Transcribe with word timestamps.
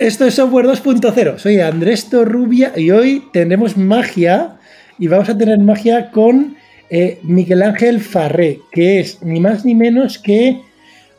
Esto 0.00 0.24
es 0.24 0.36
Software 0.36 0.64
2.0. 0.64 1.36
Soy 1.36 1.60
Andrés 1.60 2.08
Torrubia 2.08 2.72
y 2.74 2.90
hoy 2.90 3.22
tendremos 3.34 3.76
magia 3.76 4.56
y 4.98 5.08
vamos 5.08 5.28
a 5.28 5.36
tener 5.36 5.58
magia 5.58 6.10
con 6.10 6.56
eh, 6.88 7.18
Miguel 7.22 7.62
Ángel 7.62 8.00
Farré, 8.00 8.60
que 8.72 9.00
es 9.00 9.22
ni 9.22 9.40
más 9.40 9.66
ni 9.66 9.74
menos 9.74 10.18
que, 10.18 10.58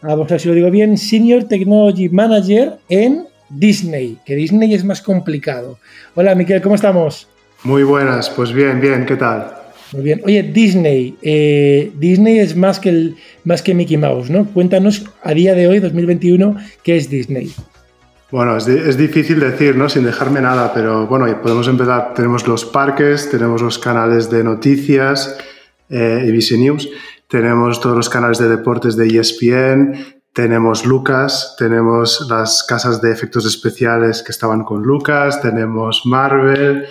vamos 0.01 0.25
a 0.25 0.33
ver 0.33 0.41
si 0.41 0.47
lo 0.47 0.55
digo 0.55 0.71
bien, 0.71 0.97
Senior 0.97 1.43
Technology 1.43 2.09
Manager 2.09 2.79
en 2.89 3.27
Disney, 3.49 4.17
que 4.25 4.35
Disney 4.35 4.73
es 4.73 4.83
más 4.83 5.03
complicado. 5.03 5.77
Hola 6.15 6.33
Miguel, 6.33 6.63
¿cómo 6.63 6.73
estamos? 6.73 7.27
Muy 7.63 7.83
buenas, 7.83 8.31
pues 8.31 8.51
bien, 8.51 8.81
bien, 8.81 9.05
¿qué 9.05 9.15
tal? 9.15 9.45
Muy 9.91 10.01
bien. 10.01 10.21
Oye, 10.25 10.41
Disney. 10.41 11.15
Eh, 11.21 11.91
Disney 11.99 12.39
es 12.39 12.55
más 12.55 12.79
que, 12.79 12.89
el, 12.89 13.15
más 13.43 13.61
que 13.61 13.75
Mickey 13.75 13.97
Mouse, 13.97 14.31
¿no? 14.31 14.45
Cuéntanos 14.45 15.05
a 15.21 15.35
día 15.35 15.53
de 15.53 15.67
hoy, 15.67 15.77
2021, 15.77 16.55
qué 16.81 16.97
es 16.97 17.11
Disney. 17.11 17.51
Bueno, 18.31 18.55
es, 18.55 18.95
difícil 18.95 19.41
decir, 19.41 19.75
¿no? 19.75 19.89
Sin 19.89 20.05
dejarme 20.05 20.39
nada, 20.39 20.73
pero 20.73 21.05
bueno, 21.05 21.25
podemos 21.41 21.67
empezar. 21.67 22.13
Tenemos 22.13 22.47
los 22.47 22.63
parques, 22.63 23.29
tenemos 23.29 23.61
los 23.61 23.77
canales 23.77 24.29
de 24.29 24.41
noticias, 24.41 25.37
eh, 25.89 26.29
ABC 26.29 26.57
News, 26.57 26.89
tenemos 27.27 27.81
todos 27.81 27.97
los 27.97 28.07
canales 28.07 28.37
de 28.37 28.47
deportes 28.47 28.95
de 28.95 29.07
ESPN, 29.07 30.21
tenemos 30.31 30.85
Lucas, 30.85 31.55
tenemos 31.59 32.25
las 32.29 32.63
casas 32.63 33.01
de 33.01 33.11
efectos 33.11 33.45
especiales 33.45 34.23
que 34.23 34.31
estaban 34.31 34.63
con 34.63 34.81
Lucas, 34.81 35.41
tenemos 35.41 36.03
Marvel, 36.05 36.85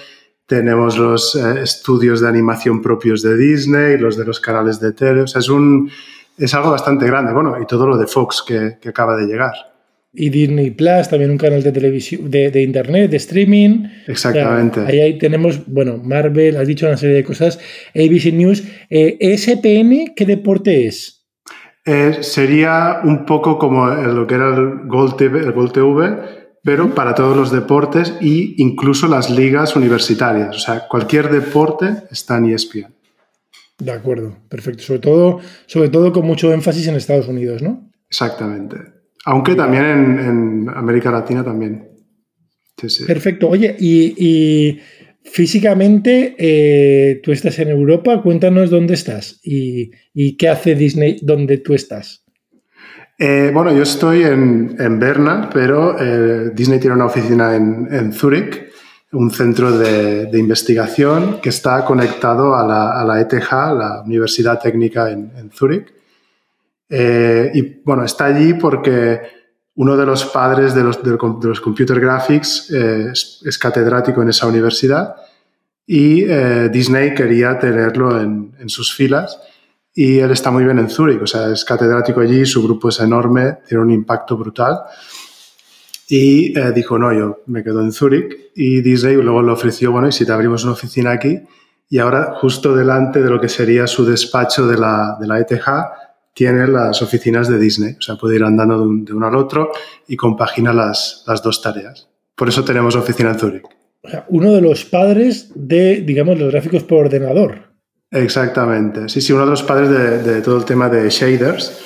tenemos 0.44 0.98
los 0.98 1.34
eh, 1.36 1.62
estudios 1.62 2.20
de 2.20 2.28
animación 2.28 2.82
propios 2.82 3.22
de 3.22 3.38
Disney, 3.38 3.96
los 3.96 4.18
de 4.18 4.26
los 4.26 4.40
canales 4.40 4.78
de 4.78 4.92
tele, 4.92 5.22
o 5.22 5.26
sea, 5.26 5.38
es, 5.38 5.48
un, 5.48 5.90
es 6.36 6.52
algo 6.52 6.70
bastante 6.70 7.06
grande, 7.06 7.32
bueno, 7.32 7.56
y 7.58 7.64
todo 7.64 7.86
lo 7.86 7.96
de 7.96 8.06
Fox 8.06 8.44
que 8.46 8.76
acaba 8.86 9.16
de 9.16 9.24
llegar 9.24 9.69
y 10.12 10.28
Disney 10.30 10.70
Plus, 10.72 11.08
también 11.08 11.30
un 11.30 11.38
canal 11.38 11.62
de 11.62 11.72
televisión, 11.72 12.30
de, 12.30 12.62
internet, 12.62 13.10
de 13.10 13.16
streaming. 13.16 13.84
Exactamente. 14.06 14.80
ahí, 14.80 15.18
tenemos, 15.18 15.66
bueno, 15.66 15.98
Marvel, 16.02 16.56
has 16.56 16.66
dicho 16.66 16.86
una 16.86 16.96
serie 16.96 17.16
de 17.16 17.24
cosas, 17.24 17.58
ABC 17.94 18.32
News. 18.32 18.64
Eh, 18.88 19.16
¿ESPN 19.20 20.14
qué 20.16 20.26
deporte 20.26 20.86
es? 20.86 21.26
Eh, 21.84 22.18
sería 22.20 23.00
un 23.04 23.24
poco 23.24 23.58
como 23.58 23.86
lo 23.86 24.26
que 24.26 24.34
era 24.34 24.54
el 24.54 24.86
Gold 24.86 25.16
TV, 25.16 25.40
el 25.40 25.52
Gold 25.52 25.72
TV, 25.72 26.16
pero 26.62 26.94
para 26.94 27.14
todos 27.14 27.36
los 27.36 27.50
deportes 27.50 28.14
e 28.20 28.54
incluso 28.58 29.08
las 29.08 29.30
ligas 29.30 29.76
universitarias. 29.76 30.56
O 30.56 30.58
sea, 30.58 30.86
cualquier 30.88 31.30
deporte 31.30 32.04
está 32.10 32.36
en 32.36 32.52
ESPN. 32.52 32.94
De 33.78 33.92
acuerdo, 33.92 34.36
perfecto. 34.48 34.82
Sobre 34.82 35.00
todo, 35.00 35.40
sobre 35.66 35.88
todo 35.88 36.12
con 36.12 36.26
mucho 36.26 36.52
énfasis 36.52 36.86
en 36.88 36.96
Estados 36.96 37.28
Unidos, 37.28 37.62
¿no? 37.62 37.90
Exactamente. 38.08 38.99
Aunque 39.24 39.54
también 39.54 39.84
en, 39.84 40.68
América 40.74 41.10
Latina 41.10 41.44
también. 41.44 41.88
Perfecto. 43.06 43.48
Oye, 43.48 43.76
y, 43.78 44.80
físicamente 45.22 47.20
tú 47.22 47.30
estás 47.30 47.58
en 47.58 47.68
Europa. 47.68 48.22
Cuéntanos 48.22 48.70
dónde 48.70 48.94
estás 48.94 49.38
y, 49.42 49.90
qué 50.36 50.48
hace 50.48 50.74
Disney 50.74 51.18
donde 51.22 51.58
tú 51.58 51.74
estás. 51.74 52.24
bueno, 53.18 53.76
yo 53.76 53.82
estoy 53.82 54.22
en, 54.22 54.98
Berna, 54.98 55.50
pero 55.52 55.94
Disney 56.54 56.80
tiene 56.80 56.96
una 56.96 57.06
oficina 57.06 57.54
en, 57.54 57.86
en 57.92 58.12
Zúrich, 58.14 58.70
un 59.12 59.30
centro 59.30 59.76
de, 59.76 60.38
investigación 60.38 61.40
que 61.42 61.50
está 61.50 61.84
conectado 61.84 62.54
a 62.54 63.04
la, 63.04 63.20
ETH, 63.20 63.52
la 63.52 64.02
Universidad 64.06 64.58
Técnica 64.58 65.10
en, 65.10 65.32
en 65.36 65.50
Zúrich. 65.50 65.99
Eh, 66.90 67.52
y 67.54 67.62
bueno, 67.84 68.04
está 68.04 68.26
allí 68.26 68.54
porque 68.54 69.20
uno 69.76 69.96
de 69.96 70.04
los 70.04 70.24
padres 70.26 70.74
de 70.74 70.82
los, 70.82 71.00
de 71.02 71.16
los 71.48 71.60
computer 71.60 72.00
graphics 72.00 72.68
eh, 72.72 73.12
es, 73.12 73.58
catedrático 73.58 74.20
en 74.22 74.30
esa 74.30 74.48
universidad 74.48 75.14
y 75.86 76.24
eh, 76.24 76.68
Disney 76.70 77.14
quería 77.14 77.56
tenerlo 77.60 78.20
en, 78.20 78.52
en, 78.58 78.68
sus 78.68 78.92
filas 78.92 79.40
y 79.94 80.18
él 80.18 80.32
está 80.32 80.50
muy 80.50 80.64
bien 80.64 80.80
en 80.80 80.90
Zúrich, 80.90 81.22
o 81.22 81.26
sea, 81.26 81.50
es 81.50 81.64
catedrático 81.64 82.20
allí, 82.20 82.44
su 82.44 82.62
grupo 82.62 82.88
es 82.88 82.98
enorme, 82.98 83.58
tiene 83.66 83.82
un 83.82 83.90
impacto 83.90 84.36
brutal. 84.36 84.80
Y 86.08 86.54
dijo, 86.72 86.98
no, 86.98 87.12
yo 87.12 87.42
me 87.46 87.62
quedo 87.62 87.80
en 87.80 87.92
Zúrich 87.92 88.50
y 88.56 88.80
Disney 88.80 89.14
luego 89.14 89.42
le 89.42 89.52
ofreció, 89.52 89.92
bueno, 89.92 90.08
y 90.08 90.12
si 90.12 90.26
te 90.26 90.32
abrimos 90.32 90.64
una 90.64 90.72
oficina 90.72 91.12
aquí, 91.12 91.40
y 91.88 91.98
ahora 91.98 92.34
justo 92.36 92.74
delante 92.74 93.22
de 93.22 93.30
lo 93.30 93.40
que 93.40 93.48
sería 93.48 93.86
su 93.86 94.04
despacho 94.04 94.66
de 94.66 94.78
la, 94.78 95.16
de 95.20 95.26
la 95.26 95.38
ETH, 95.38 95.68
tiene 96.34 96.66
las 96.66 97.02
oficinas 97.02 97.48
de 97.48 97.58
Disney. 97.58 97.96
O 97.98 98.02
sea, 98.02 98.16
puede 98.16 98.36
ir 98.36 98.44
andando 98.44 98.78
de, 98.78 99.12
uno 99.12 99.26
al 99.26 99.36
otro 99.36 99.70
y 100.06 100.16
compagina 100.16 100.72
las, 100.72 101.24
las 101.26 101.42
dos 101.42 101.62
tareas. 101.62 102.08
Por 102.34 102.48
eso 102.48 102.64
tenemos 102.64 102.96
oficina 102.96 103.30
en 103.30 103.38
Zurich. 103.38 103.64
O 104.02 104.08
sea, 104.08 104.24
uno 104.28 104.52
de 104.52 104.62
los 104.62 104.84
padres 104.84 105.52
de, 105.54 106.00
digamos, 106.00 106.38
los 106.38 106.50
gráficos 106.50 106.84
por 106.84 107.06
ordenador. 107.06 107.70
Exactamente. 108.10 109.08
Sí, 109.08 109.20
sí, 109.20 109.32
uno 109.32 109.44
de 109.44 109.50
los 109.50 109.62
padres 109.62 110.24
de, 110.24 110.40
todo 110.40 110.56
el 110.56 110.64
tema 110.64 110.88
de 110.88 111.08
shaders. 111.10 111.78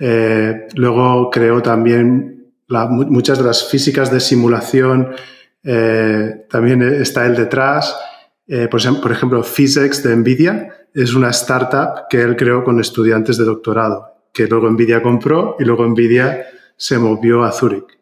Eh, 0.00 0.66
luego 0.74 1.30
creó 1.30 1.62
también 1.62 2.54
muchas 2.68 3.38
de 3.38 3.44
las 3.44 3.68
físicas 3.68 4.10
de 4.10 4.20
simulación. 4.20 5.14
Eh, 5.62 6.46
también 6.50 6.82
está 6.82 7.26
él 7.26 7.36
detrás. 7.36 7.96
Eh, 8.46 8.66
por, 8.68 8.80
ejemplo, 8.80 9.02
por 9.02 9.12
ejemplo, 9.12 9.42
Physics 9.44 10.02
de 10.02 10.16
NVIDIA 10.16 10.79
es 10.94 11.14
una 11.14 11.30
startup 11.30 12.08
que 12.08 12.20
él 12.20 12.36
creó 12.36 12.64
con 12.64 12.80
estudiantes 12.80 13.38
de 13.38 13.44
doctorado, 13.44 14.06
que 14.32 14.46
luego 14.46 14.70
NVIDIA 14.70 15.02
compró 15.02 15.56
y 15.58 15.64
luego 15.64 15.86
NVIDIA 15.86 16.46
se 16.76 16.98
movió 16.98 17.44
a 17.44 17.52
Zurich. 17.52 17.98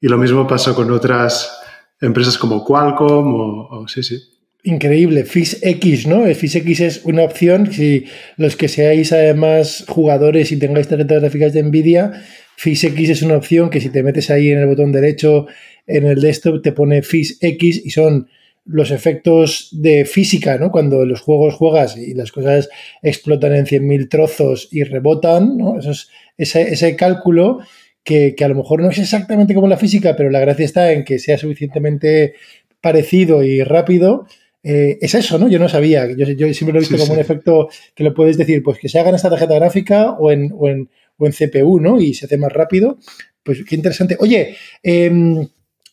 Y 0.00 0.08
lo 0.08 0.18
mismo 0.18 0.46
pasó 0.46 0.74
con 0.74 0.90
otras 0.90 1.60
empresas 2.00 2.36
como 2.38 2.64
Qualcomm 2.64 3.34
o, 3.34 3.88
sí, 3.88 4.02
sí. 4.02 4.18
Increíble, 4.64 5.24
FISX, 5.24 6.06
¿no? 6.06 6.24
FISX 6.24 6.80
es 6.80 7.00
una 7.04 7.24
opción, 7.24 7.72
si 7.72 8.06
los 8.36 8.54
que 8.54 8.68
seáis 8.68 9.12
además 9.12 9.84
jugadores 9.88 10.52
y 10.52 10.58
tengáis 10.58 10.86
tarjetas 10.86 11.20
gráficas 11.20 11.52
de 11.52 11.64
NVIDIA, 11.64 12.12
FISX 12.56 13.10
es 13.10 13.22
una 13.22 13.36
opción 13.36 13.70
que 13.70 13.80
si 13.80 13.88
te 13.88 14.04
metes 14.04 14.30
ahí 14.30 14.50
en 14.50 14.58
el 14.58 14.66
botón 14.66 14.92
derecho 14.92 15.46
en 15.86 16.06
el 16.06 16.20
desktop 16.20 16.62
te 16.62 16.72
pone 16.72 17.02
FISX 17.02 17.62
y 17.84 17.90
son 17.90 18.28
los 18.64 18.90
efectos 18.90 19.68
de 19.72 20.04
física, 20.04 20.56
¿no? 20.58 20.70
Cuando 20.70 21.04
los 21.04 21.20
juegos 21.20 21.54
juegas 21.54 21.96
y 21.96 22.14
las 22.14 22.30
cosas 22.30 22.68
explotan 23.02 23.54
en 23.54 23.66
100.000 23.66 24.08
trozos 24.08 24.68
y 24.70 24.84
rebotan, 24.84 25.56
¿no? 25.56 25.78
Eso 25.78 25.90
es 25.90 26.08
ese, 26.36 26.96
cálculo 26.96 27.60
que, 28.04 28.34
a 28.40 28.48
lo 28.48 28.54
mejor 28.54 28.80
no 28.80 28.90
es 28.90 28.98
exactamente 28.98 29.54
como 29.54 29.68
la 29.68 29.76
física, 29.76 30.14
pero 30.16 30.30
la 30.30 30.40
gracia 30.40 30.64
está 30.64 30.92
en 30.92 31.04
que 31.04 31.18
sea 31.18 31.38
suficientemente 31.38 32.34
parecido 32.80 33.42
y 33.42 33.62
rápido. 33.62 34.26
Eh, 34.62 34.98
es 35.00 35.14
eso, 35.14 35.38
¿no? 35.38 35.48
Yo 35.48 35.58
no 35.58 35.68
sabía. 35.68 36.06
Yo, 36.06 36.26
yo 36.26 36.52
siempre 36.54 36.72
lo 36.72 36.78
he 36.78 36.86
visto 36.88 36.98
como 36.98 37.14
un 37.14 37.20
efecto 37.20 37.68
que 37.94 38.04
lo 38.04 38.14
puedes 38.14 38.36
decir, 38.36 38.62
pues 38.62 38.78
que 38.78 38.88
se 38.88 38.98
haga 38.98 39.08
en 39.08 39.16
esta 39.16 39.30
tarjeta 39.30 39.54
gráfica 39.54 40.12
o 40.12 40.30
en, 40.30 40.52
o 40.56 40.68
en, 40.68 40.88
o 41.16 41.26
en 41.26 41.32
CPU, 41.32 41.80
¿no? 41.80 42.00
Y 42.00 42.14
se 42.14 42.26
hace 42.26 42.36
más 42.36 42.52
rápido. 42.52 42.98
Pues 43.42 43.64
qué 43.64 43.74
interesante. 43.74 44.16
Oye, 44.20 44.54
eh, 44.84 45.48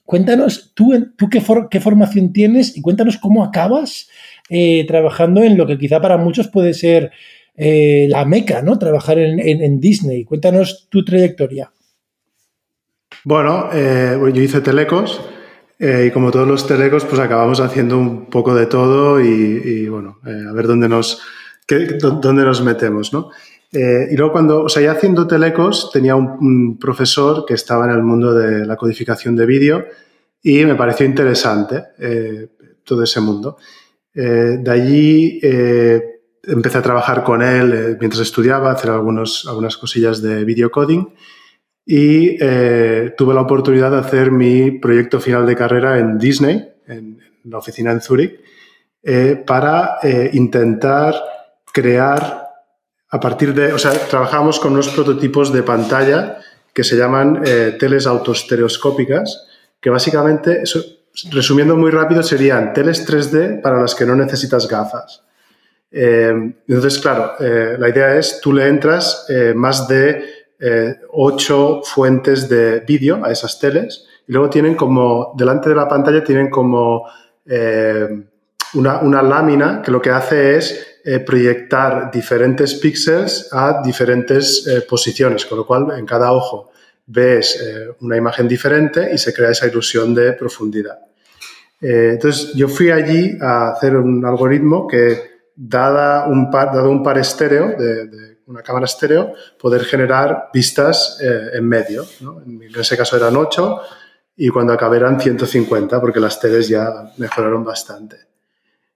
Cuéntanos 0.09 0.72
tú, 0.74 0.92
qué, 1.30 1.44
qué 1.70 1.80
formación 1.80 2.34
tienes 2.34 2.75
y 2.75 2.81
cuéntanos 2.81 3.20
cómo 3.20 3.44
acabas 3.44 4.09
eh, 4.50 4.84
trabajando 4.88 5.44
en 5.44 5.56
lo 5.56 5.68
que 5.68 5.78
quizá 5.78 6.02
para 6.02 6.18
muchos 6.18 6.47
puede 6.47 6.74
ser 6.74 7.12
eh, 7.56 8.08
la 8.09 8.25
meca, 8.25 8.64
¿no? 8.64 8.80
Trabajar 8.80 9.19
en, 9.19 9.80
Disney. 9.80 10.25
Cuéntanos 10.25 10.88
tu 10.90 11.06
trayectoria. 11.06 11.72
Bueno, 13.24 13.69
eh, 13.72 14.18
yo 14.34 14.42
hice 14.42 14.62
telecos 14.62 15.22
y 15.80 16.09
como 16.09 16.31
todos 16.31 16.48
los 16.48 16.66
telecos, 16.66 17.06
pues 17.06 17.22
acabamos 17.22 17.59
haciendo 17.59 18.00
un 18.00 18.31
poco 18.31 18.56
de 18.56 18.66
todo 18.66 19.22
y, 19.22 19.88
bueno, 19.90 20.18
a 20.24 20.52
ver 20.53 20.66
dónde 20.66 20.90
nos, 20.90 21.22
dónde 22.01 22.44
nos 22.45 22.63
metemos, 22.63 23.13
¿no? 23.13 23.30
Y 23.71 24.16
luego 24.16 24.31
cuando, 24.31 24.63
o 24.63 24.69
sea, 24.69 24.81
ya 24.81 24.94
haciendo 24.94 25.27
telecos, 25.27 25.92
tenía 25.94 26.16
un, 26.16 26.80
profesor 26.80 27.45
que 27.45 27.54
estaba 27.54 27.86
en 27.86 27.92
el 27.92 28.01
mundo 28.01 28.33
de 28.33 28.66
la 28.66 28.75
codificación 28.75 29.36
de 29.36 29.45
vídeo 29.45 29.86
y 30.42 30.66
me 30.66 30.75
pareció 30.75 31.06
interesante 31.06 31.83
eh, 32.00 32.48
todo 32.83 33.04
ese 33.04 33.21
mundo. 33.21 33.57
Eh, 34.13 34.57
de 34.60 34.71
allí 34.71 35.39
eh, 35.44 36.01
empecé 36.44 36.80
a 36.80 36.81
trabajar 36.81 37.24
con 37.24 37.42
él 37.42 37.98
mientras 38.00 38.21
estudiaba, 38.21 38.71
hacer 38.71 38.89
algunos, 38.89 39.45
algunas 39.48 39.77
cosillas 39.77 40.22
de 40.22 40.44
videocoding 40.45 41.13
y 41.86 42.38
tuve 42.38 43.33
la 43.33 43.42
oportunidad 43.42 43.89
de 43.89 43.98
hacer 43.98 44.30
mi 44.30 44.72
proyecto 44.72 45.19
final 45.19 45.48
de 45.48 45.56
carrera 45.56 45.98
en 45.98 46.19
Disney, 46.19 46.69
en, 46.88 47.19
la 47.45 47.57
oficina 47.57 47.92
en 47.92 48.00
Zurich, 48.00 48.39
para 49.48 49.98
intentar 50.33 51.15
crear 51.74 52.49
a 53.12 53.20
partir 53.20 53.54
de, 53.54 53.74
o 53.74 53.80
sea, 53.80 53.92
trabajamos 53.92 54.60
con 54.60 54.74
unos 54.74 54.90
prototipos 54.90 55.52
de 55.52 55.64
pantalla 55.64 56.40
que 56.74 56.84
se 56.84 56.96
llaman 56.96 57.42
teles 57.80 58.06
autostereoscópicas, 58.06 59.48
que 59.82 59.90
básicamente, 59.90 60.64
resumiendo 61.32 61.76
muy 61.76 61.92
rápido, 61.92 62.22
serían 62.22 62.74
teles 62.74 63.08
3D 63.10 63.62
para 63.62 63.82
las 63.82 63.96
que 63.96 64.06
no 64.06 64.16
necesitas 64.16 64.68
gafas. 64.68 65.24
Eh, 65.92 66.54
entonces, 66.68 67.00
claro, 67.00 67.34
eh, 67.40 67.76
la 67.80 67.90
idea 67.90 68.16
es, 68.16 68.40
tú 68.42 68.54
le 68.54 68.68
entras 68.68 69.26
eh, 69.30 69.54
más 69.56 69.88
de 69.88 70.38
ocho 71.14 71.82
fuentes 71.86 72.50
de 72.50 72.82
vídeo 72.82 73.24
a 73.24 73.32
esas 73.32 73.60
teles, 73.60 74.06
y 74.28 74.34
luego 74.34 74.50
tienen 74.50 74.76
como, 74.76 75.34
delante 75.38 75.70
de 75.70 75.76
la 75.76 75.88
pantalla 75.88 76.22
tienen 76.22 76.50
como 76.50 77.06
eh, 77.46 78.08
una, 78.76 79.24
lámina 79.24 79.82
que 79.82 79.90
lo 79.90 80.02
que 80.02 80.12
hace 80.12 80.58
es 80.58 80.88
eh, 81.06 81.19
proyectar 81.19 82.12
diferentes 82.12 82.75
píxeles 82.75 83.50
a 83.51 83.81
diferentes 83.84 84.68
eh, 84.68 84.81
posiciones, 84.81 85.46
con 85.46 85.57
lo 85.57 85.66
cual 85.66 85.88
en 85.98 86.06
cada 86.06 86.31
ojo 86.31 86.72
ves 87.12 87.60
una 88.01 88.18
imagen 88.18 88.48
diferente 88.48 89.10
y 89.12 89.18
se 89.18 89.34
crea 89.34 89.50
esa 89.50 89.66
ilusión 89.66 90.13
de 90.13 90.34
profundidad. 90.34 91.00
entonces 91.81 92.54
yo 92.54 92.68
fui 92.68 92.92
allí 92.92 93.36
a 93.42 93.69
hacer 93.69 93.96
un 93.96 94.24
algoritmo 94.24 94.88
que, 94.88 95.40
dada 95.56 96.28
un 96.28 96.51
par, 96.51 96.72
dado 96.72 96.92
un 96.92 97.01
par 97.01 97.18
estéreo 97.18 97.69
de 97.75 98.30
una 98.50 98.63
cámara 98.63 98.86
estéreo, 98.86 99.34
poder 99.60 99.84
generar 99.86 100.50
vistas 100.51 101.19
eh, 101.22 101.51
en 101.54 101.68
medio. 101.68 102.06
En 102.19 102.72
ese 102.75 102.98
caso 102.98 103.16
eran 103.16 103.36
8 103.36 103.80
y 104.38 104.50
cuando 104.50 104.74
acabé 104.74 104.98
eran 104.98 105.19
150 105.19 106.01
porque 106.01 106.19
las 106.19 106.40
teles 106.40 106.68
ya 106.68 107.13
mejoraron 107.18 107.63
bastante. 107.63 108.18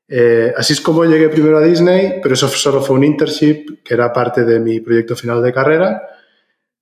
Eh, 0.07 0.53
así 0.55 0.73
es 0.73 0.81
como 0.81 1.05
llegué 1.05 1.29
primero 1.29 1.57
a 1.57 1.61
Disney, 1.61 2.19
pero 2.21 2.33
eso 2.33 2.47
solo 2.47 2.81
fue 2.81 2.97
un 2.97 3.03
internship 3.03 3.83
que 3.83 3.93
era 3.93 4.11
parte 4.11 4.43
de 4.43 4.59
mi 4.59 4.79
proyecto 4.79 5.15
final 5.15 5.41
de 5.41 5.53
carrera. 5.53 6.03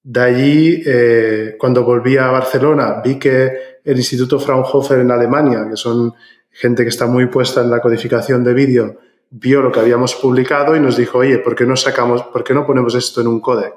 De 0.04 0.20
allí, 0.20 0.84
eh, 0.86 1.56
cuando 1.60 1.84
volví 1.84 2.18
a 2.18 2.28
Barcelona, 2.28 3.02
vi 3.04 3.20
que 3.20 3.80
el 3.84 3.98
Instituto 3.98 4.40
Fraunhofer 4.40 5.00
en 5.00 5.12
Alemania, 5.12 5.68
que 5.70 5.78
son 5.78 6.14
gente 6.50 6.84
que 6.84 6.90
está 6.90 7.06
muy 7.06 7.28
puesta 7.28 7.62
en 7.62 7.70
la 7.70 7.80
codificación 7.80 8.44
de 8.44 8.54
vídeo, 8.54 8.98
vio 9.30 9.62
lo 9.62 9.72
que 9.72 9.80
habíamos 9.80 10.16
publicado 10.16 10.76
y 10.76 10.80
nos 10.80 10.98
dijo, 10.98 11.20
oye, 11.20 11.38
¿por 11.38 11.56
qué 11.56 11.66
no 11.66 11.78
sacamos, 11.78 12.24
por 12.24 12.44
qué 12.44 12.54
no 12.54 12.66
ponemos 12.66 12.96
esto 12.96 13.22
en 13.22 13.28
un 13.28 13.40
codec? 13.40 13.74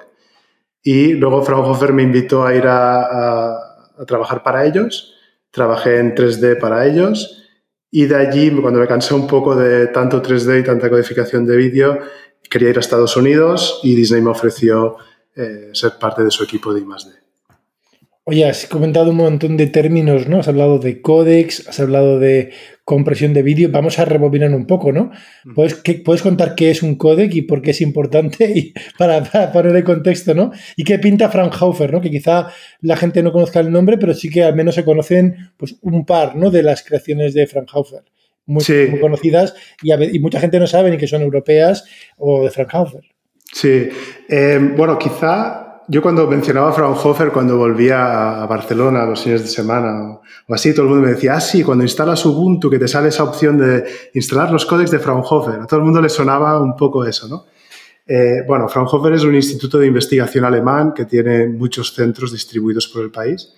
Y 0.82 1.14
luego 1.14 1.42
Fraunhofer 1.42 1.92
me 1.92 2.02
invitó 2.02 2.44
a 2.44 2.54
ir 2.54 2.64
a, 2.66 3.58
trabajar 4.06 4.42
para 4.42 4.66
ellos, 4.66 5.14
trabajé 5.50 5.98
en 5.98 6.14
3D 6.16 6.58
para 6.58 6.84
ellos 6.84 7.43
y 7.96 8.06
de 8.06 8.16
allí, 8.16 8.50
cuando 8.50 8.80
me 8.80 8.88
cansé 8.88 9.14
un 9.14 9.28
poco 9.28 9.54
de 9.54 9.86
tanto 9.86 10.20
3D 10.20 10.58
y 10.58 10.64
tanta 10.64 10.90
codificación 10.90 11.46
de 11.46 11.56
vídeo, 11.56 12.00
quería 12.50 12.70
ir 12.70 12.76
a 12.76 12.80
Estados 12.80 13.16
Unidos 13.16 13.78
y 13.84 13.94
Disney 13.94 14.20
me 14.20 14.30
ofreció 14.30 14.96
eh, 15.36 15.70
ser 15.72 15.92
parte 16.00 16.24
de 16.24 16.32
su 16.32 16.42
equipo 16.42 16.74
de 16.74 16.80
I+.D. 16.80 17.23
Oye, 18.26 18.46
has 18.46 18.66
comentado 18.66 19.10
un 19.10 19.18
montón 19.18 19.58
de 19.58 19.66
términos, 19.66 20.28
¿no? 20.28 20.40
Has 20.40 20.48
hablado 20.48 20.78
de 20.78 21.02
códex, 21.02 21.68
has 21.68 21.78
hablado 21.78 22.18
de 22.18 22.52
compresión 22.82 23.34
de 23.34 23.42
vídeo. 23.42 23.68
Vamos 23.70 23.98
a 23.98 24.06
rebobinar 24.06 24.54
un 24.54 24.66
poco, 24.66 24.92
¿no? 24.92 25.10
¿Puedes, 25.54 25.82
¿Puedes 26.02 26.22
contar 26.22 26.54
qué 26.54 26.70
es 26.70 26.82
un 26.82 26.94
códec 26.94 27.34
y 27.34 27.42
por 27.42 27.60
qué 27.60 27.72
es 27.72 27.82
importante 27.82 28.50
y 28.56 28.72
para, 28.96 29.52
poner 29.52 29.76
el 29.76 29.84
contexto, 29.84 30.32
¿no? 30.34 30.52
Y 30.74 30.84
qué 30.84 30.98
pinta 30.98 31.28
Fraunhofer, 31.28 31.92
¿no? 31.92 32.00
Que 32.00 32.10
quizá 32.10 32.48
la 32.80 32.96
gente 32.96 33.22
no 33.22 33.30
conozca 33.30 33.60
el 33.60 33.70
nombre, 33.70 33.98
pero 33.98 34.14
sí 34.14 34.30
que 34.30 34.42
al 34.42 34.54
menos 34.54 34.74
se 34.76 34.86
conocen 34.86 35.52
pues, 35.58 35.76
un 35.82 36.06
par, 36.06 36.34
¿no? 36.34 36.50
De 36.50 36.62
las 36.62 36.82
creaciones 36.82 37.34
de 37.34 37.46
Fraunhofer. 37.46 38.04
Muy, 38.46 38.64
conocidas 39.00 39.54
y, 39.82 39.92
y, 39.92 40.18
mucha 40.18 40.38
gente 40.38 40.58
no 40.58 40.66
sabe 40.66 40.90
ni 40.90 40.98
que 40.98 41.06
son 41.06 41.22
europeas 41.22 41.84
o 42.18 42.44
de 42.44 42.50
Fraunhofer. 42.50 43.02
Sí, 43.52 43.88
eh, 44.28 44.58
bueno, 44.76 44.98
quizá 44.98 45.63
yo 45.88 46.02
cuando 46.02 46.26
mencionaba 46.26 46.72
Fraunhofer, 46.72 47.30
cuando 47.30 47.56
volvía 47.56 48.42
a 48.42 48.46
Barcelona 48.46 49.04
los 49.04 49.22
fines 49.22 49.42
de 49.42 49.48
semana 49.48 50.20
o, 50.48 50.54
así, 50.54 50.72
todo 50.72 50.82
el 50.82 50.88
mundo 50.88 51.06
me 51.06 51.14
decía, 51.14 51.34
ah, 51.34 51.40
sí, 51.40 51.62
cuando 51.62 51.84
instalas 51.84 52.24
Ubuntu, 52.24 52.70
que 52.70 52.78
te 52.78 52.88
sale 52.88 53.08
esa 53.08 53.24
opción 53.24 53.58
de 53.58 53.84
instalar 54.14 54.50
los 54.50 54.66
códecs 54.66 54.90
de 54.90 54.98
Fraunhofer. 54.98 55.60
A 55.60 55.66
todo 55.66 55.80
el 55.80 55.84
mundo 55.84 56.00
le 56.00 56.08
sonaba 56.08 56.60
un 56.60 56.76
poco 56.76 57.04
eso, 57.04 57.28
¿no? 57.28 57.44
Eh, 58.06 58.42
bueno, 58.46 58.68
Fraunhofer 58.68 59.14
es 59.14 59.24
un 59.24 59.34
instituto 59.34 59.78
de 59.78 59.86
investigación 59.86 60.44
alemán 60.44 60.92
que 60.94 61.04
tiene 61.06 61.48
muchos 61.48 61.94
centros 61.94 62.32
distribuidos 62.32 62.88
por 62.88 63.02
el 63.02 63.10
país. 63.10 63.54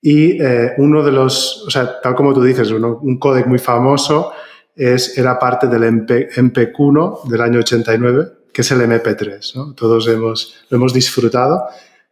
Y 0.00 0.42
eh, 0.42 0.72
uno 0.78 1.02
de 1.02 1.12
los, 1.12 1.64
o 1.66 1.70
sea, 1.70 2.00
tal 2.00 2.14
como 2.14 2.32
tú 2.32 2.42
dices, 2.42 2.70
un 2.70 3.18
códec 3.18 3.46
muy 3.46 3.58
famoso 3.58 4.32
es, 4.74 5.18
era 5.18 5.38
parte 5.38 5.66
del 5.66 5.84
MP, 5.84 6.30
MPEC-1 6.36 7.28
del 7.28 7.40
año 7.40 7.58
89 7.58 8.39
que 8.52 8.62
es 8.62 8.70
el 8.70 8.80
MP3. 8.80 9.54
¿no? 9.56 9.74
Todos 9.74 10.08
hemos, 10.08 10.56
lo 10.68 10.76
hemos 10.76 10.92
disfrutado 10.92 11.66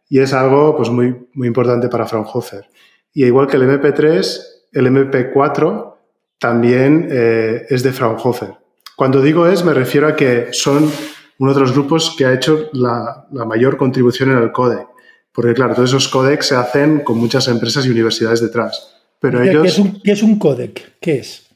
y 0.09 0.19
es 0.19 0.33
algo 0.33 0.75
pues, 0.75 0.89
muy, 0.89 1.15
muy 1.33 1.47
importante 1.47 1.87
para 1.87 2.05
Fraunhofer. 2.05 2.65
Y 3.13 3.25
igual 3.25 3.47
que 3.47 3.57
el 3.57 3.63
MP3, 3.63 4.39
el 4.73 4.87
MP4 4.87 5.93
también 6.37 7.07
eh, 7.11 7.65
es 7.69 7.83
de 7.83 7.91
Fraunhofer. 7.91 8.53
Cuando 8.95 9.21
digo 9.21 9.47
es, 9.47 9.63
me 9.63 9.73
refiero 9.73 10.07
a 10.07 10.15
que 10.15 10.49
son 10.51 10.91
uno 11.37 11.53
de 11.53 11.59
los 11.59 11.71
grupos 11.71 12.15
que 12.17 12.25
ha 12.25 12.33
hecho 12.33 12.69
la, 12.73 13.27
la 13.31 13.45
mayor 13.45 13.77
contribución 13.77 14.31
en 14.31 14.37
el 14.39 14.51
codec. 14.51 14.87
Porque, 15.31 15.53
claro, 15.53 15.75
todos 15.75 15.91
esos 15.91 16.07
codecs 16.07 16.47
se 16.47 16.55
hacen 16.55 16.99
con 16.99 17.17
muchas 17.17 17.47
empresas 17.47 17.85
y 17.85 17.89
universidades 17.89 18.41
detrás. 18.41 18.95
Pero 19.19 19.41
ellos... 19.41 19.61
¿Qué 19.61 19.67
es 19.69 19.79
un, 19.79 20.01
qué 20.01 20.11
es 20.11 20.23
un 20.23 20.39
codec? 20.39 20.97
¿Qué 20.99 21.19
es? 21.19 21.48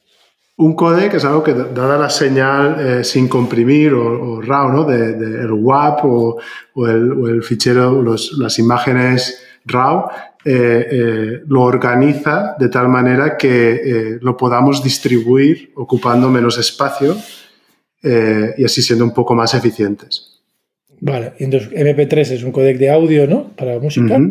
Un 0.56 0.76
codec 0.76 1.16
es 1.16 1.26
algo 1.26 1.44
que, 1.44 1.54
dada 1.54 1.98
la 1.98 2.10
señal 2.10 2.78
eh, 2.80 3.04
sin 3.04 3.28
comprimir 3.28 3.94
o, 3.94 4.40
RAW, 4.40 4.72
¿no? 4.72 4.84
De, 4.84 5.42
el 5.42 5.52
WAP 5.52 6.06
o, 6.06 6.40
el, 6.88 7.42
fichero, 7.42 8.04
las 8.04 8.60
imágenes 8.60 9.44
RAW, 9.66 10.10
eh, 10.46 10.88
eh, 10.92 11.42
lo 11.48 11.62
organiza 11.64 12.56
de 12.60 12.70
tal 12.70 12.88
manera 12.88 13.36
que 13.36 14.20
lo 14.22 14.38
podamos 14.38 14.84
distribuir 14.84 15.72
ocupando 15.76 16.30
menos 16.30 16.58
espacio 16.58 17.16
y 18.04 18.66
así 18.66 18.82
siendo 18.82 19.06
un 19.06 19.14
poco 19.14 19.34
más 19.34 19.54
eficientes. 19.54 20.34
Vale, 21.00 21.34
entonces 21.40 21.72
MP3 21.72 22.32
es 22.32 22.44
un 22.44 22.52
codec 22.52 22.78
de 22.78 22.90
audio, 22.90 23.28
¿no? 23.28 23.50
Para 23.56 23.80
música. 23.80 24.22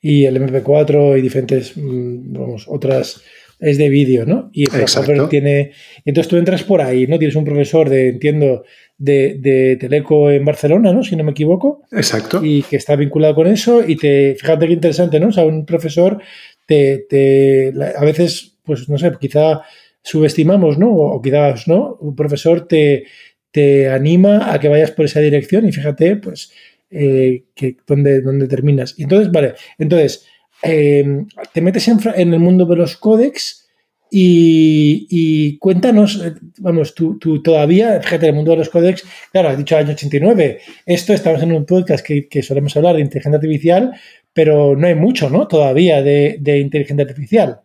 Y 0.00 0.24
el 0.24 0.36
MP4 0.36 1.18
y 1.18 1.22
diferentes, 1.22 1.76
mm, 1.76 2.32
vamos, 2.32 2.64
otras 2.66 3.22
es 3.58 3.78
de 3.78 3.88
vídeo, 3.88 4.26
¿no? 4.26 4.50
Y 4.52 4.64
el 4.64 5.28
tiene. 5.28 5.72
Entonces 6.04 6.28
tú 6.28 6.36
entras 6.36 6.62
por 6.62 6.82
ahí, 6.82 7.06
¿no? 7.06 7.18
Tienes 7.18 7.36
un 7.36 7.44
profesor 7.44 7.88
de, 7.88 8.08
entiendo, 8.08 8.64
de, 8.98 9.76
Teleco 9.80 10.30
en 10.30 10.44
Barcelona, 10.44 10.92
¿no? 10.92 11.02
Si 11.02 11.16
no 11.16 11.24
me 11.24 11.30
equivoco. 11.30 11.82
Exacto. 11.92 12.40
Y 12.44 12.62
que 12.62 12.76
está 12.76 12.96
vinculado 12.96 13.34
con 13.34 13.46
eso. 13.46 13.82
Y 13.86 13.96
te. 13.96 14.36
Fíjate 14.38 14.66
qué 14.66 14.72
interesante, 14.74 15.20
¿no? 15.20 15.28
O 15.28 15.32
sea, 15.32 15.44
un 15.44 15.64
profesor 15.64 16.20
te. 16.66 17.06
te 17.08 17.72
a 17.96 18.04
veces, 18.04 18.58
pues 18.62 18.88
no 18.88 18.98
sé, 18.98 19.12
quizá 19.18 19.62
subestimamos, 20.02 20.78
¿no? 20.78 20.90
O, 20.92 21.22
quizás 21.22 21.66
no. 21.66 21.96
Un 22.00 22.14
profesor 22.14 22.68
te, 22.68 23.04
te 23.50 23.88
anima 23.88 24.52
a 24.52 24.60
que 24.60 24.68
vayas 24.68 24.90
por 24.90 25.06
esa 25.06 25.20
dirección 25.20 25.66
y 25.66 25.72
fíjate, 25.72 26.16
pues, 26.16 26.52
eh, 26.90 27.44
que 27.54 27.76
dónde, 27.86 28.20
dónde 28.20 28.48
terminas. 28.48 28.94
Entonces, 28.98 29.32
vale. 29.32 29.54
Entonces 29.78 30.26
Em, 30.62 31.26
te 31.52 31.60
metes 31.60 31.86
en, 31.88 32.32
el 32.32 32.40
mundo 32.40 32.64
de 32.64 32.76
los 32.76 32.96
códex 32.96 33.66
y, 34.10 35.58
cuéntanos, 35.58 36.22
eh, 36.24 36.34
vamos, 36.58 36.94
tú, 36.94 37.18
todavía, 37.42 38.00
fíjate, 38.00 38.28
el 38.28 38.34
mundo 38.34 38.52
de 38.52 38.58
los 38.58 38.68
códex, 38.68 39.04
claro, 39.32 39.50
has 39.50 39.58
dicho 39.58 39.76
año 39.76 39.90
89, 39.90 40.60
esto 40.86 41.12
estamos 41.12 41.42
en 41.42 41.52
un 41.52 41.66
podcast 41.66 42.04
que, 42.04 42.42
solemos 42.42 42.76
hablar 42.76 42.96
de 42.96 43.02
inteligencia 43.02 43.36
artificial, 43.36 43.92
pero 44.32 44.76
no 44.76 44.86
hay 44.86 44.94
mucho, 44.94 45.28
¿no? 45.28 45.46
Todavía 45.48 46.02
de, 46.02 46.58
inteligencia 46.60 47.04
artificial. 47.04 47.60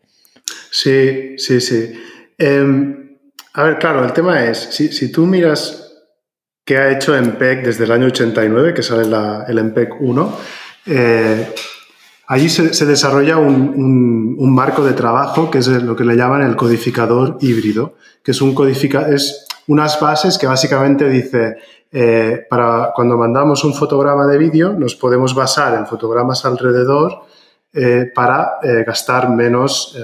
Sí, 0.69 1.35
sí, 1.37 1.61
sí. 1.61 1.93
Em, 2.37 3.17
a 3.53 3.63
ver, 3.63 3.77
claro, 3.77 4.03
el 4.03 4.13
tema 4.13 4.45
es, 4.45 4.57
si, 4.57 5.11
tú 5.11 5.25
miras 5.25 5.93
qué 6.65 6.77
ha 6.77 6.91
hecho 6.91 7.19
MPEG 7.19 7.63
desde 7.63 7.83
el 7.83 7.91
año 7.91 8.07
89, 8.07 8.73
que 8.73 8.83
sale 8.83 9.03
el 9.47 9.63
MPEG 9.63 10.01
1, 10.01 10.37
eh, 10.87 11.47
Allí 12.27 12.49
se, 12.49 12.85
desarrolla 12.85 13.37
un, 13.37 14.53
marco 14.53 14.83
de 14.83 14.93
trabajo 14.93 15.49
que 15.49 15.59
es 15.59 15.67
lo 15.67 15.95
que 15.95 16.03
le 16.03 16.15
llaman 16.15 16.41
el 16.41 16.55
codificador 16.55 17.37
híbrido, 17.41 17.95
que 18.23 18.31
es, 18.31 18.41
un 18.41 18.53
codifica, 18.53 19.07
es 19.09 19.45
unas 19.67 19.99
bases 19.99 20.37
que 20.37 20.47
básicamente 20.47 21.09
dice, 21.09 21.57
eh, 21.91 22.45
para 22.49 22.91
cuando 22.95 23.17
mandamos 23.17 23.63
un 23.63 23.73
fotograma 23.73 24.27
de 24.27 24.37
vídeo, 24.37 24.73
nos 24.73 24.95
podemos 24.95 25.33
basar 25.35 25.77
en 25.77 25.87
fotogramas 25.87 26.45
alrededor 26.45 27.23
eh, 27.73 28.11
para 28.13 28.59
eh, 28.63 28.83
gastar 28.85 29.29
menos, 29.29 29.97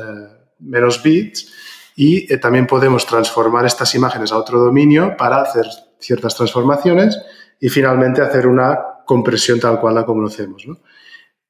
menos 0.59 1.01
bits 1.01 1.53
y 1.95 2.38
también 2.38 2.67
podemos 2.67 3.05
transformar 3.05 3.65
estas 3.65 3.93
imágenes 3.95 4.31
a 4.31 4.38
otro 4.38 4.59
dominio 4.59 5.15
para 5.17 5.41
hacer 5.41 5.65
ciertas 6.00 6.36
transformaciones 6.36 7.19
y 7.59 7.69
finalmente 7.69 8.21
hacer 8.21 8.47
una 8.47 8.77
compresión 9.05 9.59
tal 9.59 9.79
cual 9.79 9.95
la 9.95 10.05
conocemos. 10.05 10.67
¿no? 10.67 10.77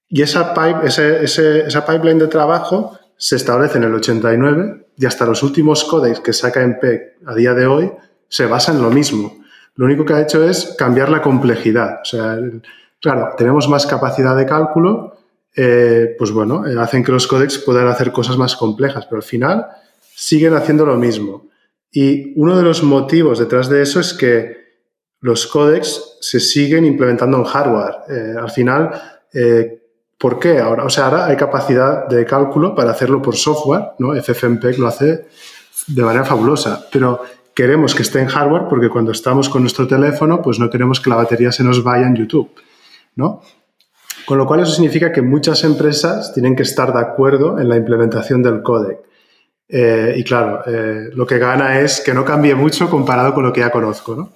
Y 0.10 0.22
esa, 0.22 0.54
pipe, 0.54 0.88
esa 0.88 1.86
pipeline 1.86 2.20
de 2.20 2.28
trabajo 2.28 2.98
se 3.18 3.36
establece 3.36 3.78
en 3.78 3.86
el 3.86 3.96
89 3.96 4.88
y 4.98 5.06
hasta 5.06 5.26
los 5.26 5.44
últimos 5.44 5.84
códex 5.84 6.20
que 6.20 6.34
saca 6.34 6.66
MPEG 6.66 7.18
a 7.26 7.36
día 7.36 7.54
de 7.54 7.68
hoy 7.68 7.92
se 8.30 8.46
basa 8.46 8.72
en 8.72 8.82
lo 8.82 8.90
mismo. 8.90 9.38
Lo 9.76 9.86
único 9.86 10.06
que 10.06 10.14
ha 10.14 10.22
hecho 10.22 10.48
es 10.48 10.76
cambiar 10.78 11.10
la 11.10 11.22
complejidad. 11.22 12.00
O 12.02 12.06
sea, 12.06 12.38
claro, 13.02 13.30
tenemos 13.38 13.68
más 13.70 13.86
capacidad 13.86 14.36
de 14.36 14.46
cálculo, 14.46 15.18
eh, 15.56 16.16
pues 16.18 16.32
bueno, 16.32 16.68
eh, 16.68 16.76
hacen 16.80 17.04
que 17.04 17.12
los 17.12 17.28
códex 17.28 17.58
puedan 17.60 17.88
hacer 17.88 18.12
cosas 18.12 18.38
más 18.38 18.56
complejas, 18.56 19.06
pero 19.06 19.18
al 19.18 19.24
final 19.24 19.68
siguen 20.16 20.54
haciendo 20.54 20.86
lo 20.86 20.98
mismo. 20.98 21.48
Y 21.92 22.34
uno 22.40 22.58
de 22.58 22.64
los 22.64 22.84
motivos 22.84 23.40
detrás 23.40 23.70
de 23.70 23.82
eso 23.82 24.00
es 24.00 24.14
que 24.14 24.58
los 25.22 25.48
códex 25.48 26.18
se 26.22 26.40
siguen 26.40 26.86
implementando 26.86 27.38
en 27.38 27.44
hardware. 27.44 27.96
Eh, 28.10 28.36
al 28.40 28.52
final, 28.52 28.90
¿Por 30.18 30.40
qué 30.40 30.60
ahora? 30.60 30.84
O 30.84 30.90
sea, 30.90 31.06
ahora 31.06 31.26
hay 31.28 31.36
capacidad 31.36 32.08
de 32.08 32.26
cálculo 32.26 32.74
para 32.74 32.92
hacerlo 32.92 33.22
por 33.22 33.36
software, 33.36 33.92
¿no? 34.00 34.16
FFmpeg 34.16 34.80
lo 34.80 34.88
hace 34.88 35.28
de 35.88 36.04
manera 36.04 36.26
fabulosa, 36.26 36.88
pero 36.92 37.22
queremos 37.54 37.94
que 37.94 38.02
esté 38.02 38.20
en 38.20 38.28
hardware 38.28 38.64
porque 38.70 38.90
cuando 38.90 39.12
estamos 39.12 39.48
con 39.48 39.62
nuestro 39.62 39.88
teléfono, 39.88 40.42
pues 40.42 40.60
no 40.60 40.70
queremos 40.70 41.00
que 41.00 41.10
la 41.10 41.16
batería 41.16 41.52
se 41.52 41.64
nos 41.64 41.84
vaya 41.84 42.08
en 42.08 42.16
YouTube, 42.16 42.50
¿no? 43.16 43.42
Con 44.26 44.38
lo 44.38 44.46
cual 44.46 44.62
eso 44.62 44.74
significa 44.74 45.12
que 45.12 45.22
muchas 45.22 45.64
empresas 45.64 46.34
tienen 46.34 46.56
que 46.56 46.64
estar 46.64 46.92
de 46.92 47.00
acuerdo 47.00 47.60
en 47.60 47.70
la 47.70 47.78
implementación 47.78 48.44
del 48.44 48.62
codec. 48.62 49.00
Eh, 49.70 50.16
y 50.18 50.24
claro, 50.24 50.64
eh, 50.66 51.10
lo 51.14 51.26
que 51.26 51.38
gana 51.38 51.80
es 51.80 52.02
que 52.02 52.14
no 52.14 52.26
cambie 52.26 52.56
mucho 52.56 52.90
comparado 52.90 53.34
con 53.34 53.44
lo 53.46 53.54
que 53.54 53.62
ya 53.62 53.70
conozco, 53.70 54.16
¿no? 54.16 54.32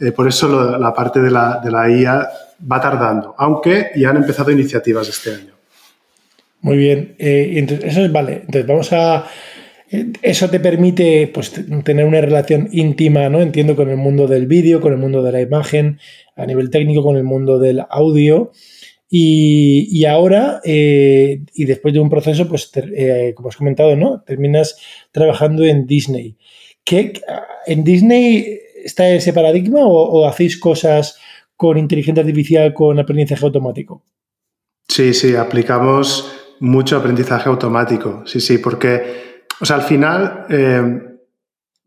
Eh, 0.00 0.12
por 0.12 0.26
eso 0.26 0.76
la 0.78 0.92
parte 0.92 1.20
de 1.20 1.30
la, 1.30 1.60
de 1.62 1.70
la 1.70 1.88
IA 1.88 2.28
va 2.70 2.80
tardando, 2.80 3.34
aunque 3.38 3.90
ya 3.94 4.10
han 4.10 4.16
empezado 4.16 4.50
iniciativas 4.50 5.08
este 5.08 5.34
año. 5.34 5.54
Muy 6.62 6.78
bien. 6.78 7.14
entonces, 7.18 7.92
eso 7.92 8.04
es, 8.04 8.10
vale. 8.10 8.42
Entonces, 8.46 8.66
vamos 8.66 8.92
a. 8.92 9.26
Eso 10.22 10.50
te 10.50 10.58
permite 10.58 11.28
pues, 11.28 11.52
tener 11.84 12.06
una 12.06 12.20
relación 12.20 12.68
íntima, 12.72 13.28
¿no? 13.28 13.40
Entiendo, 13.40 13.76
con 13.76 13.90
el 13.90 13.98
mundo 13.98 14.26
del 14.26 14.46
vídeo, 14.46 14.80
con 14.80 14.92
el 14.92 14.98
mundo 14.98 15.22
de 15.22 15.30
la 15.30 15.40
imagen, 15.42 16.00
a 16.34 16.46
nivel 16.46 16.70
técnico, 16.70 17.02
con 17.02 17.16
el 17.16 17.22
mundo 17.22 17.58
del 17.58 17.82
audio. 17.90 18.50
Y, 19.10 20.04
ahora, 20.06 20.60
y 20.64 21.64
después 21.66 21.94
de 21.94 22.00
un 22.00 22.10
proceso, 22.10 22.48
pues, 22.48 22.72
como 23.34 23.50
has 23.50 23.56
comentado, 23.56 23.94
¿no? 23.94 24.22
Terminas 24.22 24.76
trabajando 25.12 25.64
en 25.64 25.86
Disney. 25.86 26.36
¿Qué, 26.82 27.12
¿En 27.66 27.84
Disney 27.84 28.58
está 28.84 29.08
ese 29.08 29.32
paradigma 29.32 29.80
o, 29.82 30.26
hacéis 30.28 30.58
cosas 30.58 31.18
con 31.56 31.78
inteligencia 31.78 32.22
artificial, 32.22 32.74
con 32.74 32.98
aprendizaje 32.98 33.44
automático? 33.44 34.02
Sí, 34.88 35.14
sí, 35.14 35.34
aplicamos 35.34 36.32
mucho 36.60 36.96
aprendizaje 36.96 37.48
automático. 37.48 38.22
Sí, 38.26 38.40
sí, 38.40 38.58
porque, 38.58 39.44
o 39.60 39.64
sea, 39.64 39.76
al 39.76 39.82
final, 39.82 40.46
eh, 40.50 40.82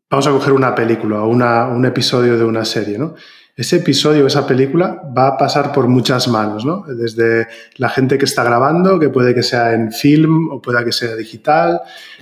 vamos 0.10 0.28
a 0.28 0.32
coger 0.32 0.54
una 0.54 0.74
película 0.74 1.24
o 1.24 1.28
un 1.28 1.86
episodio 1.86 2.38
de 2.38 2.44
una 2.44 2.66
serie, 2.66 2.98
¿no? 2.98 3.16
Ese 3.58 3.78
episodio, 3.78 4.28
esa 4.28 4.46
película 4.46 5.02
va 5.18 5.30
a 5.30 5.38
pasar 5.38 5.72
por 5.72 5.88
muchas 5.88 6.28
manos, 6.28 6.64
¿no? 6.64 6.84
Desde 6.88 7.48
la 7.78 7.90
gente 7.90 8.20
que 8.20 8.26
está 8.26 8.44
grabando, 8.44 9.00
que 9.00 9.10
puede 9.10 9.34
que 9.34 9.42
sea 9.42 9.74
en 9.74 9.92
film 9.92 10.52
o 10.52 10.62
pueda 10.62 10.86
que 10.86 10.92
sea 10.92 11.16
digital, 11.16 11.82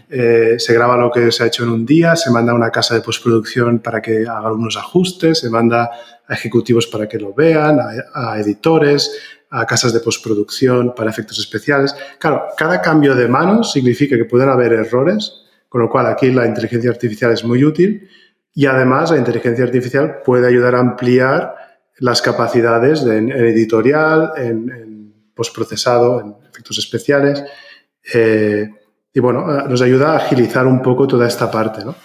eh, 0.10 0.56
se 0.58 0.74
graba 0.74 0.96
lo 0.96 1.12
que 1.12 1.34
se 1.34 1.44
ha 1.44 1.48
hecho 1.48 1.64
en 1.64 1.72
un 1.72 1.86
día, 1.86 2.16
se 2.16 2.32
manda 2.32 2.54
a 2.54 2.56
una 2.56 2.70
casa 2.72 2.96
de 2.96 3.02
postproducción 3.02 3.80
para 3.80 4.02
que 4.02 4.22
haga 4.22 4.54
unos 4.54 4.78
ajustes, 4.78 5.40
se 5.40 5.50
manda 5.50 5.92
a 6.26 6.34
ejecutivos 6.34 6.88
para 6.88 7.06
que 7.10 7.20
lo 7.20 7.34
vean, 7.34 7.80
a, 8.14 8.40
editores, 8.40 9.20
a 9.50 9.66
casas 9.66 9.92
de 9.92 10.00
postproducción 10.00 10.96
para 10.96 11.10
efectos 11.10 11.38
especiales. 11.38 11.94
Claro, 12.18 12.46
cada 12.58 12.82
cambio 12.82 13.14
de 13.14 13.28
manos 13.28 13.74
significa 13.74 14.16
que 14.16 14.24
pueden 14.24 14.48
haber 14.48 14.72
errores, 14.72 15.34
con 15.68 15.82
lo 15.82 15.90
cual 15.90 16.06
aquí 16.06 16.32
la 16.32 16.46
inteligencia 16.46 16.92
artificial 16.92 17.34
es 17.34 17.44
muy 17.44 17.66
útil 17.66 18.08
y 18.58 18.66
además 18.66 19.12
la 19.12 19.18
inteligencia 19.18 19.66
artificial 19.66 20.22
puede 20.24 20.48
ayudar 20.48 20.76
a 20.76 20.80
ampliar 20.80 21.56
las 22.00 22.22
capacidades 22.22 23.04
en, 23.04 23.30
editorial, 23.30 24.32
en, 24.38 25.14
postprocesado, 25.36 26.22
en 26.22 26.36
efectos 26.50 26.78
especiales. 26.78 27.44
Eh, 28.14 28.70
y 29.14 29.20
bueno, 29.20 29.46
nos 29.68 29.82
ayuda 29.82 30.14
a 30.14 30.18
agilizar 30.18 30.66
un 30.66 30.82
poco 30.82 31.06
toda 31.06 31.28
esta 31.28 31.52
parte, 31.52 31.84
¿no? 31.84 31.96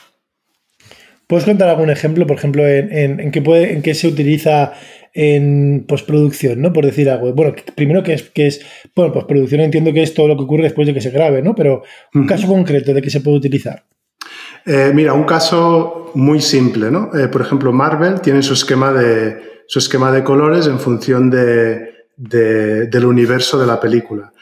¿Puedes 1.28 1.44
contar 1.44 1.68
algún 1.68 1.90
ejemplo, 1.90 2.26
por 2.26 2.36
ejemplo, 2.36 2.66
en, 2.66 3.30
qué, 3.30 3.40
puede, 3.40 3.72
en 3.72 3.82
qué 3.82 3.94
se 3.94 4.08
utiliza 4.08 4.72
en 5.14 5.84
postproducción, 5.86 6.60
¿no? 6.60 6.72
Por 6.72 6.84
decir 6.84 7.08
algo. 7.08 7.32
Bueno, 7.32 7.54
primero 7.76 8.02
que 8.02 8.14
es, 8.14 8.22
que 8.30 8.48
es, 8.48 8.66
bueno, 8.96 9.12
postproducción 9.12 9.60
entiendo 9.60 9.92
que 9.92 10.02
es 10.02 10.12
todo 10.12 10.26
lo 10.26 10.36
que 10.36 10.42
ocurre 10.42 10.64
después 10.64 10.88
de 10.88 10.94
que 10.94 11.00
se 11.00 11.10
grabe, 11.10 11.40
¿no? 11.42 11.54
Pero 11.54 11.84
un 12.14 12.26
caso 12.26 12.48
concreto 12.48 12.92
de 12.92 13.02
qué 13.02 13.10
se 13.10 13.20
puede 13.20 13.36
utilizar. 13.36 13.84
Eh, 14.66 14.92
mira, 14.94 15.14
un 15.14 15.24
caso 15.24 16.10
muy 16.14 16.40
simple, 16.40 16.90
¿no? 16.90 17.10
Eh, 17.14 17.28
por 17.28 17.40
ejemplo, 17.40 17.72
Marvel 17.72 18.20
tiene 18.20 18.42
su 18.42 18.54
esquema 18.54 18.92
de, 18.92 19.62
su 19.66 19.78
esquema 19.78 20.12
de 20.12 20.24
colores 20.24 20.66
en 20.66 20.78
función 20.78 21.30
de, 21.30 22.06
del 22.16 23.04
universo 23.04 23.58
de 23.58 23.66
la 23.66 23.80
película. 23.80 24.32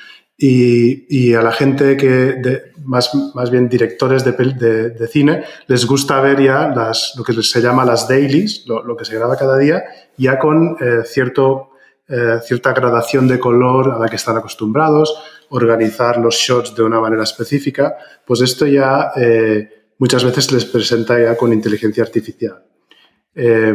Y, 0.40 1.34
a 1.34 1.42
la 1.42 1.50
gente 1.50 1.96
que, 1.96 2.40
más, 2.84 3.10
más 3.34 3.50
bien 3.50 3.68
directores 3.68 4.24
de, 4.24 5.08
cine, 5.08 5.42
les 5.66 5.84
gusta 5.84 6.20
ver 6.20 6.40
ya 6.40 6.68
las, 6.68 7.14
lo 7.16 7.24
que 7.24 7.32
se 7.42 7.60
llama 7.60 7.84
las 7.84 8.06
dailies, 8.06 8.64
lo, 8.66 8.96
que 8.96 9.04
se 9.04 9.16
graba 9.16 9.36
cada 9.36 9.58
día, 9.58 9.82
ya 10.16 10.38
con 10.38 10.76
eh, 10.80 11.02
cierto, 11.04 11.70
cierta 12.44 12.72
gradación 12.72 13.26
de 13.26 13.40
color 13.40 13.90
a 13.90 13.98
la 13.98 14.08
que 14.08 14.16
están 14.16 14.36
acostumbrados, 14.36 15.12
organizar 15.50 16.18
los 16.18 16.36
shots 16.36 16.74
de 16.74 16.84
una 16.84 17.00
manera 17.00 17.24
específica. 17.24 17.96
Pues 18.24 18.40
esto 18.40 18.64
ya 18.64 19.10
muchas 19.98 20.24
veces 20.24 20.50
les 20.52 20.64
presenta 20.64 21.20
ya 21.20 21.36
con 21.36 21.52
inteligencia 21.52 22.02
artificial. 22.02 22.62
Eh, 23.34 23.74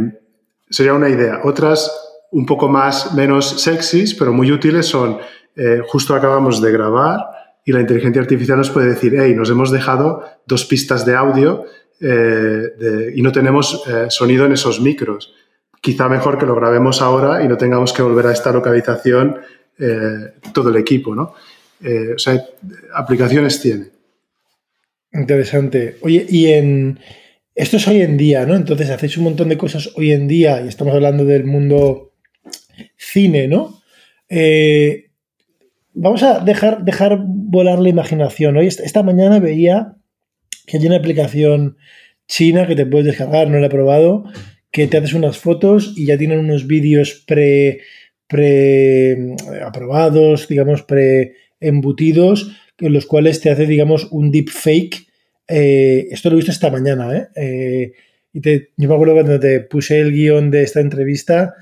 sería 0.69 0.93
una 0.93 1.09
idea. 1.09 1.41
Otras, 1.43 1.91
un 2.31 2.45
poco 2.45 2.67
más, 2.67 3.13
menos 3.13 3.61
sexys, 3.61 4.15
pero 4.15 4.33
muy 4.33 4.51
útiles, 4.51 4.85
son 4.85 5.19
eh, 5.55 5.81
justo 5.87 6.15
acabamos 6.15 6.61
de 6.61 6.71
grabar 6.71 7.19
y 7.65 7.71
la 7.71 7.81
inteligencia 7.81 8.21
artificial 8.21 8.57
nos 8.57 8.71
puede 8.71 8.89
decir, 8.89 9.15
hey, 9.17 9.33
nos 9.35 9.49
hemos 9.49 9.71
dejado 9.71 10.23
dos 10.45 10.65
pistas 10.65 11.05
de 11.05 11.15
audio 11.15 11.65
eh, 11.99 13.13
y 13.15 13.21
no 13.21 13.31
tenemos 13.31 13.83
sonido 14.09 14.45
en 14.45 14.53
esos 14.53 14.81
micros. 14.81 15.33
Quizá 15.79 16.09
mejor 16.09 16.37
que 16.37 16.45
lo 16.45 16.55
grabemos 16.55 17.01
ahora 17.01 17.43
y 17.43 17.47
no 17.47 17.57
tengamos 17.57 17.93
que 17.93 18.01
volver 18.01 18.27
a 18.27 18.33
esta 18.33 18.51
localización 18.51 19.39
todo 20.53 20.69
el 20.69 20.75
equipo, 20.77 21.15
¿no? 21.15 21.33
o 22.13 22.17
sea, 22.17 22.41
aplicaciones 22.93 23.59
tiene. 23.59 23.92
Interesante. 25.13 25.97
Oye, 26.01 26.25
y 26.27 26.47
en. 26.47 26.99
Esto 27.55 27.77
es 27.77 27.87
hoy 27.87 28.01
en 28.01 28.17
día, 28.17 28.45
¿no? 28.47 28.55
Entonces 28.55 28.89
hacéis 28.89 29.15
un 29.17 29.25
montón 29.25 29.49
de 29.49 29.59
cosas 29.59 29.91
hoy 29.95 30.11
en 30.11 30.27
día 30.27 30.61
y 30.63 30.67
estamos 30.67 30.93
hablando 30.95 31.23
del 31.23 31.45
mundo 31.45 32.13
cine, 32.97 33.47
¿no? 33.47 33.79
Eh, 34.27 35.11
vamos 35.93 36.23
a 36.23 36.39
dejar, 36.39 36.83
dejar 36.83 37.19
volar 37.23 37.77
la 37.77 37.89
imaginación. 37.89 38.57
Hoy, 38.57 38.65
esta 38.65 39.03
mañana 39.03 39.39
veía 39.39 39.97
que 40.65 40.77
hay 40.77 40.87
una 40.87 40.97
aplicación 40.97 41.77
china 42.27 42.65
que 42.65 42.75
te 42.75 42.87
puedes 42.87 43.05
descargar, 43.05 43.49
no 43.49 43.59
la 43.59 43.67
he 43.67 43.69
probado, 43.69 44.25
que 44.71 44.87
te 44.87 44.97
haces 44.97 45.13
unas 45.13 45.37
fotos 45.37 45.93
y 45.95 46.07
ya 46.07 46.17
tienen 46.17 46.39
unos 46.39 46.65
vídeos 46.65 47.23
pre, 47.27 47.81
pre 48.25 49.35
aprobados, 49.63 50.47
digamos, 50.47 50.81
pre 50.81 51.35
embutidos 51.59 52.51
en 52.79 52.93
los 52.93 53.05
cuales 53.05 53.41
te 53.41 53.49
hace, 53.49 53.65
digamos, 53.65 54.07
un 54.11 54.31
deepfake. 54.31 55.07
Eh, 55.47 56.07
esto 56.11 56.29
lo 56.29 56.35
he 56.35 56.37
visto 56.37 56.51
esta 56.51 56.71
mañana, 56.71 57.15
¿eh? 57.15 57.27
eh 57.35 57.93
y 58.33 58.41
yo 58.41 58.89
me 58.89 58.95
acuerdo 58.95 59.13
cuando 59.13 59.39
te 59.39 59.59
puse 59.59 59.99
el 59.99 60.11
guion 60.11 60.49
de 60.49 60.63
esta 60.63 60.79
entrevista, 60.79 61.53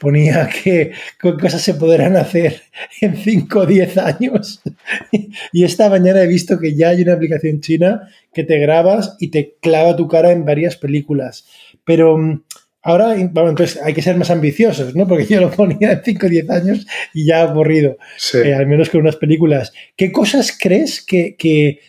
ponía 0.00 0.48
que 0.48 0.92
cosas 1.20 1.60
se 1.60 1.74
podrán 1.74 2.16
hacer 2.16 2.62
en 3.00 3.16
5 3.16 3.60
o 3.60 3.66
10 3.66 3.98
años. 3.98 4.62
y 5.52 5.64
esta 5.64 5.88
mañana 5.88 6.22
he 6.22 6.26
visto 6.26 6.58
que 6.58 6.74
ya 6.74 6.88
hay 6.88 7.02
una 7.02 7.12
aplicación 7.12 7.60
china 7.60 8.08
que 8.32 8.44
te 8.44 8.58
grabas 8.58 9.16
y 9.20 9.28
te 9.28 9.56
clava 9.60 9.96
tu 9.96 10.08
cara 10.08 10.32
en 10.32 10.44
varias 10.44 10.76
películas. 10.76 11.46
Pero 11.84 12.16
mm, 12.16 12.42
Ahora, 12.86 13.14
bueno, 13.32 13.48
entonces 13.48 13.80
hay 13.82 13.94
que 13.94 14.02
ser 14.02 14.14
más 14.16 14.30
ambiciosos, 14.30 14.94
¿no? 14.94 15.08
Porque 15.08 15.24
yo 15.24 15.40
lo 15.40 15.50
ponía 15.50 15.92
en 15.92 16.02
5 16.04 16.26
o 16.26 16.28
10 16.28 16.50
años 16.50 16.86
y 17.14 17.24
ya 17.24 17.40
aburrido, 17.40 17.96
eh, 18.34 18.52
al 18.52 18.66
menos 18.66 18.90
con 18.90 19.00
unas 19.00 19.16
películas. 19.16 19.72
¿Qué 19.96 20.12
cosas 20.12 20.56
crees 20.56 21.02
que, 21.02 21.80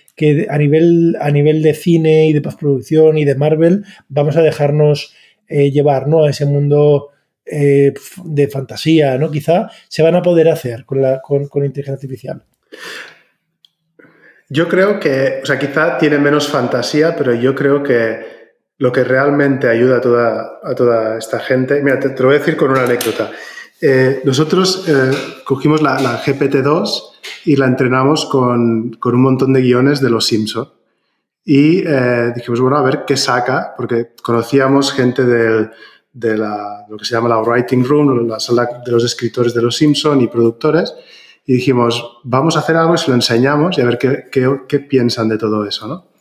a, 0.50 0.58
nivel, 0.58 1.18
a 1.20 1.32
nivel 1.32 1.62
de 1.62 1.74
cine 1.74 2.30
y 2.30 2.34
de 2.34 2.40
postproducción 2.40 3.18
y 3.18 3.26
de 3.26 3.36
Marvel 3.36 3.84
vamos 4.08 4.38
a 4.38 4.42
dejarnos 4.42 5.14
eh, 5.50 5.70
llevar, 5.70 6.08
¿no? 6.08 6.24
A 6.24 6.30
ese 6.30 6.46
mundo 6.46 7.10
eh, 7.46 7.94
de 8.24 8.48
fantasía, 8.48 9.18
¿no? 9.18 9.30
Quizá 9.30 9.70
se 9.90 10.02
van 10.02 10.16
a 10.16 10.22
poder 10.22 10.48
hacer 10.48 10.86
con, 10.86 11.02
la, 11.02 11.22
con, 11.22 11.50
con 11.50 11.66
inteligencia 11.66 11.96
artificial. 11.96 12.44
Yo 14.48 14.70
creo 14.70 15.00
que, 15.02 15.42
o 15.44 15.46
sea, 15.46 15.60
quizá 15.60 15.98
tiene 15.98 16.20
menos 16.20 16.48
fantasía, 16.48 17.16
pero 17.18 17.34
yo 17.34 17.54
creo 17.54 17.84
que 17.84 18.35
lo 18.78 18.92
que 18.92 19.04
realmente 19.04 19.70
ayuda 19.70 19.98
a 19.98 20.02
toda, 20.02 20.60
a 20.64 20.76
toda 20.76 21.18
esta 21.18 21.40
gente. 21.40 21.82
Mira, 21.82 22.00
te, 22.00 22.10
lo 22.10 22.28
voy 22.28 22.36
a 22.36 22.40
decir 22.40 22.58
con 22.58 22.72
una 22.72 22.84
anécdota. 22.84 23.32
Eh, 23.82 24.22
nosotros 24.24 24.86
eh, 24.88 25.12
cogimos 25.44 25.82
la, 25.82 26.22
GPT-2 26.24 27.02
y 27.46 27.56
la 27.56 27.68
entrenamos 27.68 28.26
con, 28.26 28.92
con, 29.00 29.16
un 29.16 29.22
montón 29.22 29.54
de 29.54 29.62
guiones 29.62 30.02
de 30.02 30.10
Los 30.10 30.26
Simpson. 30.26 30.70
Y 31.44 31.84
eh, 31.86 32.34
dijimos, 32.36 32.60
bueno, 32.60 32.78
a 32.78 32.82
ver 32.82 33.04
qué 33.06 33.16
saca, 33.16 33.74
porque 33.78 34.14
conocíamos 34.22 34.92
gente 34.92 35.24
del, 35.24 35.72
de 36.12 36.38
la, 36.38 36.86
lo 36.90 36.98
que 36.98 37.06
se 37.06 37.14
llama 37.14 37.30
la 37.30 37.40
writing 37.40 37.84
room, 37.84 38.28
la 38.28 38.40
sala 38.40 38.68
de 38.84 38.92
los 38.92 39.04
escritores 39.04 39.54
de 39.54 39.62
Los 39.62 39.78
Simpson 39.78 40.20
y 40.22 40.28
productores. 40.28 40.94
Y 41.46 41.54
dijimos, 41.54 42.20
vamos 42.24 42.58
a 42.58 42.60
hacer 42.60 42.76
algo 42.76 42.96
y 42.96 42.98
se 42.98 43.10
lo 43.10 43.16
enseñamos 43.16 43.78
y 43.78 43.82
a 43.82 43.86
ver 43.86 44.00
qué, 44.00 44.24
qué, 44.32 44.62
qué 44.68 44.80
piensan 44.80 45.30
de 45.30 45.38
todo 45.38 45.64
eso, 45.66 45.88
¿no? 45.88 46.15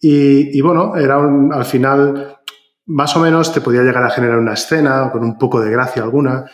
Y, 0.00 0.60
bueno, 0.60 0.96
era 0.96 1.16
al 1.16 1.64
final 1.64 2.38
más 2.86 3.16
o 3.16 3.20
menos 3.20 3.52
te 3.52 3.60
podía 3.60 3.82
llegar 3.82 4.04
a 4.04 4.10
generar 4.10 4.38
una 4.38 4.54
escena 4.54 5.10
con 5.10 5.22
un 5.22 5.36
poco 5.38 5.60
de 5.60 5.70
gracia 5.70 6.02
alguna. 6.02 6.44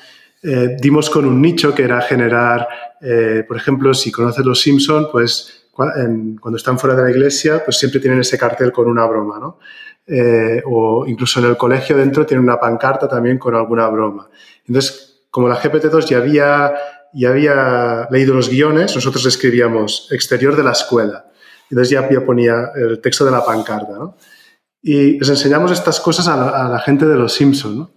eh, 0.43 0.77
dimos 0.79 1.09
con 1.09 1.25
un 1.25 1.41
nicho 1.41 1.75
que 1.75 1.85
era 1.85 2.03
generar, 2.03 2.69
eh, 3.01 3.45
por 3.49 3.57
ejemplo, 3.57 3.95
si 3.95 4.13
conoces 4.13 4.45
Los 4.45 4.61
Simpson, 4.61 5.09
pues 5.11 5.69
cuando 5.71 6.57
están 6.57 6.79
fuera 6.79 6.95
de 6.95 7.03
la 7.03 7.11
iglesia, 7.11 7.65
pues 7.65 7.79
siempre 7.79 7.99
tienen 7.99 8.21
ese 8.21 8.39
cartel 8.39 8.71
con 8.73 8.87
una 8.89 9.07
broma, 9.07 9.39
¿no? 9.39 9.59
Eh, 10.07 10.63
o 10.67 11.07
incluso 11.07 11.41
en 11.41 11.47
el 11.47 11.57
colegio 11.57 11.97
dentro 11.97 12.27
tienen 12.27 12.45
una 12.45 12.61
pancarta 12.61 13.09
también 13.09 13.39
con 13.39 13.55
alguna 13.55 13.89
broma. 13.89 14.29
Entonces, 14.67 15.27
como 15.31 15.49
la 15.49 15.57
GPT-2 15.57 16.07
ya 16.07 16.19
había, 16.19 16.75
ya 17.15 17.31
había 17.31 18.09
leído 18.11 18.35
los 18.35 18.51
guiones, 18.51 18.95
nosotros 18.95 19.25
escribíamos 19.27 20.09
exterior 20.13 20.55
de 20.57 20.63
la 20.63 20.73
escuela. 20.73 21.25
Entonces 21.71 21.90
ya, 21.90 22.09
ponía 22.25 22.71
el 22.75 23.00
texto 23.00 23.25
de 23.25 23.30
la 23.30 23.44
pancarta, 23.44 23.92
¿no? 23.92 24.16
Y 24.83 25.18
les 25.18 25.28
enseñamos 25.28 25.73
estas 25.73 25.99
cosas 25.99 26.28
a 26.28 26.68
la, 26.68 26.78
gente 26.80 27.06
de 27.06 27.16
los 27.16 27.33
Simpson, 27.33 27.78
¿no? 27.78 27.90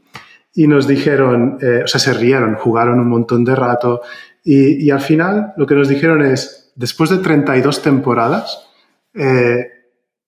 Y 0.53 0.67
nos 0.67 0.88
dijeron, 0.88 1.57
eh, 1.62 1.81
o 1.83 1.88
sea, 1.88 2.00
se 2.00 2.13
rieron, 2.13 2.55
jugaron 2.55 3.00
un 3.00 3.09
montón 3.09 3.43
de 3.43 3.55
rato. 3.55 4.01
Y, 4.43 4.89
al 4.89 5.01
final 5.01 5.53
lo 5.57 5.67
que 5.67 5.75
nos 5.75 5.89
dijeron 5.89 6.25
es, 6.25 6.71
después 6.75 7.09
de 7.09 7.17
32 7.17 7.81
temporadas, 7.81 8.67
eh, 9.13 9.67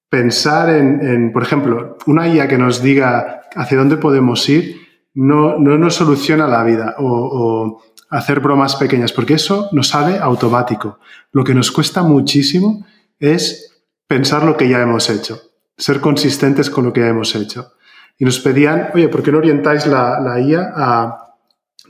pensar 0.10 0.70
en, 0.70 1.32
por 1.32 1.44
ejemplo, 1.44 1.98
una 2.08 2.28
IA 2.28 2.48
que 2.48 2.58
nos 2.58 2.82
diga 2.82 3.44
hacia 3.56 3.78
dónde 3.78 3.98
podemos 3.98 4.48
ir 4.50 4.90
no, 5.14 5.58
no 5.58 5.78
nos 5.78 5.96
soluciona 5.96 6.48
la 6.48 6.64
vida 6.64 6.96
o, 6.98 7.82
hacer 8.10 8.40
bromas 8.40 8.76
pequeñas, 8.76 9.14
porque 9.14 9.36
eso 9.36 9.70
nos 9.72 9.90
sale 9.90 10.18
automático. 10.18 10.98
Lo 11.32 11.44
que 11.44 11.54
nos 11.54 11.72
cuesta 11.72 12.02
muchísimo 12.02 12.84
es 13.20 13.84
pensar 14.08 14.44
lo 14.44 14.58
que 14.58 14.68
ya 14.68 14.82
hemos 14.82 15.10
hecho, 15.10 15.42
ser 15.78 16.00
consistentes 16.02 16.70
con 16.70 16.86
lo 16.86 16.94
que 16.94 17.02
ya 17.02 17.08
hemos 17.08 17.36
hecho. 17.36 17.74
Y 18.18 18.26
nos 18.26 18.40
pedían, 18.40 18.90
oye, 18.94 19.08
¿por 19.08 19.24
qué 19.24 19.32
no 19.32 19.38
orientáis 19.38 19.86
la, 19.86 20.20
la 20.20 20.40
IA 20.40 20.74
a 20.76 21.36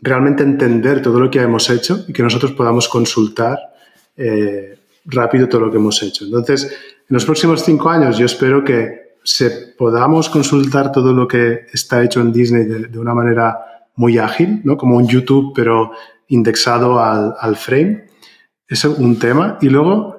realmente 0.02 0.44
entender 0.44 1.02
todo 1.02 1.20
lo 1.20 1.30
que 1.30 1.40
ya 1.40 1.46
hemos 1.46 1.70
hecho 1.70 2.06
y 2.08 2.14
que 2.14 2.24
nosotros 2.24 2.52
podamos 2.52 2.88
consultar 2.88 3.58
eh, 4.16 4.80
rápido 5.06 5.48
todo 5.48 5.62
lo 5.62 5.72
que 5.72 5.78
hemos 5.78 6.02
hecho? 6.04 6.26
Entonces, 6.26 6.66
en 6.66 7.14
los 7.14 7.26
próximos 7.26 7.64
cinco 7.64 7.90
años 7.90 8.18
yo 8.18 8.26
espero 8.26 8.64
que 8.64 9.10
se 9.24 9.50
podamos 9.78 10.30
consultar 10.30 10.92
todo 10.92 11.14
lo 11.14 11.28
que 11.28 11.66
está 11.74 12.04
hecho 12.04 12.22
en 12.22 12.32
Disney 12.32 12.66
de, 12.66 13.00
una 13.00 13.14
manera 13.14 13.58
muy 13.96 14.18
ágil, 14.18 14.62
¿no? 14.64 14.78
como 14.78 14.98
un 14.98 15.08
YouTube, 15.08 15.54
pero 15.56 15.92
indexado 16.28 17.00
al, 17.00 17.56
frame. 17.56 18.06
Es 18.68 18.86
un 18.86 19.20
tema. 19.20 19.58
Y 19.62 19.70
luego, 19.70 20.19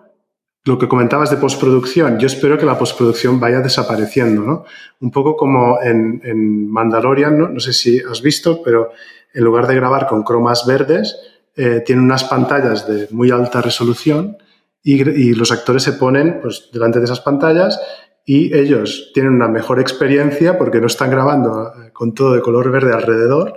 lo 0.64 0.78
que 0.78 0.88
comentabas 0.88 1.30
de 1.30 1.38
postproducción, 1.38 2.18
yo 2.18 2.26
espero 2.26 2.58
que 2.58 2.66
la 2.66 2.78
postproducción 2.78 3.40
vaya 3.40 3.60
desapareciendo, 3.60 4.42
¿no? 4.42 4.64
Un 5.00 5.10
poco 5.10 5.36
como 5.36 5.80
en, 5.82 6.70
Mandalorian, 6.70 7.38
¿no? 7.38 7.60
sé 7.60 7.72
si 7.72 7.98
has 8.00 8.20
visto, 8.20 8.62
pero 8.62 8.90
en 9.32 9.44
lugar 9.44 9.66
de 9.66 9.74
grabar 9.74 10.06
con 10.06 10.22
cromas 10.22 10.66
verdes, 10.66 11.16
eh, 11.56 11.82
tiene 11.84 12.02
unas 12.02 12.24
pantallas 12.24 12.86
de 12.86 13.08
muy 13.10 13.30
alta 13.30 13.62
resolución 13.62 14.36
y, 14.82 15.34
los 15.34 15.52
actores 15.52 15.82
se 15.82 15.92
ponen 15.94 16.40
pues, 16.40 16.68
delante 16.72 16.98
de 16.98 17.04
esas 17.04 17.20
pantallas 17.20 17.80
y 18.24 18.54
ellos 18.56 19.10
tienen 19.14 19.32
una 19.32 19.48
mejor 19.48 19.80
experiencia 19.80 20.58
porque 20.58 20.80
no 20.80 20.86
están 20.86 21.10
grabando 21.10 21.68
eh, 21.68 21.90
con 21.92 22.14
todo 22.14 22.34
de 22.34 22.40
color 22.40 22.70
verde 22.70 22.92
alrededor 22.92 23.54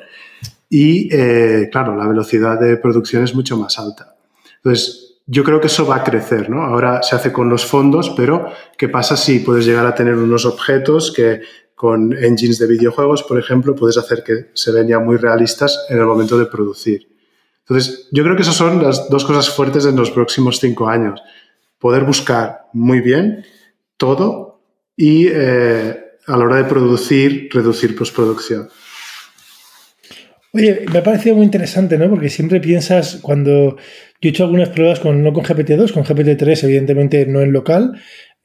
y, 0.70 1.08
eh, 1.14 1.70
claro, 1.72 1.96
la 1.96 2.08
velocidad 2.08 2.60
de 2.60 2.78
producción 2.78 3.24
es 3.24 3.36
mucho 3.36 3.58
más 3.58 3.78
alta. 3.78 4.16
Entonces, 4.56 5.13
yo 5.26 5.44
creo 5.44 5.62
que 5.62 5.68
eso 5.68 5.86
va 5.86 5.98
a 5.98 6.04
crecer, 6.04 6.50
¿no? 6.50 6.64
Ahora 6.64 7.02
se 7.02 7.16
hace 7.16 7.32
con 7.32 7.50
los 7.50 7.66
fondos, 7.66 8.10
pero 8.16 8.48
¿qué 8.78 8.90
pasa 8.90 9.16
si 9.16 9.40
puedes 9.40 9.66
llegar 9.66 9.86
a 9.86 9.96
tener 9.96 10.16
unos 10.16 10.46
objetos 10.46 11.14
que 11.16 11.42
con 11.76 12.14
engines 12.14 12.60
de 12.60 12.68
videojuegos, 12.68 13.24
por 13.24 13.40
ejemplo, 13.40 13.76
puedes 13.76 13.98
hacer 13.98 14.24
que 14.24 14.50
se 14.54 14.72
vean 14.72 14.88
ya 14.88 15.00
muy 15.00 15.18
realistas 15.18 15.86
en 15.90 15.98
el 16.00 16.06
momento 16.06 16.38
de 16.38 16.46
producir? 16.46 17.08
Entonces, 17.60 18.10
yo 18.12 18.24
creo 18.24 18.36
que 18.36 18.42
esas 18.42 18.56
son 18.56 18.84
las 18.84 19.10
dos 19.10 19.24
cosas 19.24 19.50
fuertes 19.50 19.86
en 19.86 19.96
los 19.96 20.12
próximos 20.12 20.60
cinco 20.60 20.90
años. 20.90 21.22
Poder 21.80 22.04
buscar 22.04 22.66
muy 22.74 23.00
bien 23.00 23.46
todo 23.96 24.62
y 24.98 25.28
eh, 25.28 26.04
a 26.28 26.38
la 26.38 26.44
hora 26.44 26.58
de 26.58 26.66
producir, 26.66 27.50
reducir 27.52 27.96
postproducción. 27.96 28.70
Oye, 30.52 30.86
me 30.92 31.00
ha 31.00 31.04
parecido 31.04 31.36
muy 31.36 31.46
interesante, 31.46 31.98
¿no? 31.98 32.10
Porque 32.10 32.30
siempre 32.30 32.60
piensas, 32.60 33.18
cuando 33.22 33.78
yo 34.24 34.30
he 34.30 34.32
hecho 34.32 34.44
algunas 34.46 34.70
pruebas 34.70 35.00
con, 35.00 35.22
no 35.22 35.34
con 35.34 35.44
GPT-2, 35.44 35.92
con 35.92 36.04
GPT-3, 36.04 36.64
evidentemente 36.64 37.26
no 37.26 37.42
en 37.42 37.52
local, 37.52 37.92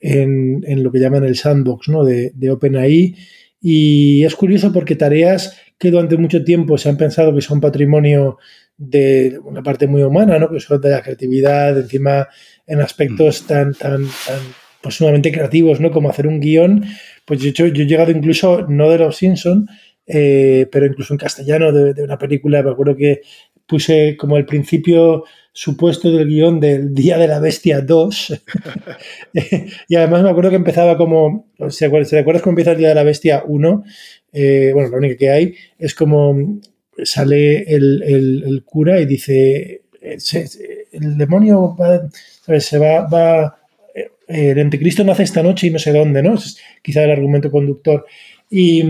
en, 0.00 0.82
lo 0.82 0.90
que 0.90 0.98
llaman 0.98 1.24
el 1.24 1.36
sandbox, 1.36 1.88
¿no? 1.88 2.04
De, 2.04 2.32
de 2.34 2.50
OpenAI. 2.50 3.14
Y 3.60 4.24
es 4.24 4.34
curioso 4.34 4.72
porque 4.72 4.96
tareas 4.96 5.56
que 5.78 5.90
durante 5.90 6.16
mucho 6.16 6.44
tiempo 6.44 6.78
se 6.78 6.88
han 6.88 6.96
pensado 6.96 7.34
que 7.34 7.40
son 7.40 7.60
patrimonio 7.60 8.38
de 8.76 9.38
una 9.44 9.62
parte 9.62 9.86
muy 9.86 10.02
humana, 10.02 10.38
¿no? 10.38 10.50
Que 10.50 10.60
son 10.60 10.80
de 10.80 10.90
la 10.90 11.02
creatividad, 11.02 11.78
encima 11.78 12.28
en 12.66 12.80
aspectos 12.80 13.42
mm. 13.42 13.46
tan, 13.46 13.74
tan, 13.74 14.02
tan 14.26 14.40
pues 14.80 14.96
sumamente 14.96 15.32
creativos, 15.32 15.80
¿no? 15.80 15.90
Como 15.90 16.10
hacer 16.10 16.26
un 16.26 16.40
guion. 16.40 16.84
Pues 17.24 17.40
yo, 17.40 17.66
yo 17.66 17.82
he 17.82 17.86
llegado 17.86 18.10
incluso, 18.10 18.66
no 18.68 18.90
de 18.90 18.98
los 18.98 19.16
Simpson, 19.16 19.68
eh, 20.06 20.66
pero 20.72 20.86
incluso 20.86 21.12
en 21.12 21.18
castellano 21.18 21.70
de, 21.70 22.02
una 22.02 22.18
película, 22.18 22.62
me 22.62 22.70
acuerdo 22.70 22.96
que 22.96 23.20
puse 23.66 24.16
como 24.16 24.38
el 24.38 24.46
principio 24.46 25.24
supuesto 25.52 26.10
del 26.10 26.28
guion 26.28 26.60
del 26.60 26.94
Día 26.94 27.18
de 27.18 27.28
la 27.28 27.40
Bestia 27.40 27.80
2. 27.80 28.42
y 29.88 29.96
además 29.96 30.22
me 30.22 30.30
acuerdo 30.30 30.50
que 30.50 30.56
empezaba 30.56 30.96
como, 30.96 31.46
¿se 31.68 31.86
acuerdas, 31.86 32.08
¿se 32.08 32.18
acuerdas 32.18 32.42
cómo 32.42 32.52
empieza 32.52 32.72
el 32.72 32.78
Día 32.78 32.88
de 32.88 32.94
la 32.94 33.02
Bestia 33.02 33.42
1? 33.46 33.84
Eh, 34.32 34.70
bueno, 34.74 34.90
la 34.90 34.96
única 34.98 35.16
que 35.16 35.30
hay 35.30 35.54
es 35.78 35.94
como 35.94 36.60
sale 37.02 37.62
el, 37.62 38.62
cura 38.64 39.00
y 39.00 39.06
dice, 39.06 39.82
el 40.00 41.16
demonio 41.16 41.76
va, 41.76 42.08
se 42.60 42.78
va, 42.78 43.06
va, 43.06 43.58
eh, 43.94 44.10
el 44.50 44.58
anticristo 44.58 45.04
nace 45.04 45.22
esta 45.22 45.42
noche 45.42 45.66
y 45.66 45.70
no 45.70 45.78
sé 45.78 45.92
dónde, 45.92 46.22
¿no? 46.22 46.34
Es 46.34 46.58
quizá 46.82 47.04
el 47.04 47.10
argumento 47.10 47.50
conductor. 47.50 48.04
Y, 48.50 48.82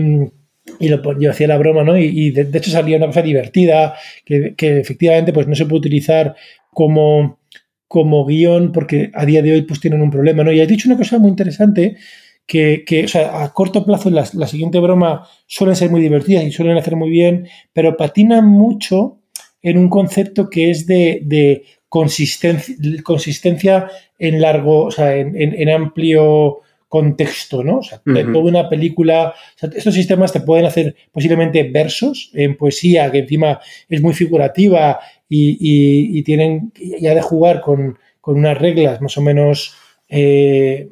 y 0.79 0.89
lo, 0.89 1.19
yo 1.19 1.31
hacía 1.31 1.47
la 1.47 1.57
broma, 1.57 1.83
¿no? 1.83 1.97
Y, 1.97 2.31
de, 2.31 2.57
hecho 2.57 2.71
salía 2.71 2.97
una 2.97 3.07
cosa 3.07 3.21
divertida, 3.21 3.95
que, 4.25 4.55
efectivamente 4.57 5.33
pues 5.33 5.47
no 5.47 5.55
se 5.55 5.65
puede 5.65 5.79
utilizar 5.79 6.35
como, 6.71 7.39
como 7.87 8.25
guion 8.25 8.71
porque 8.71 9.11
a 9.13 9.25
día 9.25 9.41
de 9.41 9.53
hoy 9.53 9.61
pues 9.63 9.79
tienen 9.79 10.01
un 10.01 10.11
problema, 10.11 10.43
¿no? 10.43 10.51
Y 10.51 10.61
has 10.61 10.67
dicho 10.67 10.89
una 10.89 10.97
cosa 10.97 11.19
muy 11.19 11.29
interesante 11.29 11.97
que, 12.45 13.05
sea, 13.07 13.43
a 13.43 13.53
corto 13.53 13.85
plazo 13.85 14.09
la, 14.09 14.27
la, 14.33 14.47
siguiente 14.47 14.79
broma 14.79 15.27
suelen 15.45 15.75
ser 15.75 15.91
muy 15.91 16.01
divertidas 16.01 16.43
y 16.43 16.51
suelen 16.51 16.77
hacer 16.77 16.95
muy 16.95 17.11
bien, 17.11 17.47
pero 17.73 17.95
patinan 17.95 18.47
mucho 18.47 19.19
en 19.61 19.77
un 19.77 19.89
concepto 19.89 20.49
que 20.49 20.71
es 20.71 20.87
de, 20.87 21.63
consistencia, 21.89 22.75
consistencia 23.03 23.89
en 24.17 24.41
largo, 24.41 24.85
o 24.85 24.91
sea, 24.91 25.15
en, 25.15 25.69
amplio 25.69 26.59
contexto, 26.89 27.63
¿no? 27.63 27.77
O 27.77 27.83
sea, 27.83 28.01
toda 28.03 28.39
una 28.39 28.67
película, 28.67 29.35
estos 29.61 29.93
sistemas 29.93 30.33
te 30.33 30.41
pueden 30.41 30.65
hacer 30.65 30.95
posiblemente 31.11 31.63
versos 31.63 32.31
en 32.33 32.57
poesía, 32.57 33.11
que 33.11 33.19
encima 33.19 33.59
es 33.87 34.01
muy 34.01 34.13
figurativa 34.13 34.99
y, 35.29 36.21
tienen 36.23 36.73
ya 36.99 37.13
de 37.13 37.21
jugar 37.21 37.61
con, 37.61 37.97
unas 38.25 38.57
reglas 38.59 39.01
más 39.01 39.17
o 39.17 39.21
menos 39.21 39.73
eh, 40.07 40.87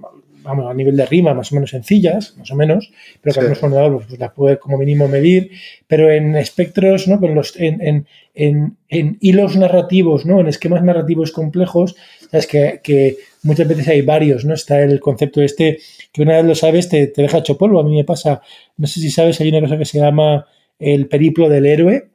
vamos, 0.48 0.72
a 0.72 0.74
nivel 0.74 0.96
de 0.96 1.06
rima 1.06 1.34
más 1.34 1.52
o 1.52 1.56
menos 1.56 1.72
sencillas, 1.72 2.36
más 2.38 2.50
o 2.52 2.56
menos, 2.56 2.92
pero 3.22 3.34
que 3.34 3.40
algunos 3.42 3.64
ordenadores 3.64 4.08
pues, 4.08 4.20
las 4.20 4.32
puede 4.32 4.58
como 4.58 4.78
mínimo 4.78 5.08
medir, 5.08 5.52
pero 5.88 6.10
en 6.10 6.36
espectros, 6.36 7.08
¿no? 7.08 7.20
Con 7.20 7.36
los, 7.36 7.56
en, 7.58 8.06
en, 8.34 8.78
en, 8.88 9.18
hilos 9.20 9.58
narrativos, 9.58 10.26
¿no? 10.26 10.40
En 10.40 10.48
esquemas 10.48 10.84
narrativos 10.84 11.32
complejos, 11.32 11.96
sabes 12.32 12.48
que, 12.48 12.82
que, 12.84 13.18
muchas 13.44 13.68
veces 13.68 13.88
hay 13.88 14.02
varios, 14.02 14.46
¿no? 14.46 14.54
Está 14.54 14.82
el 14.82 15.00
concepto 15.00 15.42
este, 15.42 15.80
que 16.12 16.22
una 16.22 16.36
vez 16.38 16.46
lo 16.46 16.56
sabes, 16.56 16.90
te, 16.90 17.08
te 17.08 17.22
deja 17.22 17.40
hecho 17.40 17.58
polvo. 17.58 17.80
A 17.80 17.84
mí 17.84 17.96
me 17.96 18.04
pasa, 18.04 18.42
no 18.78 18.88
sé 18.88 19.00
si 19.00 19.10
sabes, 19.10 19.40
hay 19.40 19.50
una 19.50 19.62
cosa 19.62 19.78
que 19.78 19.86
se 19.86 20.00
llama 20.00 20.46
el 20.80 21.08
periplo 21.08 21.50
del 21.50 21.66
héroe. 21.66 22.10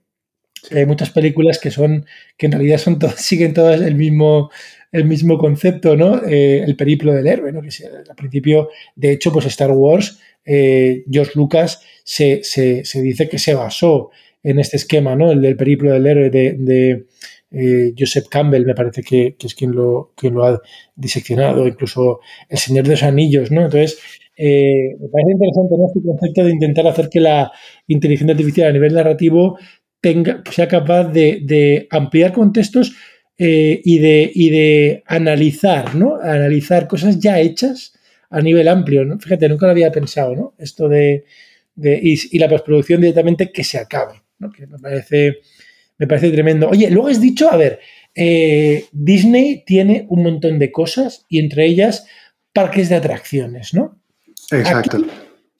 Hay 0.70 0.86
muchas 0.86 1.10
películas 1.10 1.58
que 1.58 1.70
son, 1.70 2.06
que 2.36 2.46
en 2.46 2.52
realidad 2.52 2.78
son 2.78 2.98
todas, 2.98 3.16
siguen 3.22 3.54
todas 3.54 3.80
el 3.80 3.94
mismo, 3.94 4.50
el 4.92 5.04
mismo 5.04 5.38
concepto, 5.38 5.96
¿no? 5.96 6.22
Eh, 6.24 6.62
el 6.62 6.76
periplo 6.76 7.12
del 7.12 7.26
héroe, 7.26 7.52
¿no? 7.52 7.62
Que 7.62 7.70
al 7.86 8.16
principio, 8.16 8.68
de 8.94 9.12
hecho, 9.12 9.32
pues 9.32 9.46
Star 9.46 9.72
Wars, 9.72 10.20
eh, 10.44 11.04
George 11.10 11.32
Lucas 11.34 11.82
se, 12.04 12.42
dice 12.94 13.28
que 13.28 13.38
se 13.38 13.54
basó 13.54 14.10
en 14.42 14.58
este 14.58 14.76
esquema, 14.76 15.16
¿no? 15.16 15.30
El 15.30 15.40
del 15.40 15.56
periplo 15.56 15.92
del 15.92 16.06
héroe 16.06 16.30
de, 16.30 17.06
eh, 17.52 17.92
Joseph 17.98 18.28
Campbell, 18.30 18.64
me 18.64 18.74
parece 18.74 19.02
que, 19.02 19.36
es 19.38 19.54
quien 19.54 19.72
lo, 19.72 20.12
quien 20.16 20.34
lo 20.34 20.44
ha 20.44 20.60
diseccionado, 20.96 21.66
incluso 21.66 22.20
El 22.48 22.58
Señor 22.58 22.84
de 22.84 22.90
los 22.90 23.02
Anillos, 23.02 23.50
¿no? 23.50 23.64
Entonces, 23.64 23.98
me 24.38 25.08
parece 25.08 25.32
interesante 25.32 25.74
¿no? 25.78 25.86
este 25.86 26.02
concepto 26.02 26.44
de 26.44 26.50
intentar 26.50 26.86
hacer 26.86 27.08
que 27.10 27.20
la 27.20 27.52
inteligencia 27.86 28.32
artificial 28.32 28.68
a 28.68 28.72
nivel 28.72 28.94
narrativo 28.94 29.58
tenga, 30.02 30.42
sea 30.50 30.68
capaz 30.68 31.04
de, 31.04 31.86
ampliar 31.90 32.32
contextos 32.32 32.94
eh, 33.38 33.80
y, 33.82 33.98
de, 33.98 34.30
y 34.34 34.50
de 34.50 35.02
analizar, 35.06 35.94
¿no? 35.94 36.16
Analizar 36.20 36.86
cosas 36.86 37.18
ya 37.18 37.40
hechas 37.40 37.94
a 38.28 38.40
nivel 38.42 38.68
amplio, 38.68 39.04
¿no? 39.04 39.18
Fíjate, 39.18 39.48
nunca 39.48 39.66
lo 39.66 39.72
había 39.72 39.92
pensado, 39.92 40.34
¿no? 40.34 40.54
Esto 40.58 40.88
de, 40.88 41.24
y, 41.76 42.38
la 42.38 42.48
postproducción 42.48 43.00
directamente 43.00 43.52
que 43.52 43.64
se 43.64 43.78
acabe, 43.78 44.22
¿no? 44.38 44.50
Que 44.50 44.66
me 44.66 44.78
parece, 44.78 45.38
me 46.02 46.08
parece 46.08 46.32
tremendo. 46.32 46.68
Oye, 46.68 46.90
luego 46.90 47.06
has 47.06 47.20
dicho, 47.20 47.48
a 47.48 47.56
ver, 47.56 47.78
eh, 48.12 48.86
Disney 48.90 49.62
tiene 49.64 50.04
un 50.08 50.24
montón 50.24 50.58
de 50.58 50.72
cosas 50.72 51.24
y 51.28 51.38
entre 51.38 51.64
ellas 51.64 52.08
parques 52.52 52.88
de 52.88 52.96
atracciones, 52.96 53.72
¿no? 53.72 54.00
Exacto. 54.50 54.98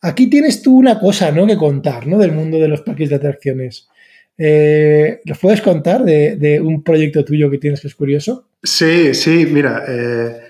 Aquí, 0.00 0.26
tienes 0.26 0.60
tú 0.60 0.76
una 0.76 0.98
cosa, 0.98 1.30
¿no? 1.30 1.46
Que 1.46 1.56
contar, 1.56 2.08
¿no? 2.08 2.18
Del 2.18 2.32
mundo 2.32 2.58
de 2.58 2.66
los 2.66 2.80
parques 2.80 3.08
de 3.08 3.14
atracciones. 3.14 3.88
Eh, 4.36 5.20
¿Los 5.26 5.38
puedes 5.38 5.62
contar 5.62 6.02
de, 6.02 6.60
un 6.60 6.82
proyecto 6.82 7.24
tuyo 7.24 7.48
que 7.48 7.58
tienes 7.58 7.80
que 7.80 7.86
es 7.86 7.94
curioso? 7.94 8.48
Sí, 8.64 9.14
sí, 9.14 9.46
mira. 9.48 9.84
Eh, 9.86 10.40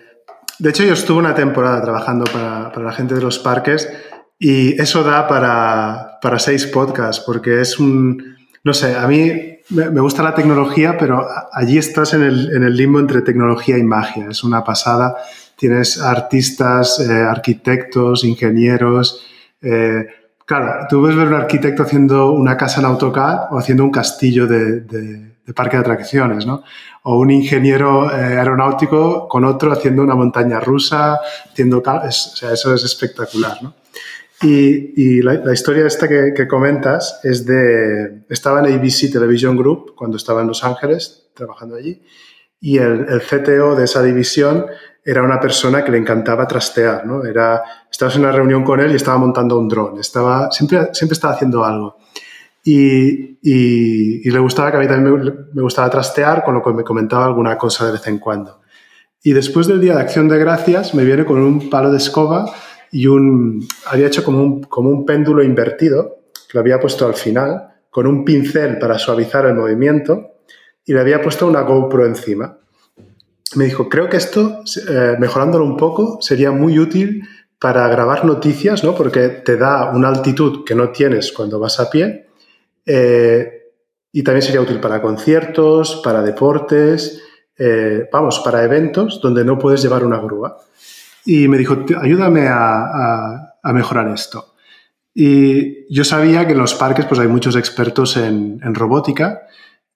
de 0.59 0.71
hecho, 0.71 0.85
yo 0.85 0.95
estuve 0.95 1.19
una 1.19 1.35
temporada 1.35 1.83
trabajando 1.83 2.25
para, 2.25 2.73
la 2.83 2.93
gente 2.93 3.15
de 3.15 3.21
los 3.21 3.39
parques 3.39 3.93
y 4.39 4.81
eso 4.81 5.05
da 5.05 5.29
para, 5.29 6.19
para 6.23 6.39
seis 6.39 6.65
podcasts 6.65 7.23
porque 7.27 7.61
es 7.61 7.79
un... 7.79 8.39
No 8.65 8.73
sé, 8.73 8.95
a 8.95 9.07
mí 9.07 9.52
me, 9.73 10.01
gusta 10.01 10.23
la 10.23 10.35
tecnología, 10.35 10.97
pero 10.99 11.27
allí 11.53 11.79
estás 11.79 12.15
en 12.15 12.23
el, 12.23 12.55
en 12.55 12.63
el, 12.63 12.77
limbo 12.77 13.01
entre 13.01 13.23
tecnología 13.23 13.79
y 13.79 13.83
magia. 13.83 14.29
Es 14.31 14.45
una 14.45 14.65
pasada. 14.65 15.17
Tienes 15.57 16.01
artistas, 16.01 17.01
eh, 17.01 17.13
arquitectos, 17.13 18.25
ingenieros. 18.25 19.25
Eh, 19.61 20.07
claro, 20.45 20.87
tú 20.89 21.03
ves 21.03 21.17
ver 21.17 21.29
un 21.29 21.35
arquitecto 21.35 21.83
haciendo 21.83 22.33
una 22.33 22.57
casa 22.57 22.81
en 22.81 22.87
AutoCAD 22.87 23.53
o 23.53 23.59
haciendo 23.59 23.85
un 23.85 23.91
castillo 23.91 24.47
de, 24.47 24.81
de, 24.81 25.33
parque 25.55 25.77
de 25.77 25.83
atracciones, 25.83 26.47
¿no? 26.47 26.63
O 27.03 27.19
un 27.19 27.31
ingeniero 27.31 28.11
eh, 28.11 28.39
aeronáutico 28.39 29.29
con 29.29 29.45
otro 29.45 29.71
haciendo 29.71 30.03
una 30.03 30.15
montaña 30.15 30.61
rusa, 30.61 31.21
haciendo... 31.51 31.83
o 31.85 32.11
sea, 32.11 32.53
eso 32.53 32.75
es 32.75 32.85
espectacular, 32.85 33.63
¿no? 33.63 33.75
Y, 34.43 35.23
la, 35.23 35.53
historia 35.53 35.87
esta 35.87 36.09
que, 36.09 36.49
comentas 36.49 37.21
es 37.23 37.47
de... 37.47 38.25
Estaba 38.29 38.61
en 38.61 38.75
ABC 38.75 39.13
Television 39.13 39.57
Group 39.57 39.95
cuando 39.95 40.17
estaba 40.17 40.41
en 40.43 40.49
Los 40.49 40.65
Ángeles, 40.65 41.31
trabajando 41.35 41.77
allí, 41.77 42.03
y 42.61 42.79
el, 42.79 43.07
CTO 43.21 43.77
de 43.77 43.85
esa 43.85 44.03
división 44.03 44.67
era 45.05 45.23
una 45.23 45.41
persona 45.41 45.85
que 45.85 45.93
le 45.93 45.99
encantaba 45.99 46.47
trastear, 46.47 47.07
¿no? 47.07 47.25
Era, 47.25 47.63
estabas 47.91 48.15
en 48.17 48.23
una 48.23 48.33
reunión 48.33 48.65
con 48.65 48.81
él 48.81 48.93
y 48.93 48.97
estaba 48.97 49.19
montando 49.19 49.59
un 49.59 49.69
dron, 49.69 49.99
estaba, 49.99 50.51
siempre, 50.51 50.89
siempre 50.93 51.15
estaba 51.15 51.35
haciendo 51.35 51.65
algo. 51.65 51.97
Y, 52.65 53.39
y, 53.43 54.31
le 54.31 54.39
gustaba 54.39 54.71
que 54.71 54.77
a 54.77 54.81
mí 54.81 54.87
también 54.87 55.25
me, 55.25 55.33
me, 55.53 55.63
gustaba 55.63 55.91
trastear, 55.91 56.45
con 56.45 56.55
lo 56.55 56.63
que 56.63 56.73
me 56.73 56.85
comentaba 56.85 57.25
alguna 57.25 57.59
cosa 57.59 57.87
de 57.87 57.93
vez 57.93 58.07
en 58.07 58.19
cuando. 58.19 58.61
Y 59.25 59.33
después 59.33 59.67
del 59.67 59.81
Día 59.81 59.97
de 59.97 60.03
Acción 60.03 60.29
de 60.29 60.39
Gracias 60.39 60.95
me 60.95 61.05
viene 61.05 61.25
con 61.25 61.41
un 61.41 61.69
palo 61.69 61.91
de 61.91 61.99
escoba 61.99 62.53
y 62.93 63.07
un, 63.07 63.67
había 63.87 64.07
hecho 64.07 64.23
como 64.23 64.43
un, 64.43 64.63
como 64.65 64.91
un 64.91 65.05
péndulo 65.05 65.43
invertido, 65.43 66.19
que 66.33 66.59
lo 66.59 66.61
había 66.61 66.79
puesto 66.79 67.07
al 67.07 67.15
final, 67.15 67.69
con 67.91 68.07
un 68.07 68.25
pincel 68.25 68.79
para 68.79 68.99
suavizar 68.99 69.47
el 69.47 69.55
movimiento 69.55 70.35
y 70.85 70.93
le 70.93 71.01
había 71.01 71.21
puesto 71.23 71.47
una 71.47 71.63
GoPro 71.63 72.07
encima. 72.07 72.59
Me 73.57 73.65
dijo, 73.65 73.89
creo 73.89 74.09
que 74.09 74.19
esto, 74.19 74.61
eh, 74.89 75.17
mejorándolo 75.19 75.65
un 75.65 75.77
poco, 75.77 76.19
sería 76.21 76.53
muy 76.53 76.79
útil 76.79 77.27
para 77.59 77.89
grabar 77.89 78.27
noticias, 78.27 78.85
¿no? 78.85 78.95
porque 78.95 79.29
te 79.29 79.57
da 79.57 79.91
una 79.91 80.09
altitud 80.09 80.65
que 80.65 80.75
no 80.75 80.91
tienes 80.91 81.33
cuando 81.33 81.59
vas 81.59 81.81
a 81.81 81.89
pie. 81.89 82.27
Eh, 82.85 83.71
y 84.13 84.23
también 84.23 84.43
sería 84.43 84.61
útil 84.61 84.81
para 84.81 85.01
conciertos, 85.01 86.03
para 86.05 86.23
deportes, 86.23 87.23
eh, 87.57 88.07
vamos, 88.13 88.41
para 88.41 88.65
eventos 88.65 89.19
donde 89.23 89.45
no 89.45 89.59
puedes 89.59 89.83
llevar 89.83 90.05
una 90.05 90.19
grúa 90.19 90.59
y 91.25 91.49
me 91.49 91.59
dijo, 91.59 91.85
ayúdame 92.01 92.47
a, 92.49 93.49
mejorar 93.73 94.09
esto. 94.09 94.55
Y 95.15 95.93
yo 95.95 96.05
sabía 96.05 96.47
que 96.47 96.53
en 96.53 96.59
los 96.59 96.75
parques 96.75 97.05
pues 97.07 97.21
hay 97.21 97.29
muchos 97.29 97.55
expertos 97.57 98.17
en, 98.17 98.75
robótica 98.75 99.43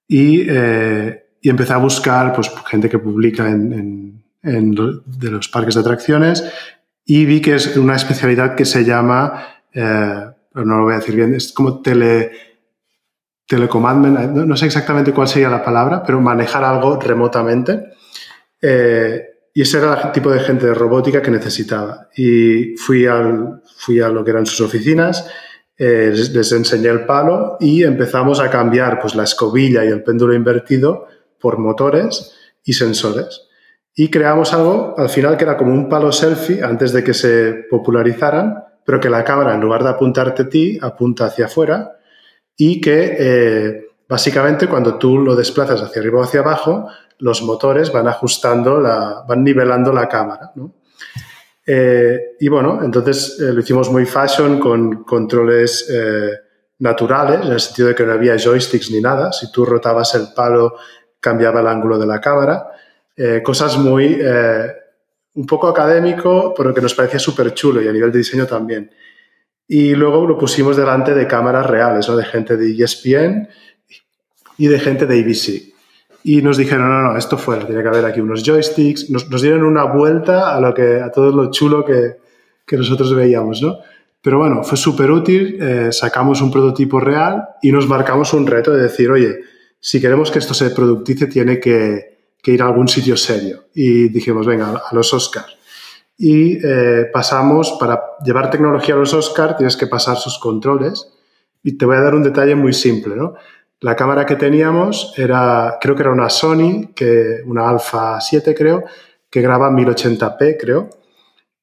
y, 0.06 0.42
eh, 0.48 1.26
y, 1.40 1.48
empecé 1.48 1.72
a 1.72 1.78
buscar 1.78 2.32
pues, 2.32 2.52
gente 2.66 2.88
que 2.88 2.98
publica 2.98 3.48
en, 3.48 4.22
de 4.42 5.30
los 5.30 5.48
parques 5.48 5.74
de 5.74 5.80
atracciones 5.80 6.44
y 7.04 7.24
vi 7.24 7.40
que 7.40 7.54
es 7.54 7.76
una 7.76 7.96
especialidad 7.96 8.54
que 8.54 8.64
se 8.64 8.84
llama, 8.84 9.46
eh, 9.72 10.24
no 10.54 10.76
lo 10.76 10.82
voy 10.82 10.94
a 10.94 10.98
decir 10.98 11.14
bien, 11.14 11.34
es 11.34 11.52
como 11.52 11.80
tele, 11.80 12.32
telecommandment, 13.46 14.30
no, 14.30 14.56
sé 14.56 14.66
exactamente 14.66 15.12
cuál 15.12 15.28
sería 15.28 15.48
la 15.48 15.64
palabra, 15.64 16.02
pero 16.04 16.20
manejar 16.20 16.64
algo 16.64 17.00
remotamente. 17.00 17.92
Eh, 18.60 19.36
y 19.56 19.62
ese 19.62 19.78
era 19.78 19.94
el 19.94 20.12
tipo 20.12 20.30
de 20.30 20.40
gente 20.40 20.66
de 20.66 20.74
robótica 20.74 21.22
que 21.22 21.30
necesitaba. 21.30 22.10
Y 22.14 22.76
fui, 22.76 23.06
al, 23.06 23.62
fui 23.78 24.02
a 24.02 24.10
lo 24.10 24.22
que 24.22 24.32
eran 24.32 24.44
sus 24.44 24.60
oficinas, 24.60 25.26
eh, 25.78 26.12
les, 26.12 26.52
enseñé 26.52 26.90
el 26.90 27.06
palo 27.06 27.56
y 27.58 27.82
empezamos 27.82 28.38
a 28.40 28.50
cambiar 28.50 29.00
pues, 29.00 29.14
la 29.14 29.24
escobilla 29.24 29.82
y 29.82 29.88
el 29.88 30.02
péndulo 30.02 30.34
invertido 30.34 31.06
por 31.40 31.56
motores 31.56 32.34
y 32.64 32.74
sensores. 32.74 33.48
Y 33.94 34.10
creamos 34.10 34.52
algo 34.52 34.94
al 34.98 35.08
final 35.08 35.38
que 35.38 35.44
era 35.44 35.56
como 35.56 35.72
un 35.72 35.88
palo 35.88 36.12
selfie 36.12 36.62
antes 36.62 36.92
de 36.92 37.02
que 37.02 37.14
se 37.14 37.64
popularizaran, 37.70 38.62
pero 38.84 39.00
que 39.00 39.08
la 39.08 39.24
cámara 39.24 39.54
en 39.54 39.62
lugar 39.62 39.82
de 39.84 39.88
apuntarte 39.88 40.42
a 40.42 40.48
ti, 40.50 40.78
apunta 40.82 41.24
hacia 41.24 41.46
afuera 41.46 41.96
y 42.58 42.78
que 42.78 43.16
eh, 43.18 43.86
básicamente 44.06 44.66
cuando 44.66 44.98
tú 44.98 45.16
lo 45.16 45.34
desplazas 45.34 45.80
hacia 45.80 46.02
arriba 46.02 46.20
o 46.20 46.24
hacia 46.24 46.40
abajo, 46.40 46.88
los 47.18 47.42
motores 47.42 47.92
van 47.92 48.09
ajustando, 48.09 48.81
la, 48.81 49.24
van 49.26 49.42
nivelando 49.42 49.92
la 49.92 50.09
cámara. 50.09 50.52
Eh, 51.66 52.37
y 52.38 52.48
bueno, 52.48 52.81
entonces 52.83 53.38
eh, 53.40 53.52
lo 53.52 53.61
hicimos 53.61 53.90
muy 53.90 54.07
fashion 54.07 54.61
con 54.61 55.02
controles 55.05 55.88
eh, 55.90 56.31
naturales, 56.79 57.40
en 57.44 57.52
el 57.52 57.61
sentido 57.61 57.88
de 57.88 57.94
que 57.94 58.05
no 58.05 58.12
había 58.12 58.37
joysticks 58.37 58.90
ni 58.90 59.00
nada. 59.00 59.33
Si 59.33 59.50
tú 59.50 59.64
rotabas 59.64 60.14
el 60.14 60.29
palo, 60.35 60.76
cambiaba 61.18 61.61
el 61.61 61.66
ángulo 61.66 61.98
de 61.98 62.07
la 62.07 62.20
cámara. 62.20 62.68
cosas 63.42 63.79
muy, 63.79 64.20
un 65.35 65.46
poco 65.46 65.68
académico, 65.68 66.52
pero 66.55 66.74
que 66.74 66.83
nos 66.83 66.94
parecía 66.94 67.18
súper 67.18 67.55
chulo 67.55 67.81
y 67.83 67.88
a 67.88 67.92
nivel 67.92 68.12
de 68.12 68.18
diseño 68.18 68.46
también. 68.46 68.90
Y 69.66 69.94
luego 69.94 70.26
lo 70.26 70.38
pusimos 70.38 70.76
delante 70.76 71.14
de 71.14 71.26
cámaras 71.26 71.66
reales, 71.66 72.09
¿no? 72.09 72.16
de 72.16 72.24
gente 72.24 72.57
de 72.57 72.70
ESPN 72.70 73.48
y 74.59 74.68
de 74.68 74.79
gente 74.79 75.07
de 75.07 75.20
ABC. 75.20 75.75
Y 76.28 76.42
nos 76.42 76.56
dijeron, 76.56 76.88
no, 76.88 77.02
no, 77.02 77.16
esto 77.16 77.38
fuera, 77.38 77.64
tiene 77.64 77.82
que 77.82 77.88
haber 77.88 78.04
aquí 78.04 78.20
unos 78.20 78.42
joysticks. 78.42 79.10
Nos, 79.10 79.30
nos 79.30 79.42
dieron 79.42 79.62
una 79.62 79.84
vuelta 79.84 80.56
a, 80.56 80.60
lo 80.60 80.74
que, 80.74 81.00
a 81.00 81.12
todo 81.12 81.30
lo 81.30 81.52
chulo 81.52 81.84
que, 81.84 82.16
que 82.66 82.76
nosotros 82.76 83.14
veíamos, 83.14 83.62
¿no? 83.62 83.78
Pero 84.22 84.38
bueno, 84.38 84.64
fue 84.64 84.76
súper 84.76 85.08
útil, 85.08 85.56
eh, 85.62 85.92
sacamos 85.92 86.42
un 86.42 86.50
prototipo 86.50 86.98
real 86.98 87.50
y 87.62 87.70
nos 87.70 87.86
marcamos 87.86 88.32
un 88.32 88.44
reto 88.44 88.72
de 88.72 88.82
decir, 88.82 89.08
oye, 89.08 89.38
si 89.78 90.00
queremos 90.00 90.32
que 90.32 90.40
esto 90.40 90.52
se 90.52 90.70
productice, 90.70 91.28
tiene 91.28 91.60
que, 91.60 92.18
que 92.42 92.50
ir 92.50 92.60
a 92.60 92.66
algún 92.66 92.88
sitio 92.88 93.16
serio. 93.16 93.66
Y 93.72 94.08
dijimos, 94.08 94.46
venga, 94.46 94.82
a 94.84 94.94
los 94.96 95.14
Oscars. 95.14 95.56
Y 96.18 96.58
eh, 96.66 97.06
pasamos, 97.12 97.76
para 97.78 98.00
llevar 98.24 98.50
tecnología 98.50 98.96
a 98.96 98.98
los 98.98 99.14
Oscars, 99.14 99.58
tienes 99.58 99.76
que 99.76 99.86
pasar 99.86 100.16
sus 100.16 100.40
controles. 100.40 101.06
Y 101.62 101.78
te 101.78 101.86
voy 101.86 101.94
a 101.94 102.00
dar 102.00 102.16
un 102.16 102.24
detalle 102.24 102.56
muy 102.56 102.72
simple, 102.72 103.14
¿no? 103.14 103.34
La 103.80 103.94
cámara 103.94 104.24
que 104.24 104.36
teníamos 104.36 105.12
era, 105.16 105.76
creo 105.80 105.94
que 105.94 106.02
era 106.02 106.12
una 106.12 106.30
Sony, 106.30 106.92
que, 106.94 107.42
una 107.44 107.68
Alpha 107.68 108.20
7 108.20 108.54
creo, 108.54 108.84
que 109.30 109.42
graba 109.42 109.70
1080p 109.70 110.56
creo. 110.58 110.90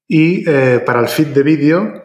Y 0.08 0.48
eh, 0.48 0.82
para 0.86 1.00
el 1.00 1.08
feed 1.08 1.28
de 1.28 1.44
vídeo 1.44 2.04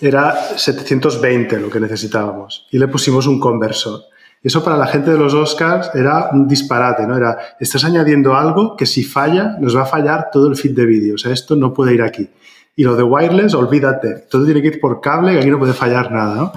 era 0.00 0.34
720 0.56 1.58
lo 1.58 1.70
que 1.70 1.80
necesitábamos. 1.80 2.66
Y 2.70 2.78
le 2.78 2.88
pusimos 2.88 3.26
un 3.26 3.40
conversor. 3.40 4.02
Y 4.42 4.48
eso 4.48 4.62
para 4.62 4.76
la 4.76 4.86
gente 4.86 5.10
de 5.10 5.16
los 5.16 5.32
Oscars 5.32 5.90
era 5.94 6.28
un 6.32 6.46
disparate, 6.46 7.06
¿no? 7.06 7.16
Era, 7.16 7.56
estás 7.58 7.82
añadiendo 7.84 8.34
algo 8.34 8.76
que 8.76 8.84
si 8.84 9.04
falla, 9.04 9.56
nos 9.58 9.74
va 9.74 9.82
a 9.82 9.86
fallar 9.86 10.28
todo 10.30 10.48
el 10.48 10.56
feed 10.56 10.76
de 10.76 10.84
vídeo. 10.84 11.14
O 11.14 11.18
sea, 11.18 11.32
esto 11.32 11.56
no 11.56 11.72
puede 11.72 11.94
ir 11.94 12.02
aquí. 12.02 12.28
Y 12.76 12.84
lo 12.84 12.94
de 12.94 13.04
wireless, 13.04 13.54
olvídate. 13.54 14.26
Todo 14.28 14.44
tiene 14.44 14.60
que 14.60 14.68
ir 14.68 14.80
por 14.80 15.00
cable, 15.00 15.32
que 15.32 15.38
aquí 15.38 15.50
no 15.50 15.58
puede 15.58 15.72
fallar 15.72 16.12
nada, 16.12 16.34
¿no? 16.34 16.52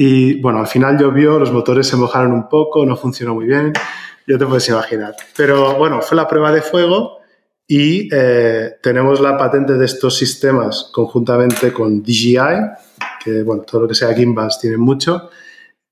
Y 0.00 0.40
bueno, 0.40 0.60
al 0.60 0.68
final 0.68 0.96
llovió, 0.96 1.40
los 1.40 1.50
motores 1.50 1.88
se 1.88 1.96
mojaron 1.96 2.30
un 2.30 2.48
poco, 2.48 2.86
no 2.86 2.96
funcionó 2.96 3.34
muy 3.34 3.46
bien, 3.46 3.72
ya 4.28 4.38
te 4.38 4.46
puedes 4.46 4.68
imaginar. 4.68 5.16
Pero 5.36 5.74
bueno, 5.74 6.00
fue 6.00 6.16
la 6.16 6.28
prueba 6.28 6.52
de 6.52 6.62
fuego 6.62 7.18
y 7.66 8.08
eh, 8.12 8.76
tenemos 8.80 9.20
la 9.20 9.36
patente 9.36 9.72
de 9.72 9.84
estos 9.84 10.16
sistemas 10.16 10.92
conjuntamente 10.94 11.72
con 11.72 12.00
DJI, 12.00 12.38
que 13.24 13.42
bueno, 13.42 13.64
todo 13.64 13.82
lo 13.82 13.88
que 13.88 13.96
sea 13.96 14.14
gimbals 14.14 14.60
tiene 14.60 14.76
mucho. 14.76 15.30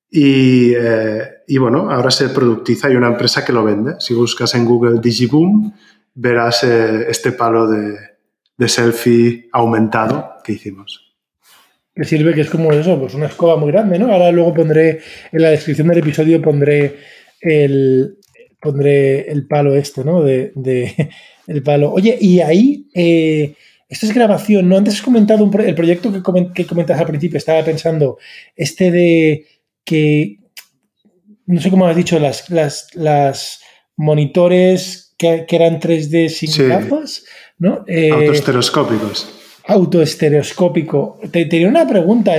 Y, 0.09 0.73
eh, 0.73 1.43
y, 1.49 1.59
bueno, 1.59 1.91
ahora 1.91 2.13
se 2.13 2.29
productiza, 2.29 2.87
hay 2.87 2.95
una 2.95 3.09
empresa 3.09 3.45
que 3.45 3.53
lo 3.53 3.65
vende. 3.65 3.97
Si 3.99 4.15
buscas 4.15 4.55
en 4.55 4.67
Google 4.67 5.01
DigiBoom, 5.01 5.73
verás 6.15 6.63
eh, 6.63 7.07
este 7.09 7.33
palo 7.33 7.67
de, 7.67 7.99
de 8.57 8.69
selfie 8.69 9.49
aumentado 9.53 10.35
que 10.45 10.53
hicimos 10.53 11.06
que 11.97 12.05
sirve, 12.05 12.35
que 12.35 12.43
es 12.43 12.51
como 12.51 12.73
eso, 12.73 13.01
pues 13.01 13.15
una 13.15 13.27
escoba 13.27 13.57
muy 13.57 13.73
grande, 13.73 13.99
¿no? 13.99 14.13
Ahora 14.13 14.31
luego 14.31 14.53
pondré, 14.53 15.01
en 15.33 15.43
la 15.43 15.51
descripción 15.51 15.89
del 15.89 15.99
episodio 15.99 16.43
pondré 16.43 16.97
el, 17.41 18.19
pondré 18.61 19.31
el 19.31 19.47
palo 19.47 19.75
este, 19.75 20.05
¿no? 20.05 20.23
De, 20.23 20.53
el 21.47 21.63
palo. 21.63 21.91
Oye, 21.91 22.19
y 22.21 22.41
ahí, 22.41 22.87
eh, 22.95 23.55
esta 23.89 24.05
es 24.05 24.13
grabación, 24.13 24.69
¿no? 24.69 24.77
Antes 24.77 24.95
has 24.95 25.03
comentado 25.03 25.51
el 25.65 25.75
proyecto 25.75 26.13
que, 26.13 26.67
comentas 26.67 27.01
al 27.01 27.07
principio, 27.07 27.39
estaba 27.39 27.65
pensando, 27.65 28.19
este 28.55 28.91
de 28.91 29.47
que 29.83 30.41
no 31.47 31.61
sé 31.61 31.71
cómo 31.71 31.87
has 31.87 31.97
dicho, 31.97 32.19
las, 32.19 32.51
las, 32.51 32.89
las 32.95 33.61
monitores 33.97 35.15
que, 35.17 35.47
eran 35.49 35.81
3D 35.81 36.29
sin 36.29 36.69
gafas, 36.69 37.25
¿no? 37.59 37.85
Eh. 37.87 38.11
Autoestereoscópico. 39.69 41.19
Te 41.31 41.45
tenía 41.47 41.69
una 41.69 41.87
pregunta. 41.89 42.33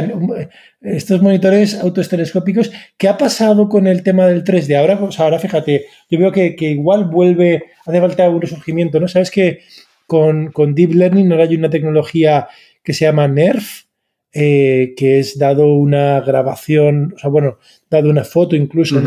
Estos 0.81 1.21
monitores 1.21 1.75
autoestereoscópicos, 1.75 2.71
¿qué 2.97 3.07
ha 3.07 3.17
pasado 3.17 3.67
con 3.67 3.87
el 3.87 4.03
tema 4.03 4.27
del 4.27 4.43
3D? 4.43 4.77
Ahora, 4.77 4.99
pues 4.99 5.19
ahora 5.19 5.39
fíjate, 5.39 5.87
yo 6.09 6.19
veo 6.19 6.31
que, 6.31 6.55
igual 6.59 7.05
vuelve, 7.05 7.65
hace 7.85 7.99
falta 7.99 8.29
un 8.29 8.41
resurgimiento, 8.41 8.99
¿no? 8.99 9.07
Sabes 9.07 9.31
que 9.31 9.59
con, 10.05 10.51
con 10.51 10.73
Deep 10.73 10.93
Learning 10.93 11.31
ahora 11.31 11.43
hay 11.45 11.55
una 11.55 11.69
tecnología 11.69 12.47
que 12.83 12.93
se 12.93 13.05
llama 13.05 13.27
NERF, 13.27 13.87
eh, 14.33 14.93
que 14.95 15.19
es 15.19 15.37
dado 15.37 15.73
una 15.73 16.21
grabación, 16.21 17.13
o 17.15 17.19
sea, 17.19 17.29
bueno, 17.29 17.57
dado 17.89 18.09
una 18.09 18.23
foto 18.23 18.55
incluso, 18.55 19.01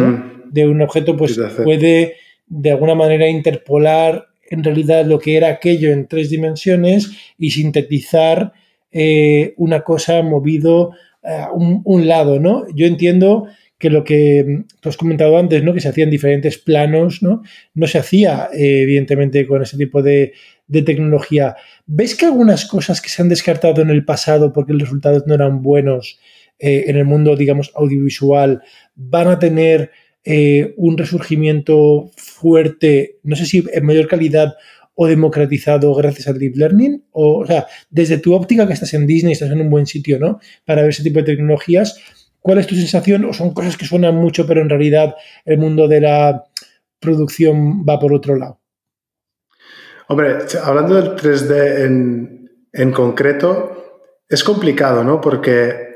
De 0.50 0.66
un 0.66 0.83
objeto, 0.83 1.16
pues 1.16 1.40
puede 1.62 2.16
de 2.46 2.70
alguna 2.72 2.96
manera 2.96 3.28
interpolar 3.28 4.29
en 4.50 4.64
realidad 4.64 5.06
lo 5.06 5.18
que 5.18 5.36
era 5.36 5.48
aquello 5.48 5.92
en 5.92 6.06
tres 6.06 6.28
dimensiones 6.28 7.10
y 7.38 7.52
sintetizar 7.52 8.52
eh, 8.92 9.54
una 9.56 9.82
cosa 9.82 10.20
movido 10.22 10.90
a 11.22 11.50
un, 11.52 12.08
lado, 12.08 12.40
¿no? 12.40 12.64
Yo 12.74 12.86
entiendo 12.86 13.46
que 13.78 13.90
lo 13.90 14.04
que 14.04 14.64
tú 14.80 14.88
has 14.88 14.96
comentado 14.96 15.38
antes, 15.38 15.62
¿no? 15.62 15.72
Que 15.72 15.80
se 15.80 15.88
hacía 15.88 16.04
en 16.04 16.10
diferentes 16.10 16.58
planos, 16.58 17.22
¿no? 17.22 17.42
No 17.74 17.86
se 17.86 17.98
hacía, 17.98 18.48
eh, 18.52 18.82
evidentemente, 18.82 19.46
con 19.46 19.62
ese 19.62 19.76
tipo 19.76 20.02
de, 20.02 20.32
tecnología. 20.84 21.56
¿Ves 21.86 22.14
que 22.14 22.26
algunas 22.26 22.64
cosas 22.64 23.00
que 23.00 23.08
se 23.08 23.20
han 23.22 23.28
descartado 23.28 23.82
en 23.82 23.90
el 23.90 24.04
pasado 24.04 24.52
porque 24.52 24.72
los 24.72 24.82
resultados 24.82 25.26
no 25.26 25.34
eran 25.34 25.62
buenos 25.62 26.20
eh, 26.60 26.84
en 26.86 26.96
el 26.96 27.04
mundo, 27.04 27.34
digamos, 27.34 27.72
audiovisual, 27.74 28.62
van 28.94 29.28
a 29.28 29.38
tener 29.40 29.90
eh, 30.24 30.74
un 30.76 30.98
resurgimiento 30.98 32.11
fuerte, 32.16 33.18
no 33.22 33.37
sé 33.37 33.46
si 33.46 33.64
en 33.72 33.87
mayor 33.87 34.09
calidad 34.09 34.54
o 34.94 35.06
democratizado 35.06 35.94
gracias 35.94 36.28
al 36.28 36.38
deep 36.38 36.56
learning? 36.56 37.04
O, 37.12 37.46
sea, 37.46 37.66
desde 37.88 38.18
tu 38.18 38.35
óptica 38.35 38.66
que 38.66 38.74
estás 38.74 38.92
en 38.94 39.06
Disney, 39.06 39.33
estás 39.33 39.50
en 39.50 39.61
un 39.61 39.70
buen 39.70 39.87
sitio, 39.87 40.18
¿no? 40.18 40.40
Para 40.66 40.83
ver 40.83 40.90
ese 40.90 41.02
tipo 41.02 41.20
de 41.20 41.24
tecnologías, 41.24 41.98
¿cuál 42.40 42.59
es 42.59 42.66
tu 42.66 42.74
sensación? 42.74 43.24
¿O 43.24 43.33
son 43.33 43.54
cosas 43.54 43.76
que 43.76 43.87
suenan 43.87 44.16
mucho, 44.16 44.46
pero 44.46 44.61
en 44.61 44.68
realidad 44.68 45.14
el 45.44 45.59
mundo 45.59 45.88
de 45.88 46.02
la 46.02 46.44
producción 46.98 47.85
va 47.88 47.98
por 47.98 48.12
otro 48.12 48.37
lado? 48.37 48.61
Hombre, 50.09 50.38
hablando 50.62 51.00
del 51.00 51.16
3D 51.16 52.50
en, 52.72 52.92
concreto, 52.92 54.02
es 54.28 54.42
complicado, 54.44 55.04
¿no? 55.04 55.20
Porque 55.20 55.89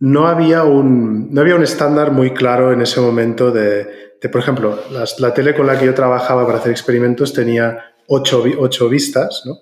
no 0.00 0.28
había 0.28 0.64
un, 0.64 1.32
no 1.32 1.40
había 1.40 1.56
un 1.56 1.62
estándar 1.62 2.12
muy 2.12 2.32
claro 2.32 2.72
en 2.72 2.80
ese 2.80 3.00
momento 3.00 3.50
de, 3.50 4.16
por 4.30 4.40
ejemplo, 4.40 4.78
la 5.18 5.34
tele 5.34 5.54
con 5.54 5.66
la 5.66 5.78
que 5.78 5.86
yo 5.86 5.94
trabajaba 5.94 6.46
para 6.46 6.58
hacer 6.58 6.70
experimentos 6.70 7.32
tenía 7.32 7.94
8, 8.06 8.88
vistas, 8.88 9.42
¿no? 9.44 9.58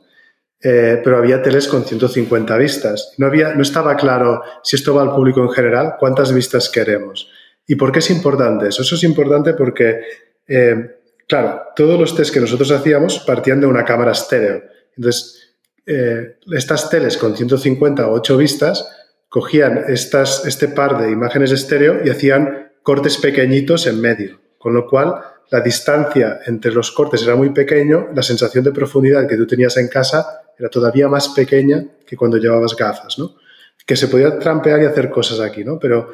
Eh, 0.62 1.01
pero 1.05 1.18
había 1.18 1.42
teles 1.42 1.68
con 1.68 1.85
150 1.85 2.57
vistas. 2.57 3.12
No, 3.18 3.27
había, 3.27 3.55
no 3.55 3.62
estaba 3.62 3.94
claro 3.96 4.42
si 4.62 4.77
esto 4.77 4.94
va 4.94 5.03
al 5.03 5.14
público 5.14 5.40
en 5.42 5.51
general, 5.51 5.94
cuántas 5.99 6.33
vistas 6.33 6.70
queremos. 6.70 7.29
¿Y 7.66 7.77
por 7.77 7.92
qué 7.92 7.99
es 7.99 8.11
importante 8.11 8.68
eso? 8.68 8.83
Eso 8.83 8.94
es 8.94 9.05
importante 9.05 9.53
porque 9.55 10.01
eh, 10.49 10.96
Claro, 11.29 11.62
todos 11.75 11.99
los 11.99 12.14
test 12.14 12.33
que 12.33 12.40
nosotros 12.40 12.70
hacíamos 12.70 13.18
partían 13.20 13.61
de 13.61 13.66
una 13.66 13.85
cámara 13.85 14.12
estéreo. 14.12 14.62
Entonces, 14.96 15.55
eh, 15.85 16.37
estas 16.53 16.88
teles 16.88 17.16
con 17.16 17.37
150 17.37 18.07
o 18.07 18.12
8 18.12 18.37
vistas 18.37 18.88
cogían 19.28 19.84
estas, 19.88 20.44
este 20.46 20.68
par 20.68 20.98
de 21.02 21.10
imágenes 21.10 21.52
estéreo 21.52 22.04
y 22.04 22.10
hacían 22.10 22.72
cortes 22.82 23.18
pequeñitos 23.18 23.86
en 23.86 24.00
medio, 24.00 24.40
con 24.58 24.72
lo 24.72 24.86
cual 24.86 25.20
la 25.50 25.60
distancia 25.60 26.40
entre 26.46 26.72
los 26.72 26.90
cortes 26.90 27.22
era 27.22 27.36
muy 27.36 27.50
pequeño, 27.50 28.08
la 28.14 28.22
sensación 28.22 28.64
de 28.64 28.72
profundidad 28.72 29.26
que 29.28 29.36
tú 29.36 29.46
tenías 29.46 29.76
en 29.76 29.88
casa 29.88 30.42
era 30.58 30.68
todavía 30.68 31.08
más 31.08 31.28
pequeña 31.28 31.84
que 32.06 32.16
cuando 32.16 32.38
llevabas 32.38 32.74
gafas, 32.74 33.18
¿no? 33.18 33.36
Que 33.84 33.94
se 33.96 34.08
podía 34.08 34.38
trampear 34.38 34.82
y 34.82 34.86
hacer 34.86 35.10
cosas 35.10 35.40
aquí, 35.40 35.62
¿no? 35.62 35.78
Pero 35.78 36.08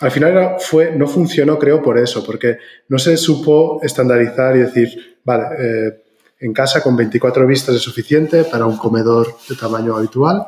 al 0.00 0.10
final 0.10 0.56
fue, 0.58 0.92
no 0.92 1.08
funcionó, 1.08 1.58
creo, 1.58 1.82
por 1.82 1.98
eso, 1.98 2.24
porque 2.24 2.58
no 2.88 2.98
se 2.98 3.16
supo 3.16 3.80
estandarizar 3.82 4.54
y 4.56 4.60
decir, 4.60 5.18
vale, 5.24 5.44
eh, 5.58 6.02
en 6.38 6.52
casa 6.52 6.82
con 6.82 6.96
24 6.96 7.46
vistas 7.46 7.74
es 7.74 7.82
suficiente 7.82 8.44
para 8.44 8.66
un 8.66 8.76
comedor 8.76 9.34
de 9.48 9.56
tamaño 9.56 9.96
habitual. 9.96 10.46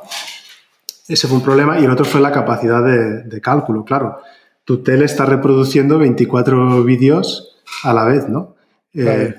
Ese 1.08 1.26
fue 1.26 1.38
un 1.38 1.42
problema 1.42 1.80
y 1.80 1.84
el 1.84 1.90
otro 1.90 2.04
fue 2.04 2.20
la 2.20 2.30
capacidad 2.30 2.84
de, 2.84 3.40
cálculo, 3.40 3.84
claro. 3.84 4.18
Tu 4.64 4.82
tele 4.82 5.06
está 5.06 5.24
reproduciendo 5.24 5.98
24 5.98 6.84
vídeos 6.84 7.56
a 7.82 7.94
la 7.94 8.04
vez, 8.04 8.28
¿no? 8.28 8.56
Eh, 8.94 9.34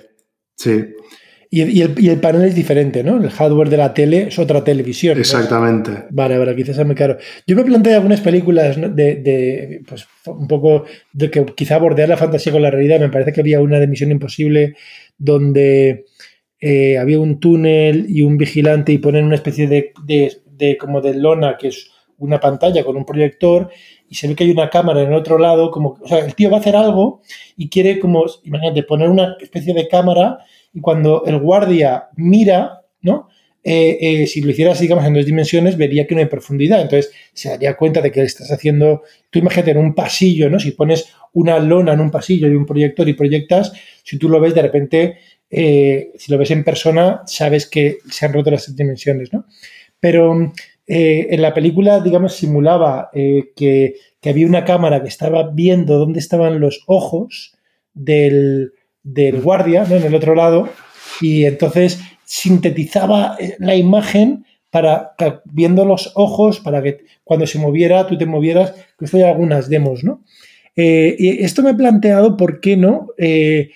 sí. 0.56 0.96
Y, 1.52 1.82
el, 1.82 2.20
panel 2.20 2.46
es 2.46 2.54
diferente, 2.54 3.04
¿no? 3.04 3.18
El 3.18 3.32
hardware 3.32 3.70
de 3.70 3.78
la 3.78 3.92
tele 3.92 4.28
es 4.28 4.38
otra 4.38 4.64
televisión. 4.64 5.18
Exactamente. 5.18 6.06
Vale, 6.12 6.38
vale, 6.38 6.56
quizás 6.56 6.78
es 6.78 6.86
muy 6.86 6.94
caro. 6.94 7.18
Yo 7.48 7.56
me 7.56 7.64
planteé 7.64 7.96
algunas 7.96 8.22
películas 8.22 8.78
de, 8.80 9.82
pues, 9.88 10.08
un 10.28 10.48
poco 10.48 10.86
de 11.12 11.32
que 11.32 11.44
quizá 11.56 11.80
bordear 11.80 12.08
la 12.08 12.18
fantasía 12.18 12.52
con 12.52 12.62
la 12.62 12.70
realidad. 12.70 13.00
Me 13.00 13.10
parece 13.10 13.34
que 13.34 13.42
había 13.42 13.62
una 13.62 13.80
de 13.80 13.88
Misión 13.88 14.12
Imposible 14.12 14.76
donde 15.18 16.06
eh, 16.62 17.00
había 17.00 17.20
un 17.20 17.40
túnel 17.40 18.06
y 18.08 18.22
un 18.22 18.38
vigilante 18.38 18.92
y 18.92 19.00
ponen 19.00 19.26
una 19.26 19.36
especie 19.36 19.68
de, 19.68 19.92
de, 20.06 20.32
como 20.78 21.02
de 21.02 21.14
lona 21.14 21.58
que 21.58 21.70
es 21.70 21.92
una 22.20 22.40
pantalla 22.40 22.84
con 22.84 22.98
un 22.98 23.06
proyector 23.06 23.70
y 24.08 24.16
se 24.16 24.28
ve 24.28 24.36
que 24.36 24.44
hay 24.44 24.52
una 24.52 24.70
cámara 24.70 25.02
en 25.02 25.10
el 25.10 25.14
otro 25.14 25.38
lado, 25.38 25.72
como, 25.72 25.98
o 26.02 26.08
sea, 26.08 26.20
el 26.20 26.36
tío 26.36 26.50
va 26.50 26.58
a 26.58 26.60
hacer 26.60 26.76
algo 26.76 27.22
y 27.56 27.70
quiere 27.70 28.00
como, 28.00 28.26
imagínate, 28.44 28.84
poner 28.84 29.10
una 29.10 29.36
especie 29.40 29.74
de 29.74 29.88
cámara 29.88 30.40
y 30.74 30.82
cuando 30.82 31.24
el 31.26 31.40
guardia 31.40 32.10
mira, 32.16 32.82
¿no? 33.02 33.30
Eh, 33.62 33.98
eh, 34.00 34.28
si 34.28 34.42
lo 34.42 34.52
hicieras, 34.52 34.80
digamos, 34.80 35.06
en 35.06 35.14
dos 35.14 35.26
dimensiones, 35.26 35.78
vería 35.78 36.08
que 36.08 36.16
no 36.16 36.22
hay 36.22 36.28
profundidad. 36.28 36.82
Entonces, 36.82 37.12
se 37.34 37.50
daría 37.50 37.76
cuenta 37.76 38.02
de 38.02 38.12
que 38.12 38.22
estás 38.22 38.52
haciendo, 38.52 39.04
tú 39.30 39.40
imagínate 39.40 39.72
en 39.72 39.78
un 39.78 39.94
pasillo, 39.94 40.50
¿no? 40.50 40.60
Si 40.60 40.72
pones 40.72 41.14
una 41.34 41.60
lona 41.60 41.94
en 41.94 42.00
un 42.00 42.10
pasillo 42.10 42.48
y 42.48 42.56
un 42.56 42.66
proyector 42.66 43.08
y 43.10 43.14
proyectas, 43.14 43.74
si 44.04 44.18
tú 44.18 44.30
lo 44.30 44.40
ves 44.40 44.56
de 44.56 44.62
repente, 44.62 45.18
eh, 45.50 46.12
si 46.18 46.32
lo 46.32 46.38
ves 46.38 46.52
en 46.52 46.64
persona, 46.64 47.22
sabes 47.26 47.68
que 47.68 47.98
se 48.10 48.26
han 48.26 48.34
roto 48.34 48.50
las 48.50 48.76
dimensiones, 48.76 49.34
¿no? 49.34 49.46
Pero 50.00 50.54
en 50.88 51.42
la 51.42 51.54
película, 51.54 52.00
digamos, 52.00 52.34
simulaba 52.34 53.10
que, 53.14 53.96
que 54.22 54.30
había 54.30 54.48
una 54.48 54.66
cámara 54.66 55.02
que 55.02 55.08
estaba 55.08 55.50
viendo 55.52 55.98
dónde 55.98 56.20
estaban 56.20 56.60
los 56.60 56.84
ojos 56.88 57.54
del, 57.94 58.72
del 59.04 59.42
guardia 59.42 59.86
¿no? 59.86 59.96
en 59.96 60.04
el 60.04 60.16
otro 60.16 60.36
lado 60.36 60.70
y 61.22 61.46
entonces 61.46 62.00
sintetizaba 62.24 63.38
eh, 63.40 63.56
la 63.60 63.76
imagen 63.76 64.46
para 64.70 65.14
viendo 65.46 65.84
los 65.86 66.12
ojos 66.16 66.60
para 66.60 66.84
que 66.84 67.00
cuando 67.24 67.48
se 67.48 67.60
moviera 67.60 68.06
tú 68.08 68.18
te 68.18 68.26
movieras 68.26 68.74
que 68.98 69.06
esto 69.06 69.18
hay 69.18 69.24
algunas 69.24 69.70
demos 69.70 70.04
no 70.04 70.24
eh, 70.76 71.16
y 71.18 71.44
esto 71.44 71.64
me 71.64 71.72
he 71.72 71.76
planteado 71.76 72.38
por 72.38 72.60
qué 72.60 72.78
no 72.78 73.08
eh, 73.18 73.72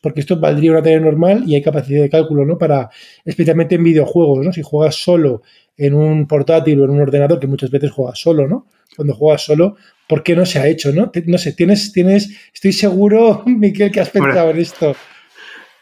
porque 0.00 0.20
esto 0.20 0.38
valdría 0.38 0.70
una 0.70 0.82
tarea 0.82 1.00
normal 1.00 1.42
y 1.46 1.56
hay 1.56 1.62
capacidad 1.62 2.02
de 2.02 2.08
cálculo 2.08 2.44
no 2.44 2.56
para 2.56 2.88
especialmente 3.24 3.74
en 3.74 3.84
videojuegos 3.84 4.44
no 4.44 4.52
si 4.52 4.62
juegas 4.62 4.94
solo 4.94 5.42
en 5.76 5.94
un 5.94 6.26
portátil 6.28 6.80
o 6.80 6.84
en 6.84 6.90
un 6.90 7.00
ordenador 7.00 7.40
que 7.40 7.48
muchas 7.48 7.70
veces 7.70 7.90
juegas 7.90 8.20
solo 8.20 8.46
no 8.46 8.66
cuando 8.96 9.14
juegas 9.14 9.42
solo 9.42 9.76
¿por 10.08 10.22
qué 10.22 10.34
no 10.34 10.44
se 10.46 10.58
ha 10.58 10.66
hecho? 10.66 10.90
No, 10.92 11.12
no 11.26 11.38
sé, 11.38 11.52
tienes, 11.52 11.92
tienes, 11.92 12.30
estoy 12.52 12.72
seguro, 12.72 13.42
Miquel, 13.46 13.92
que 13.92 14.00
has 14.00 14.10
pensado 14.10 14.50
en 14.50 14.58
esto. 14.58 14.96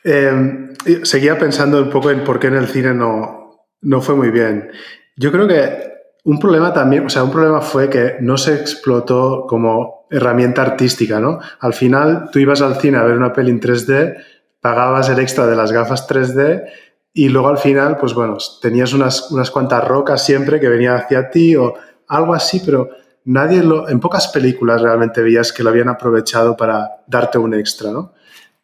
Em, 0.05 0.75
seguía 1.03 1.38
pensando 1.38 1.83
un 1.83 1.90
poco 1.90 2.11
en 2.11 2.23
por 2.25 2.38
qué 2.38 2.49
en 2.49 2.57
el 2.57 2.66
cine 2.66 2.92
no, 2.92 3.69
no 3.81 4.03
fue 4.03 4.14
muy 4.14 4.31
bien. 4.31 4.69
Yo 5.16 5.33
creo 5.33 5.49
que 5.49 5.95
un 6.26 6.40
problema 6.40 6.72
también, 6.72 7.06
o 7.06 7.08
sea, 7.08 7.22
un 7.22 7.30
problema 7.30 7.60
fue 7.60 7.88
que 7.88 8.16
no 8.20 8.36
se 8.36 8.54
explotó 8.54 9.46
como 9.48 10.06
herramienta 10.10 10.62
artística, 10.62 11.20
¿no? 11.20 11.38
Al 11.60 11.72
final 11.72 12.30
tú 12.32 12.40
ibas 12.40 12.60
al 12.62 12.80
cine 12.80 12.98
a 12.98 13.04
ver 13.04 13.16
una 13.16 13.32
peli 13.32 13.52
en 13.52 13.60
3D, 13.60 14.16
pagabas 14.60 15.08
el 15.08 15.20
extra 15.20 15.46
de 15.46 15.54
las 15.54 15.70
gafas 15.70 16.08
3D 16.08 16.64
y 17.12 17.28
luego 17.28 17.46
al 17.46 17.58
final, 17.58 17.96
pues 17.96 18.12
bueno, 18.12 18.38
tenías 18.60 18.92
unas, 18.92 19.30
unas 19.30 19.52
cuantas 19.52 19.86
rocas 19.86 20.24
siempre 20.24 20.58
que 20.58 20.68
venían 20.68 20.96
hacia 20.96 21.30
ti 21.30 21.54
o 21.54 21.74
algo 22.08 22.34
así, 22.34 22.60
pero 22.66 22.90
nadie 23.24 23.62
lo, 23.62 23.88
en 23.88 24.00
pocas 24.00 24.26
películas 24.26 24.82
realmente 24.82 25.22
veías 25.22 25.52
que 25.52 25.62
lo 25.62 25.70
habían 25.70 25.88
aprovechado 25.88 26.56
para 26.56 27.04
darte 27.06 27.38
un 27.38 27.54
extra, 27.54 27.92
¿no? 27.92 28.14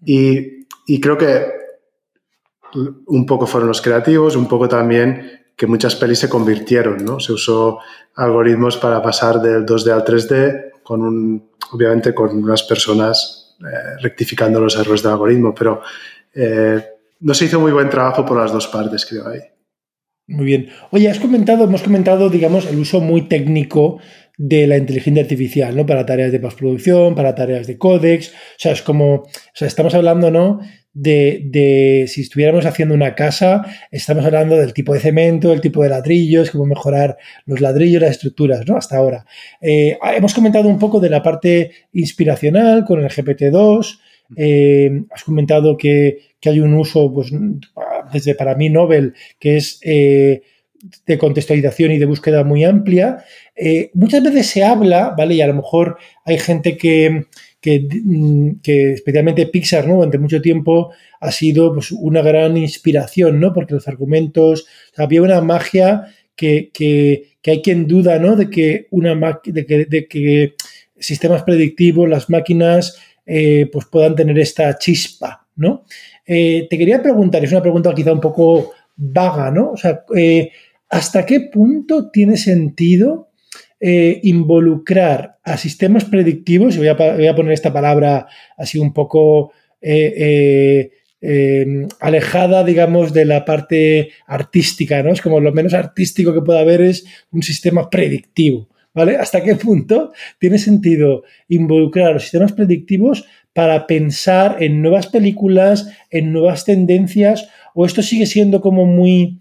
Y, 0.05 0.67
creo 1.01 1.17
que 1.17 1.47
un 3.07 3.25
poco 3.25 3.47
fueron 3.47 3.69
los 3.69 3.81
creativos, 3.81 4.35
un 4.35 4.49
poco 4.49 4.69
también 4.69 5.42
que 5.57 5.67
muchas 5.67 5.97
pelis 5.97 6.19
se 6.19 6.29
convirtieron, 6.29 7.05
¿no? 7.05 7.21
Se 7.21 7.33
usó 7.33 7.79
algoritmos 8.15 8.77
para 8.77 9.03
pasar 9.03 9.41
del 9.41 9.65
2D 9.65 9.93
al 9.93 10.05
3D, 10.05 10.83
con 10.83 11.03
un, 11.03 11.51
obviamente 11.73 12.15
con 12.15 12.37
unas 12.43 12.63
personas 12.63 13.57
eh, 13.61 14.01
rectificando 14.01 14.61
los 14.61 14.77
errores 14.77 15.03
del 15.03 15.13
algoritmo, 15.13 15.55
pero 15.55 15.83
eh, 16.35 16.85
no 17.21 17.35
se 17.35 17.45
hizo 17.45 17.61
muy 17.61 17.73
buen 17.73 17.89
trabajo 17.89 18.25
por 18.25 18.39
las 18.39 18.53
dos 18.53 18.67
partes, 18.67 19.07
creo, 19.07 19.29
ahí. 19.29 19.41
Muy 20.27 20.45
bien. 20.45 20.71
Oye, 20.91 21.11
has 21.11 21.19
comentado, 21.19 21.65
hemos 21.65 21.83
comentado, 21.83 22.31
digamos, 22.31 22.67
el 22.67 22.79
uso 22.79 23.01
muy 23.01 23.23
técnico 23.23 24.01
de 24.39 24.67
la 24.67 24.79
inteligencia 24.79 25.23
artificial, 25.23 25.77
¿no? 25.77 25.85
Para 25.85 26.07
tareas 26.07 26.33
de 26.33 26.41
postproducción, 26.41 27.15
para 27.15 27.35
tareas 27.35 27.67
de 27.67 27.77
códex. 27.77 28.31
O 28.31 28.59
sea, 28.59 28.73
es 28.73 28.83
como, 28.83 29.15
o 29.15 29.31
sea, 29.55 29.69
estamos 29.69 29.95
hablando, 29.95 30.31
¿no? 30.31 30.61
De, 30.95 31.43
de, 31.47 32.05
si 32.07 32.21
estuviéramos 32.21 32.67
haciendo 32.67 32.95
una 32.95 33.15
casa, 33.15 33.65
estamos 33.91 34.27
hablando 34.27 34.57
del 34.57 34.75
tipo 34.75 34.93
de 34.93 35.01
cemento, 35.01 35.51
el 35.53 35.63
tipo 35.63 35.83
de 35.83 35.89
ladrillos, 35.89 36.51
cómo 36.51 36.67
mejorar 36.67 37.17
los 37.47 37.63
ladrillos, 37.63 38.03
las 38.03 38.11
estructuras, 38.11 38.67
¿no? 38.67 38.77
Hasta 38.77 38.99
ahora. 38.99 39.25
Eh, 39.63 39.99
hemos 40.15 40.35
comentado 40.35 40.69
un 40.69 40.79
poco 40.79 41.01
de 41.01 41.09
la 41.09 41.23
parte 41.23 41.71
inspiracional 41.95 42.85
con 42.85 43.03
el 43.03 43.09
GPT-2. 43.09 44.01
Eh, 44.37 45.03
has 45.11 45.25
comentado 45.25 45.79
que, 45.79 46.19
que, 46.39 46.51
hay 46.51 46.61
un 46.61 46.75
uso, 46.75 47.13
pues, 47.13 47.33
desde 48.13 48.35
para 48.35 48.55
mí 48.55 48.69
Nobel, 48.69 49.15
que 49.39 49.57
es 49.57 49.81
eh, 49.83 50.43
de 51.07 51.19
contextualización 51.19 51.93
y 51.93 51.99
de 51.99 52.07
búsqueda 52.07 52.45
muy 52.45 52.65
amplia. 52.65 53.25
Muchas 53.95 54.23
veces 54.23 54.47
se 54.47 54.63
habla, 54.63 55.15
¿vale? 55.17 55.37
Y 55.37 55.41
a 55.41 55.47
lo 55.47 55.55
mejor 55.55 55.97
hay 56.25 56.39
gente 56.39 56.77
que, 56.77 57.27
que, 57.63 57.89
mm, 58.05 58.61
que 58.61 58.93
especialmente 58.95 59.47
Pixar, 59.47 59.87
¿no? 59.87 59.95
Durante 59.95 60.19
mucho 60.19 60.43
tiempo 60.43 60.91
ha 61.21 61.31
sido 61.31 61.73
pues, 61.73 61.93
una 61.93 62.21
gran 62.21 62.57
inspiración, 62.57 63.41
¿no? 63.41 63.55
Porque 63.55 63.75
los 63.75 63.89
argumentos, 63.89 64.67
había 64.97 65.23
una 65.23 65.41
magia 65.41 66.09
que, 66.35 66.71
que, 66.75 67.37
que, 67.41 67.51
hay 67.53 67.63
quien 67.63 67.87
duda, 67.87 68.19
¿no? 68.19 68.35
De 68.35 68.51
que, 68.51 68.89
una 68.91 69.15
de 69.45 69.65
que, 69.65 69.85
de 69.87 70.09
que 70.09 70.55
sistemas 70.99 71.45
predictivos, 71.45 72.09
las 72.09 72.29
máquinas, 72.29 72.99
eh, 73.25 73.71
pues 73.73 73.87
puedan 73.87 74.17
tener 74.17 74.37
esta 74.41 74.77
chispa, 74.77 75.47
¿no? 75.55 75.85
Eh, 76.27 76.67
te 76.69 76.77
quería 76.77 77.01
preguntar, 77.01 77.45
es 77.45 77.53
una 77.53 77.63
pregunta 77.63 77.95
quizá 77.95 78.13
un 78.13 78.21
poco 78.21 78.73
vaga, 78.97 79.53
¿no? 79.53 79.71
O 79.71 79.77
sea, 79.77 80.05
eh, 80.17 80.51
¿hasta 80.91 81.25
qué 81.25 81.43
punto 81.43 82.11
tiene 82.11 82.37
sentido 82.37 83.29
eh, 83.83 84.21
involucrar 84.23 85.39
a 85.43 85.57
sistemas 85.57 86.05
predictivos? 86.05 86.77
Y 86.77 86.79
voy 86.79 86.89
a, 86.89 86.97
poner 86.97 87.53
esta 87.53 87.73
palabra 87.73 88.29
así 88.57 88.79
un 88.79 88.93
poco 88.93 89.53
alejada, 92.01 92.65
digamos, 92.65 93.13
de 93.13 93.25
la 93.25 93.45
parte 93.45 94.11
artística, 94.27 95.03
¿no? 95.03 95.13
Es 95.13 95.21
como 95.21 95.41
lo 95.41 95.53
menos 95.53 95.75
artístico 95.75 96.33
que 96.33 96.41
pueda 96.41 96.61
haber 96.61 96.81
es 96.81 97.05
un 97.33 97.43
sistema 97.43 97.91
predictivo. 97.91 98.69
¿Vale? 98.95 99.17
¿Hasta 99.17 99.43
qué 99.43 99.57
punto 99.57 100.13
tiene 100.39 100.59
sentido 100.59 101.25
involucrar 101.49 102.09
a 102.09 102.13
los 102.13 102.25
sistemas 102.25 102.53
predictivos 102.53 103.25
para 103.55 103.87
pensar 103.87 104.63
en 104.63 104.83
nuevas 104.83 105.07
películas, 105.07 105.89
en 106.11 106.33
nuevas 106.33 106.65
tendencias, 106.65 107.49
o 107.75 107.87
esto 107.87 108.03
sigue 108.03 108.27
siendo 108.27 108.61
como 108.61 108.85
muy 108.85 109.41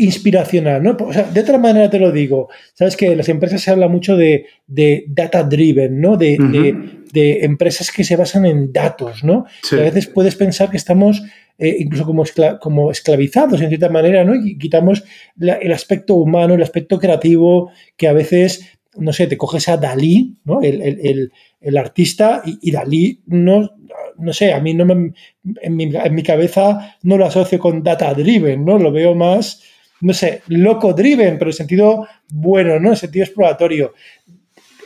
inspiracional, 0.00 0.82
¿no? 0.82 0.96
O 1.00 1.12
sea, 1.12 1.24
de 1.24 1.40
otra 1.40 1.58
manera 1.58 1.90
te 1.90 1.98
lo 1.98 2.10
digo, 2.10 2.48
sabes 2.74 2.96
que 2.96 3.06
en 3.12 3.18
las 3.18 3.28
empresas 3.28 3.60
se 3.60 3.70
habla 3.70 3.88
mucho 3.88 4.16
de, 4.16 4.46
de 4.66 5.04
data 5.08 5.42
driven, 5.42 6.00
¿no? 6.00 6.16
De, 6.16 6.36
uh 6.38 6.42
-huh. 6.42 6.50
de, 6.50 7.00
de, 7.12 7.44
empresas 7.44 7.90
que 7.92 8.04
se 8.04 8.16
basan 8.16 8.46
en 8.46 8.72
datos, 8.72 9.22
¿no? 9.24 9.44
Sí. 9.62 9.76
A 9.76 9.82
veces 9.82 10.06
puedes 10.06 10.36
pensar 10.36 10.70
que 10.70 10.78
estamos 10.78 11.22
eh, 11.58 11.76
incluso 11.78 12.06
como, 12.06 12.22
escla 12.22 12.58
como, 12.58 12.90
esclavizados 12.90 13.60
en 13.60 13.68
cierta 13.68 13.90
manera, 13.90 14.24
¿no? 14.24 14.34
Y 14.34 14.56
quitamos 14.56 15.04
la, 15.36 15.54
el 15.54 15.72
aspecto 15.72 16.14
humano, 16.14 16.54
el 16.54 16.62
aspecto 16.62 16.98
creativo, 16.98 17.70
que 17.98 18.08
a 18.08 18.14
veces, 18.14 18.64
no 18.96 19.12
sé, 19.12 19.26
te 19.26 19.36
coges 19.36 19.68
a 19.68 19.76
Dalí, 19.76 20.36
¿no? 20.44 20.62
El, 20.62 20.80
el, 20.80 20.98
el, 21.04 21.32
el 21.60 21.76
artista 21.76 22.40
y, 22.46 22.58
y, 22.62 22.70
Dalí 22.70 23.20
no, 23.26 23.70
no 24.16 24.32
sé, 24.32 24.54
a 24.54 24.60
mí 24.60 24.72
no 24.72 24.86
me, 24.86 25.12
en, 25.60 25.76
mi, 25.76 25.84
en 25.94 26.14
mi 26.14 26.22
cabeza 26.22 26.96
no 27.02 27.18
lo 27.18 27.26
asocio 27.26 27.58
con 27.58 27.82
data 27.82 28.14
driven, 28.14 28.64
¿no? 28.64 28.78
Lo 28.78 28.90
veo 28.90 29.14
más, 29.14 29.62
no 30.00 30.12
sé, 30.12 30.42
loco 30.48 30.92
driven, 30.92 31.38
pero 31.38 31.50
en 31.50 31.56
sentido 31.56 32.06
bueno, 32.28 32.78
¿no? 32.80 32.90
En 32.90 32.96
sentido 32.96 33.24
exploratorio. 33.24 33.94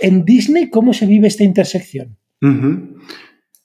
En 0.00 0.24
Disney, 0.24 0.70
¿cómo 0.70 0.92
se 0.92 1.06
vive 1.06 1.28
esta 1.28 1.44
intersección? 1.44 2.16
Uh 2.42 2.46
-huh. 2.48 2.96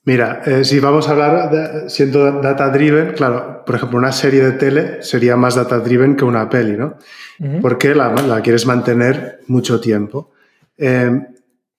Mira, 0.06 0.42
eh, 0.46 0.64
si 0.64 0.80
vamos 0.80 1.08
a 1.08 1.12
hablar 1.12 1.52
de, 1.52 1.90
siendo 1.90 2.42
data 2.42 2.70
driven, 2.70 3.14
claro, 3.14 3.64
por 3.66 3.76
ejemplo, 3.76 3.98
una 3.98 4.12
serie 4.12 4.42
de 4.42 4.54
tele 4.54 5.04
sería 5.04 5.36
más 5.36 5.56
data 5.56 5.80
driven 5.80 6.16
que 6.16 6.26
una 6.26 6.50
peli, 6.50 6.78
¿no? 6.78 6.98
Uh 7.40 7.46
-huh. 7.46 7.62
Porque 7.62 7.94
la, 7.94 8.14
la, 8.14 8.42
quieres 8.42 8.66
mantener 8.66 9.42
mucho 9.48 9.80
tiempo. 9.80 10.32
Eh, 10.78 11.12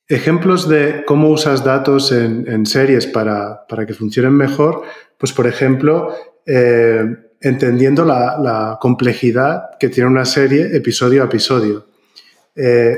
ejemplos 0.06 0.68
de 0.68 1.04
cómo 1.06 1.28
usas 1.28 1.64
datos 1.64 2.12
en, 2.12 2.46
en 2.46 2.66
series 2.66 3.06
para, 3.06 3.66
para, 3.66 3.86
que 3.86 3.94
funcionen 3.94 4.34
mejor, 4.34 4.82
pues 5.16 5.32
por 5.32 5.46
ejemplo, 5.46 6.14
eh, 6.44 7.04
entendiendo 7.40 8.04
la, 8.04 8.78
complejidad 8.80 9.70
que 9.78 9.88
tiene 9.88 10.08
una 10.08 10.24
serie 10.24 10.76
episodio 10.76 11.22
a 11.22 11.26
episodio. 11.26 11.86
Eh, 12.54 12.96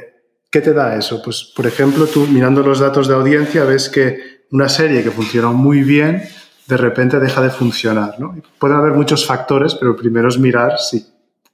¿Qué 0.50 0.60
te 0.60 0.72
da 0.72 0.96
eso? 0.96 1.22
Pues 1.22 1.52
por 1.56 1.66
ejemplo, 1.66 2.06
tú 2.06 2.26
mirando 2.26 2.62
los 2.62 2.80
datos 2.80 3.08
de 3.08 3.14
audiencia 3.14 3.64
ves 3.64 3.88
que 3.88 4.42
una 4.50 4.68
serie 4.68 5.02
que 5.02 5.10
funcionó 5.10 5.52
muy 5.54 5.82
bien 5.82 6.22
de 6.66 6.76
repente 6.76 7.18
deja 7.18 7.40
de 7.42 7.50
funcionar. 7.50 8.18
¿no? 8.18 8.36
Pueden 8.58 8.76
haber 8.76 8.92
muchos 8.92 9.26
factores, 9.26 9.74
pero 9.74 9.96
primero 9.96 10.28
es 10.28 10.38
mirar 10.38 10.78
si 10.78 11.04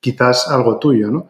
quizás 0.01 0.48
algo 0.48 0.79
tuyo. 0.79 1.11
¿no? 1.11 1.29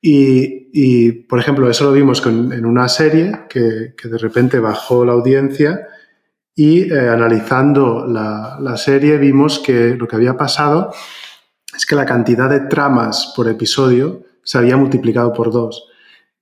Y, 0.00 0.70
y, 0.72 1.12
por 1.12 1.38
ejemplo, 1.38 1.68
eso 1.70 1.84
lo 1.84 1.92
vimos 1.92 2.20
con, 2.20 2.52
en 2.52 2.64
una 2.64 2.88
serie 2.88 3.40
que, 3.48 3.94
que, 4.00 4.08
de 4.08 4.18
repente 4.18 4.58
bajó 4.58 5.04
la 5.04 5.12
audiencia 5.12 5.86
y 6.60 6.92
eh, 6.92 7.08
analizando 7.08 8.06
la, 8.06 8.76
serie 8.76 9.16
vimos 9.16 9.60
que 9.60 9.94
lo 9.94 10.06
que 10.06 10.16
había 10.16 10.36
pasado 10.36 10.92
es 11.74 11.86
que 11.86 11.94
la 11.94 12.04
cantidad 12.04 12.50
de 12.50 12.60
tramas 12.60 13.32
por 13.34 13.48
episodio 13.48 14.24
se 14.42 14.58
había 14.58 14.76
multiplicado 14.76 15.32
por 15.32 15.50
dos. 15.50 15.88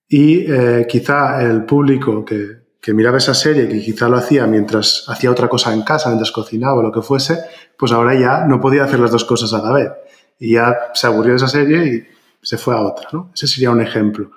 Y 0.08 0.40
eh, 0.52 0.88
quizá 0.88 1.40
el 1.40 1.64
público 1.64 2.24
que, 2.24 2.62
que 2.80 2.92
miraba 2.94 3.18
esa 3.18 3.32
serie, 3.32 3.68
que 3.68 3.80
quizá 3.80 4.08
lo 4.08 4.16
hacía 4.16 4.48
mientras 4.48 5.04
hacía 5.06 5.30
otra 5.30 5.48
cosa 5.48 5.72
en 5.72 5.82
casa, 5.82 6.08
mientras 6.08 6.32
cocinaba 6.32 6.80
o 6.80 6.82
lo 6.82 6.90
que 6.90 7.02
fuese, 7.02 7.38
pues 7.78 7.92
ahora 7.92 8.18
ya 8.18 8.44
no 8.44 8.60
podía 8.60 8.82
hacer 8.82 8.98
las 8.98 9.12
dos 9.12 9.24
cosas 9.24 9.52
a 9.52 9.62
la 9.62 9.72
vez. 9.72 9.90
Y 10.40 10.54
ya 10.54 10.76
se 10.94 11.06
aburrió 11.06 11.34
de 11.34 11.36
esa 11.36 11.46
serie 11.48 11.86
y 11.86 12.06
se 12.42 12.58
fue 12.58 12.74
a 12.74 12.80
otra. 12.80 13.08
¿no? 13.12 13.30
Ese 13.32 13.46
sería 13.46 13.70
un 13.70 13.80
ejemplo. 13.80 14.32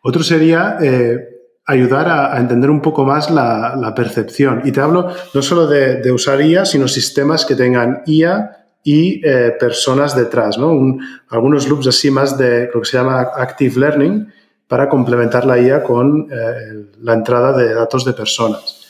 Otro 0.00 0.22
sería 0.22 0.78
eh, 0.80 1.33
ayudar 1.66 2.08
a, 2.08 2.38
entender 2.38 2.70
un 2.70 2.80
poco 2.80 3.04
más 3.04 3.30
la, 3.30 3.92
percepción. 3.94 4.62
Y 4.64 4.72
te 4.72 4.80
hablo 4.80 5.08
no 5.32 5.42
solo 5.42 5.66
de, 5.66 6.10
usar 6.12 6.40
IA, 6.40 6.64
sino 6.64 6.88
sistemas 6.88 7.44
que 7.44 7.54
tengan 7.54 8.02
IA 8.06 8.66
y 8.82 9.20
eh, 9.26 9.54
personas 9.58 10.14
detrás. 10.14 10.58
¿no? 10.58 10.68
Un, 10.68 11.00
algunos 11.30 11.68
loops 11.68 11.86
así 11.86 12.10
más 12.10 12.36
de 12.36 12.70
lo 12.72 12.80
que 12.80 12.88
se 12.88 12.98
llama 12.98 13.20
Active 13.36 13.80
Learning 13.80 14.32
para 14.68 14.88
complementar 14.88 15.46
la 15.46 15.58
IA 15.58 15.82
con 15.82 16.28
eh, 16.30 16.90
la 17.00 17.14
entrada 17.14 17.56
de 17.56 17.74
datos 17.74 18.04
de 18.04 18.12
personas. 18.12 18.80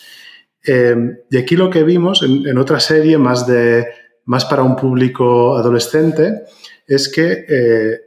Eh, 0.66 0.96
y 1.30 1.36
aquí 1.36 1.56
lo 1.56 1.68
que 1.68 1.82
vimos 1.82 2.22
en, 2.22 2.56
otra 2.56 2.80
serie 2.80 3.18
más, 3.18 3.46
de, 3.46 3.86
más 4.24 4.46
para 4.46 4.62
un 4.62 4.76
público 4.76 5.56
adolescente 5.56 6.44
es 6.86 7.10
que 7.10 7.44
eh, 7.48 8.00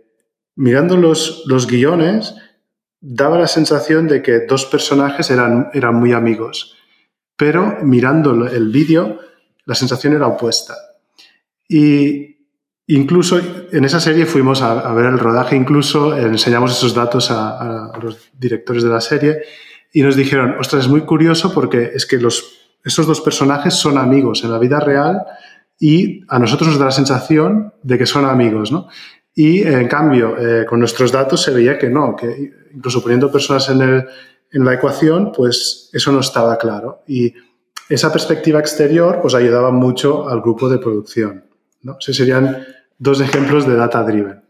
mirando 0.55 0.97
los 0.97 1.67
guiones, 1.67 2.35
daba 2.99 3.37
la 3.37 3.47
sensación 3.47 4.07
de 4.07 4.21
que 4.21 4.41
dos 4.41 4.65
personajes 4.65 5.29
eran, 5.29 5.69
eran 5.73 5.95
muy 5.95 6.13
amigos. 6.13 6.75
Pero 7.35 7.77
mirando 7.83 8.47
el 8.47 8.71
vídeo, 8.71 9.19
la 9.65 9.75
sensación 9.75 10.13
era 10.13 10.27
opuesta. 10.27 10.75
Y 11.67 12.37
incluso 12.87 13.39
en 13.71 13.85
esa 13.85 13.99
serie 13.99 14.25
fuimos 14.25 14.61
a, 14.61 14.91
ver 14.93 15.05
el 15.05 15.19
rodaje, 15.19 15.55
incluso 15.55 16.17
enseñamos 16.17 16.71
esos 16.71 16.95
datos 16.95 17.29
a, 17.29 17.91
a, 17.91 17.99
los 17.99 18.31
directores 18.33 18.83
de 18.83 18.89
la 18.89 19.01
serie 19.01 19.41
y 19.93 20.01
nos 20.01 20.15
dijeron, 20.15 20.55
ostras, 20.59 20.85
es 20.85 20.89
muy 20.89 21.01
curioso 21.01 21.53
porque 21.53 21.91
es 21.93 22.05
que 22.05 22.17
los, 22.17 22.57
esos 22.83 23.05
dos 23.05 23.21
personajes 23.21 23.73
son 23.73 23.97
amigos 23.97 24.43
en 24.43 24.51
la 24.51 24.59
vida 24.59 24.79
real 24.79 25.23
y 25.79 26.21
a 26.27 26.39
nosotros 26.39 26.69
nos 26.69 26.79
da 26.79 26.85
la 26.85 26.91
sensación 26.91 27.73
de 27.83 27.97
que 27.97 28.05
son 28.05 28.25
amigos, 28.25 28.71
¿no? 28.71 28.87
Y 29.39 29.61
en 29.61 29.87
cambio, 29.87 30.35
eh, 30.35 30.65
con 30.65 30.79
nuestros 30.79 31.11
datos 31.11 31.43
se 31.43 31.51
veía 31.51 31.77
que 31.77 31.91
no, 31.91 32.15
que 32.15 32.53
incluso 32.73 33.03
poniendo 33.03 33.31
personas 33.31 33.69
en, 33.69 33.81
el, 33.83 34.05
en, 34.51 34.65
la 34.65 34.73
ecuación, 34.73 35.31
pues 35.31 35.91
eso 35.93 36.11
no 36.11 36.21
estaba 36.21 36.57
claro. 36.57 37.03
Y 37.05 37.35
esa 37.87 38.11
perspectiva 38.11 38.59
exterior 38.59 39.19
pues 39.21 39.35
ayudaba 39.35 39.69
mucho 39.69 40.27
al 40.27 40.41
grupo 40.41 40.67
de 40.67 40.79
producción. 40.79 41.45
¿no? 41.83 41.97
Serían 41.99 42.65
dos 42.97 43.21
ejemplos 43.21 43.67
de 43.67 43.75
data 43.75 44.01
driven. 44.01 44.41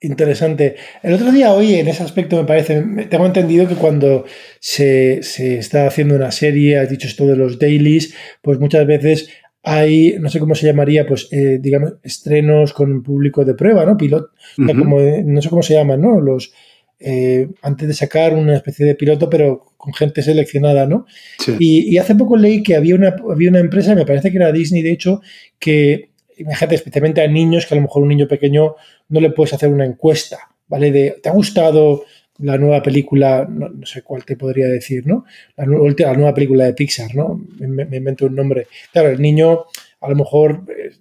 Interesante. 0.00 0.76
El 1.02 1.12
otro 1.12 1.30
día, 1.30 1.52
hoy, 1.52 1.74
en 1.74 1.88
ese 1.88 2.02
aspecto, 2.02 2.36
me 2.36 2.44
parece, 2.44 2.82
tengo 3.10 3.26
entendido 3.26 3.68
que 3.68 3.74
cuando 3.74 4.24
se, 4.58 5.22
se 5.22 5.58
está 5.58 5.86
haciendo 5.86 6.14
una 6.14 6.32
serie, 6.32 6.78
has 6.78 6.88
dicho 6.88 7.08
esto 7.08 7.26
de 7.26 7.36
los 7.36 7.58
dailies, 7.58 8.14
pues 8.40 8.58
muchas 8.58 8.86
veces 8.86 9.28
hay, 9.64 10.16
no 10.20 10.28
sé 10.28 10.38
cómo 10.38 10.54
se 10.54 10.66
llamaría, 10.66 11.06
pues, 11.06 11.28
eh, 11.32 11.58
digamos, 11.58 11.94
estrenos 12.02 12.74
con 12.74 13.02
público 13.02 13.44
de 13.46 13.54
prueba, 13.54 13.86
¿no? 13.86 13.96
Pilot, 13.96 14.30
uh 14.58 14.62
-huh. 14.62 14.78
como, 14.78 15.00
no 15.00 15.42
sé 15.42 15.48
cómo 15.48 15.62
se 15.62 15.72
llaman, 15.72 16.02
¿no? 16.02 16.20
Los, 16.20 16.52
eh, 17.00 17.48
antes 17.62 17.88
de 17.88 17.94
sacar 17.94 18.34
una 18.34 18.56
especie 18.56 18.84
de 18.84 18.94
piloto, 18.94 19.30
pero 19.30 19.64
con 19.78 19.94
gente 19.94 20.22
seleccionada, 20.22 20.86
¿no? 20.86 21.06
Sí. 21.38 21.56
Y, 21.58 21.94
y, 21.94 21.98
hace 21.98 22.14
poco 22.14 22.36
leí 22.36 22.62
que 22.62 22.76
había 22.76 22.94
una, 22.94 23.16
había 23.30 23.48
una 23.48 23.58
empresa, 23.60 23.94
me 23.94 24.04
parece 24.04 24.30
que 24.30 24.36
era 24.36 24.52
Disney, 24.52 24.82
de 24.82 24.92
hecho, 24.92 25.22
que, 25.58 26.10
imagínate, 26.36 26.74
especialmente 26.74 27.22
a 27.22 27.28
niños, 27.28 27.64
que 27.64 27.74
a 27.74 27.76
lo 27.76 27.82
mejor 27.82 28.02
un 28.02 28.10
niño 28.10 28.28
pequeño 28.28 28.74
no 29.08 29.20
le 29.20 29.30
puedes 29.30 29.54
hacer 29.54 29.70
una 29.70 29.86
encuesta, 29.86 30.38
¿vale? 30.68 30.92
De, 30.92 31.16
¿te 31.22 31.30
ha 31.30 31.32
gustado 31.32 32.04
la 32.38 32.58
nueva 32.58 32.82
película, 32.82 33.46
no, 33.48 33.86
sé 33.86 34.02
cuál 34.02 34.24
te 34.24 34.36
podría 34.36 34.68
decir, 34.68 35.06
¿no? 35.06 35.24
La, 35.56 35.66
la 35.66 36.14
nueva 36.14 36.34
película 36.34 36.64
de 36.64 36.74
Pixar, 36.74 37.14
¿no? 37.14 37.44
Me, 37.58 37.82
invento 37.96 38.26
un 38.26 38.34
nombre. 38.34 38.66
Claro, 38.92 39.10
el 39.10 39.20
niño 39.20 39.64
a 40.00 40.08
lo 40.08 40.16
mejor 40.16 40.64
eh, 40.68 40.92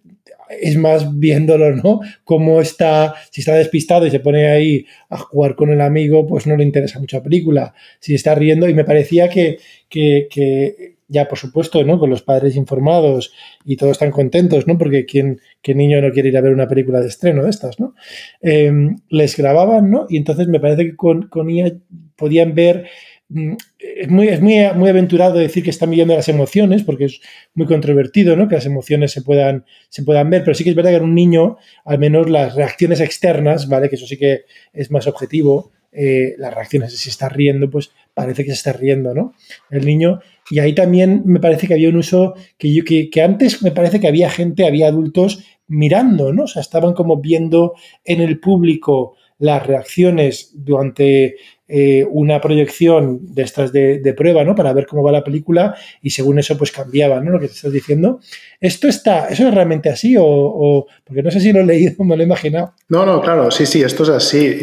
es 0.61 0.77
más 0.77 1.19
viéndolo, 1.19 1.75
¿no? 1.75 2.01
Cómo 2.23 2.61
está, 2.61 3.15
si 3.31 3.41
está 3.41 3.55
despistado 3.55 4.05
y 4.05 4.11
se 4.11 4.19
pone 4.19 4.49
ahí 4.49 4.85
a 5.09 5.17
jugar 5.17 5.55
con 5.55 5.71
el 5.71 5.81
amigo, 5.81 6.27
pues 6.27 6.45
no 6.45 6.55
le 6.55 6.63
interesa 6.63 6.99
mucho 6.99 7.17
la 7.17 7.23
película. 7.23 7.73
Si 7.99 8.13
está 8.13 8.35
riendo, 8.35 8.69
y 8.69 8.73
me 8.73 8.83
parecía 8.83 9.29
que, 9.29 9.57
que, 9.89 10.92
ya 11.07 11.27
por 11.27 11.37
supuesto, 11.37 11.83
¿no? 11.83 11.99
Con 11.99 12.09
los 12.09 12.21
padres 12.21 12.55
informados 12.55 13.33
y 13.65 13.75
todos 13.77 13.93
están 13.93 14.11
contentos, 14.11 14.67
¿no? 14.67 14.77
Porque 14.77 15.05
¿quién, 15.05 15.39
qué 15.61 15.75
niño 15.75 16.01
no 16.01 16.11
quiere 16.11 16.29
ir 16.29 16.37
a 16.37 16.41
ver 16.41 16.53
una 16.53 16.67
película 16.67 16.99
de 16.99 17.07
estreno 17.07 17.43
de 17.43 17.49
estas, 17.49 17.79
¿no? 17.79 17.95
Em, 18.41 18.97
les 19.09 19.37
grababan, 19.37 19.89
¿no? 19.89 20.05
Y 20.09 20.17
entonces 20.17 20.47
me 20.47 20.59
parece 20.59 20.85
que 20.85 20.95
con, 20.95 21.27
con 21.27 21.49
ella 21.49 21.73
podían 22.15 22.55
ver 22.55 22.85
Mm, 23.29 23.55
es 23.79 24.09
muy, 24.09 24.27
es 24.27 24.41
muy, 24.41 24.55
muy 24.75 24.89
aventurado 24.89 25.39
decir 25.39 25.63
que 25.63 25.71
están 25.71 25.89
midiendo 25.89 26.15
las 26.15 26.29
emociones, 26.29 26.83
porque 26.83 27.05
es 27.05 27.19
muy 27.55 27.65
controvertido, 27.65 28.35
¿no? 28.35 28.47
Que 28.47 28.55
las 28.55 28.65
emociones 28.67 29.11
se 29.11 29.23
puedan, 29.23 29.65
se 29.89 30.03
puedan 30.03 30.29
ver, 30.29 30.43
pero 30.43 30.53
sí 30.53 30.63
que 30.63 30.69
es 30.69 30.75
verdad 30.75 30.91
que 30.91 30.97
en 30.97 31.03
un 31.03 31.15
niño, 31.15 31.57
al 31.83 31.97
menos 31.99 32.29
las 32.29 32.53
reacciones 32.55 32.99
externas, 32.99 33.67
¿vale? 33.67 33.89
Que 33.89 33.95
eso 33.95 34.05
sí 34.05 34.17
que 34.17 34.41
es 34.71 34.91
más 34.91 35.07
objetivo, 35.07 35.71
eh, 35.91 36.35
las 36.37 36.53
reacciones, 36.53 36.95
si 36.95 37.09
está 37.09 37.27
riendo, 37.27 37.69
pues 37.71 37.91
parece 38.13 38.43
que 38.43 38.51
se 38.51 38.55
está 38.55 38.73
riendo, 38.73 39.15
¿no? 39.15 39.33
El 39.71 39.85
niño, 39.85 40.19
y 40.49 40.59
ahí 40.59 40.73
también 40.73 41.23
me 41.25 41.39
parece 41.39 41.67
que 41.67 41.73
había 41.73 41.89
un 41.89 41.97
uso 41.97 42.33
que, 42.57 42.73
yo, 42.73 42.83
que, 42.83 43.09
que 43.09 43.21
antes 43.21 43.61
me 43.61 43.71
parece 43.71 43.99
que 43.99 44.07
había 44.07 44.29
gente, 44.29 44.65
había 44.65 44.87
adultos 44.87 45.43
mirando, 45.67 46.33
¿no? 46.33 46.43
O 46.43 46.47
sea, 46.47 46.61
estaban 46.61 46.93
como 46.93 47.21
viendo 47.21 47.73
en 48.03 48.21
el 48.21 48.39
público 48.39 49.15
las 49.39 49.65
reacciones 49.65 50.51
durante 50.53 51.35
eh, 51.67 52.05
una 52.09 52.39
proyección 52.39 53.33
de 53.33 53.41
estas 53.41 53.73
de, 53.73 54.13
prueba, 54.15 54.43
¿no? 54.43 54.55
Para 54.55 54.73
ver 54.73 54.85
cómo 54.85 55.03
va 55.03 55.11
la 55.11 55.23
película 55.23 55.75
y 56.01 56.11
según 56.11 56.39
eso, 56.39 56.57
pues 56.57 56.71
cambiaba, 56.71 57.19
¿no? 57.19 57.31
Lo 57.31 57.39
que 57.39 57.47
te 57.47 57.53
estás 57.53 57.71
diciendo. 57.71 58.19
¿Esto 58.61 58.87
está, 58.87 59.27
eso 59.27 59.47
es 59.47 59.53
realmente 59.53 59.89
así 59.89 60.15
o, 60.19 60.85
porque 61.03 61.23
no 61.23 61.31
sé 61.31 61.39
si 61.39 61.51
lo 61.51 61.61
he 61.61 61.65
leído 61.65 61.93
o 61.97 62.03
me 62.05 62.15
lo 62.15 62.21
he 62.21 62.25
imaginado? 62.25 62.73
No, 62.89 63.05
no, 63.05 63.21
claro, 63.21 63.49
sí, 63.51 63.65
sí, 63.65 63.81
esto 63.81 64.03
es 64.03 64.09
así 64.09 64.59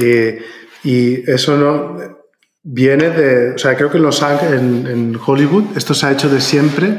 y, 0.85 1.31
eso 1.31 1.57
no 1.57 2.20
viene 2.63 3.11
de, 3.11 3.55
o 3.55 3.59
sea, 3.59 3.77
creo 3.77 3.91
que 3.91 3.99
en 3.99 4.03
Los 4.03 4.23
en, 4.23 4.87
en 4.87 5.19
Hollywood 5.25 5.77
esto 5.77 5.95
se 5.95 6.07
ha 6.07 6.13
hecho 6.13 6.29
de 6.29 6.41
siempre 6.41 6.99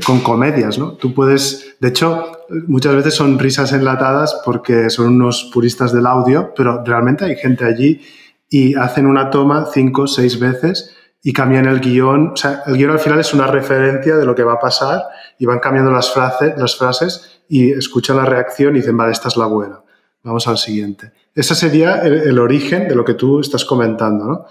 con 0.00 0.20
comedias, 0.20 0.78
¿no? 0.78 0.92
Tú 0.92 1.12
puedes, 1.12 1.76
de 1.80 1.88
hecho, 1.88 2.32
muchas 2.66 2.94
veces 2.94 3.14
son 3.14 3.38
risas 3.38 3.72
enlatadas 3.72 4.40
porque 4.44 4.88
son 4.88 5.08
unos 5.08 5.50
puristas 5.52 5.92
del 5.92 6.06
audio, 6.06 6.52
pero 6.56 6.82
realmente 6.82 7.26
hay 7.26 7.36
gente 7.36 7.64
allí 7.66 8.00
y 8.48 8.74
hacen 8.74 9.06
una 9.06 9.30
toma 9.30 9.66
cinco 9.72 10.06
seis 10.06 10.38
veces 10.38 10.94
y 11.22 11.32
cambian 11.32 11.66
el 11.66 11.80
guion. 11.80 12.32
O 12.32 12.36
sea, 12.36 12.62
el 12.66 12.76
guion 12.76 12.90
al 12.90 12.98
final 13.00 13.20
es 13.20 13.34
una 13.34 13.46
referencia 13.46 14.16
de 14.16 14.24
lo 14.24 14.34
que 14.34 14.44
va 14.44 14.54
a 14.54 14.60
pasar 14.60 15.02
y 15.38 15.44
van 15.44 15.58
cambiando 15.58 15.92
las, 15.92 16.10
frases, 16.10 16.54
las 16.56 16.76
frases 16.76 17.42
y 17.48 17.70
escuchan 17.70 18.16
la 18.16 18.24
reacción 18.24 18.74
y 18.74 18.80
dicen, 18.80 18.96
vale, 18.96 19.12
esta 19.12 19.28
es 19.28 19.36
la 19.36 19.46
buena. 19.46 19.80
Vamos 20.22 20.46
al 20.48 20.56
siguiente. 20.56 21.12
Ese 21.34 21.54
sería 21.54 22.00
el, 22.02 22.38
origen 22.38 22.88
de 22.88 22.94
lo 22.94 23.04
que 23.04 23.14
tú 23.14 23.40
estás 23.40 23.64
comentando, 23.64 24.24
¿no? 24.24 24.46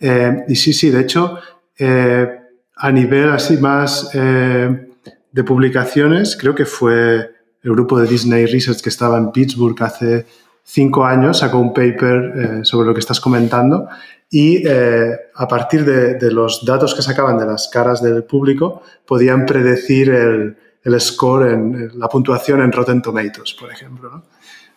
Eh, 0.00 0.44
y 0.48 0.56
sí, 0.56 0.72
sí, 0.72 0.90
de 0.90 1.00
hecho, 1.00 1.38
eh, 1.78 2.28
a 2.76 2.90
nivel 2.90 3.30
así 3.30 3.58
más 3.58 4.10
eh, 4.14 4.88
de 5.30 5.44
publicaciones, 5.44 6.36
creo 6.36 6.54
que 6.54 6.64
fue 6.64 7.30
el 7.62 7.72
grupo 7.72 8.00
de 8.00 8.08
Disney 8.08 8.46
Research 8.46 8.80
que 8.80 8.88
estaba 8.88 9.18
en 9.18 9.30
Pittsburgh 9.30 9.80
hace 9.82 10.26
cinco 10.70 11.04
años 11.04 11.38
sacó 11.38 11.58
un 11.58 11.72
paper 11.72 12.32
eh, 12.36 12.64
sobre 12.64 12.86
lo 12.86 12.94
que 12.94 13.00
estás 13.00 13.20
comentando 13.20 13.88
y 14.30 14.66
eh, 14.66 15.10
a 15.34 15.48
partir 15.48 15.84
de, 15.84 16.30
los 16.30 16.64
datos 16.64 16.94
que 16.94 17.02
sacaban 17.02 17.38
de 17.38 17.46
las 17.46 17.68
caras 17.68 18.00
del 18.00 18.22
público 18.22 18.82
podían 19.04 19.44
predecir 19.44 20.10
el, 20.10 21.00
score, 21.00 21.50
en, 21.50 21.98
la 21.98 22.08
puntuación 22.08 22.62
en 22.62 22.70
Rotten 22.70 23.02
Tomatoes, 23.02 23.54
por 23.58 23.72
ejemplo. 23.72 24.22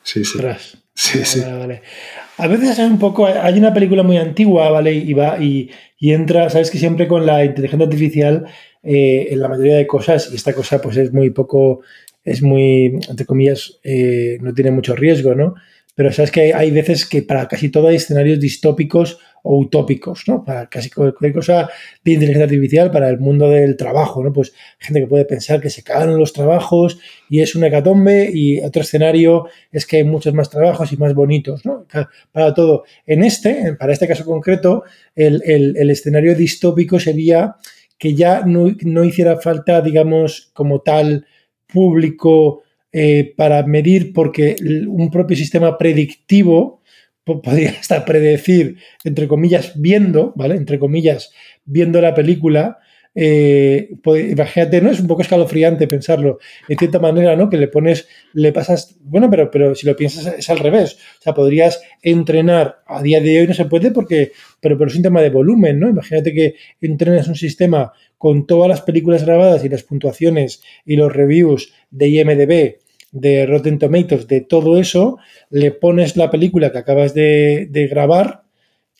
Sí, 0.03 0.23
sí. 0.23 0.39
sí, 0.93 1.25
sí. 1.25 1.41
A 2.37 2.47
veces 2.47 2.71
es 2.71 2.79
un 2.79 2.99
poco, 2.99 3.25
hay 3.25 3.57
una 3.57 3.73
película 3.73 4.03
muy 4.03 4.17
antigua, 4.17 4.69
¿vale? 4.69 4.93
Y 4.93 5.13
va 5.13 5.37
y, 5.41 5.69
entra, 5.99 6.49
sabes 6.49 6.69
que 6.69 6.77
siempre 6.77 7.07
con 7.07 7.25
la 7.25 7.45
inteligencia 7.45 7.85
artificial 7.85 8.45
eh, 8.83 9.27
en 9.31 9.39
la 9.39 9.47
mayoría 9.47 9.77
de 9.77 9.87
cosas, 9.87 10.29
y 10.31 10.35
esta 10.35 10.53
cosa 10.53 10.81
pues 10.81 10.97
es 10.97 11.13
muy 11.13 11.29
poco, 11.29 11.81
es 12.23 12.41
muy, 12.41 12.99
entre 13.09 13.25
comillas, 13.25 13.79
no 14.41 14.53
tiene 14.53 14.71
mucho 14.71 14.95
riesgo, 14.95 15.35
¿no? 15.35 15.55
Pero 15.95 16.11
sabes 16.11 16.31
que 16.31 16.53
hay 16.53 16.71
veces 16.71 17.05
que 17.05 17.21
para 17.21 17.47
casi 17.47 17.69
todo 17.69 17.87
hay 17.87 17.95
escenarios 17.95 18.39
distópicos 18.39 19.19
o 19.43 19.59
utópicos, 19.59 20.23
¿no? 20.27 20.43
Para 20.43 20.67
casi 20.69 20.89
cualquier 20.89 21.33
cosa 21.33 21.69
de 22.03 22.13
inteligencia 22.13 22.45
artificial, 22.45 22.91
para 22.91 23.09
el 23.09 23.19
mundo 23.19 23.49
del 23.49 23.75
trabajo, 23.75 24.23
¿no? 24.23 24.31
Pues 24.31 24.53
gente 24.79 25.01
que 25.01 25.07
puede 25.07 25.25
pensar 25.25 25.59
que 25.59 25.69
se 25.69 25.83
cagan 25.83 26.17
los 26.17 26.31
trabajos 26.31 26.97
y 27.29 27.41
es 27.41 27.53
una 27.53 27.67
hecatombe 27.67 28.31
y 28.33 28.59
otro 28.61 28.81
escenario 28.81 29.47
es 29.71 29.85
que 29.85 29.97
hay 29.97 30.03
muchos 30.05 30.33
más 30.33 30.49
trabajos 30.49 30.91
y 30.93 30.97
más 30.97 31.13
bonitos, 31.13 31.65
¿no? 31.65 31.85
Para 32.31 32.53
todo. 32.53 32.85
En 33.05 33.23
este, 33.23 33.73
para 33.73 33.91
este 33.91 34.07
caso 34.07 34.23
concreto, 34.23 34.83
el, 35.15 35.43
el, 35.45 35.89
escenario 35.91 36.35
distópico 36.35 36.99
sería 36.99 37.57
que 37.99 38.15
ya 38.15 38.43
no, 38.45 38.73
no 38.81 39.03
hiciera 39.03 39.39
falta, 39.39 39.81
digamos, 39.81 40.51
como 40.53 40.79
tal 40.81 41.25
público 41.67 42.62
eh, 42.95 43.33
para 43.35 43.63
medir, 43.65 44.13
porque 44.13 44.55
un 44.87 45.09
propio 45.09 45.35
sistema 45.35 45.79
predictivo 45.79 46.83
podría 47.23 47.71
hasta 47.79 48.05
predecir, 48.05 48.77
entre 49.03 49.27
comillas, 49.27 49.73
viendo, 49.75 50.31
¿vale? 50.35 50.55
Entre 50.55 50.77
comillas, 50.77 51.31
viendo 51.65 51.99
la 52.01 52.13
película, 52.13 52.77
eh, 53.15 53.89
imagínate, 54.05 54.81
¿no? 54.81 54.91
Es 54.91 54.99
un 54.99 55.07
poco 55.07 55.21
escalofriante 55.21 55.87
pensarlo, 55.87 56.39
de 56.67 56.75
cierta 56.75 56.99
manera, 56.99 57.35
¿no? 57.35 57.49
Que 57.49 57.57
le 57.57 57.67
pones, 57.67 58.07
le 58.33 58.51
pasas, 58.51 58.95
bueno, 59.01 59.27
pero, 59.29 59.49
pero 59.49 59.73
si 59.75 59.85
lo 59.85 59.95
piensas 59.95 60.33
es 60.37 60.49
al 60.49 60.59
revés. 60.59 60.97
O 61.19 61.21
sea, 61.21 61.33
podrías 61.33 61.81
entrenar, 62.01 62.83
a 62.85 63.01
día 63.01 63.21
de 63.21 63.41
hoy 63.41 63.47
no 63.47 63.53
se 63.53 63.65
puede 63.65 63.89
porque, 63.91 64.31
pero, 64.59 64.77
pero 64.77 64.89
es 64.89 64.95
un 64.95 65.03
tema 65.03 65.21
de 65.21 65.29
volumen, 65.29 65.79
¿no? 65.79 65.89
Imagínate 65.89 66.33
que 66.33 66.55
entrenas 66.81 67.27
un 67.27 67.35
sistema 67.35 67.93
con 68.17 68.47
todas 68.47 68.69
las 68.69 68.81
películas 68.81 69.25
grabadas 69.25 69.63
y 69.65 69.69
las 69.69 69.83
puntuaciones 69.83 70.61
y 70.85 70.95
los 70.95 71.11
reviews 71.11 71.73
de 71.91 72.07
IMDB 72.07 72.82
de 73.13 73.45
Rotten 73.45 73.79
Tomatoes, 73.79 74.27
de 74.27 74.41
todo 74.41 74.79
eso, 74.79 75.19
le 75.49 75.71
pones 75.71 76.17
la 76.17 76.29
película 76.29 76.71
que 76.71 76.79
acabas 76.79 77.13
de, 77.13 77.69
grabar 77.89 78.43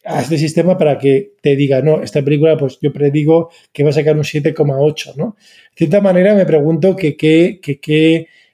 a 0.06 0.22
este 0.22 0.38
sistema 0.38 0.78
para 0.78 0.98
que 0.98 1.34
te 1.42 1.56
diga, 1.56 1.82
no, 1.82 2.02
esta 2.02 2.22
película, 2.22 2.56
pues 2.58 2.78
yo 2.82 2.94
predigo 2.94 3.50
que 3.74 3.84
va 3.84 3.90
a 3.90 3.94
sacar 3.94 4.16
un 4.16 4.24
7,8, 4.24 5.16
¿no? 5.16 5.36
De 5.72 5.78
cierta 5.78 6.00
manera 6.00 6.36
me 6.36 6.46
pregunto 6.46 6.96
qué 6.96 7.18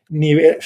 nivel, 0.09 0.57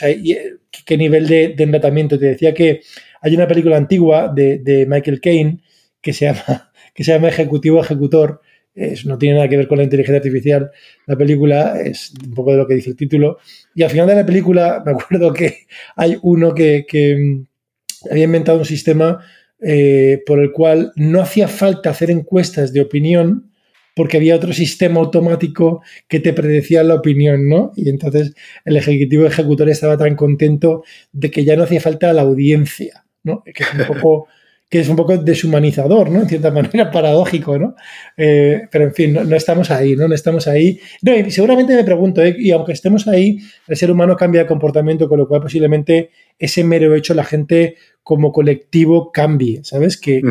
qué 0.86 0.98
nivel 0.98 1.28
de, 1.28 1.50
de, 1.50 1.64
enlatamiento. 1.64 2.20
Te 2.20 2.28
decía 2.28 2.54
que 2.54 2.82
hay 3.22 3.36
una 3.36 3.48
película 3.48 3.78
antigua 3.78 4.32
de, 4.34 4.60
de 4.60 4.86
Michael 4.86 5.22
Caine 5.22 5.60
que 6.02 6.14
se 6.14 6.26
llama, 6.26 6.72
que 6.94 7.04
se 7.04 7.14
llama 7.14 7.30
Ejecutivo 7.30 7.82
Ejecutor, 7.82 8.42
no 8.76 9.18
tiene 9.18 9.36
nada 9.36 9.50
que 9.50 9.58
ver 9.58 9.68
con 9.68 9.78
la 9.78 9.84
inteligencia 9.84 10.18
artificial. 10.18 10.72
La 11.06 11.16
película 11.16 11.80
es 11.82 12.14
un 12.26 12.34
poco 12.34 12.52
de 12.52 12.58
lo 12.58 12.68
que 12.68 12.76
dice 12.76 12.90
el 12.92 12.96
título. 12.96 13.38
Y 13.76 13.84
al 13.84 13.90
final 13.90 14.08
de 14.08 14.16
la 14.16 14.26
película 14.26 14.82
me 14.86 14.92
acuerdo 14.92 15.34
que 15.34 15.66
hay 15.96 16.18
uno 16.22 16.54
que, 16.54 16.86
mm, 16.92 18.10
había 18.12 18.26
inventado 18.26 18.60
un 18.60 18.66
sistema 18.66 19.24
eh, 19.62 20.22
por 20.26 20.40
el 20.40 20.52
cual 20.52 20.92
no 20.96 21.22
hacía 21.22 21.48
falta 21.48 21.92
hacer 21.92 22.12
encuestas 22.12 22.74
de 22.74 22.82
opinión 22.82 23.52
porque 23.96 24.18
había 24.18 24.36
otro 24.36 24.54
sistema 24.54 25.00
automático 25.00 25.84
que 26.08 26.20
te 26.20 26.34
predecía 26.34 26.84
la 26.84 26.96
opinión, 26.96 27.48
¿no? 27.48 27.72
Y 27.76 27.90
entonces 27.90 28.34
el 28.66 28.76
ejecutivo 28.76 29.26
ejecutor 29.26 29.70
estaba 29.70 29.98
tan 29.98 30.16
contento 30.16 30.84
de 31.12 31.30
que 31.30 31.46
ya 31.46 31.56
no 31.56 31.64
hacía 31.64 31.80
falta 31.80 32.12
la 32.12 32.24
audiencia, 32.24 33.06
¿no? 33.24 33.44
Que 33.44 33.64
es 33.64 33.74
un 33.74 33.86
poco 33.86 34.28
que 34.74 34.80
es 34.80 34.90
un 34.90 34.96
poco 34.96 35.16
deshumanizador, 35.16 36.10
¿no? 36.10 36.22
En 36.22 36.28
cierta 36.28 36.50
manera, 36.52 36.90
paradójico, 36.90 37.60
¿no? 37.60 37.76
Eh, 38.18 38.62
pero 38.72 38.86
en 38.86 38.94
fin, 38.96 39.14
no, 39.14 39.36
estamos 39.36 39.70
ahí, 39.70 39.96
¿no? 39.96 40.08
No 40.08 40.16
estamos 40.16 40.48
ahí. 40.48 40.80
No, 41.04 41.16
y 41.16 41.30
seguramente 41.30 41.76
me 41.76 41.84
pregunto, 41.84 42.24
¿eh? 42.24 42.36
y 42.40 42.50
aunque 42.50 42.72
estemos 42.72 43.08
ahí, 43.08 43.38
el 43.68 43.78
ser 43.78 43.92
humano 43.92 44.16
cambia 44.16 44.42
de 44.42 44.48
comportamiento, 44.48 45.08
con 45.08 45.20
lo 45.20 45.28
cual 45.28 45.42
posiblemente 45.42 46.10
ese 46.40 46.64
mero 46.64 46.96
hecho 46.96 47.14
la 47.14 47.24
gente 47.24 47.76
como 48.02 48.32
colectivo 48.32 49.12
cambie, 49.12 49.64
¿sabes? 49.64 49.96
Que, 49.96 50.24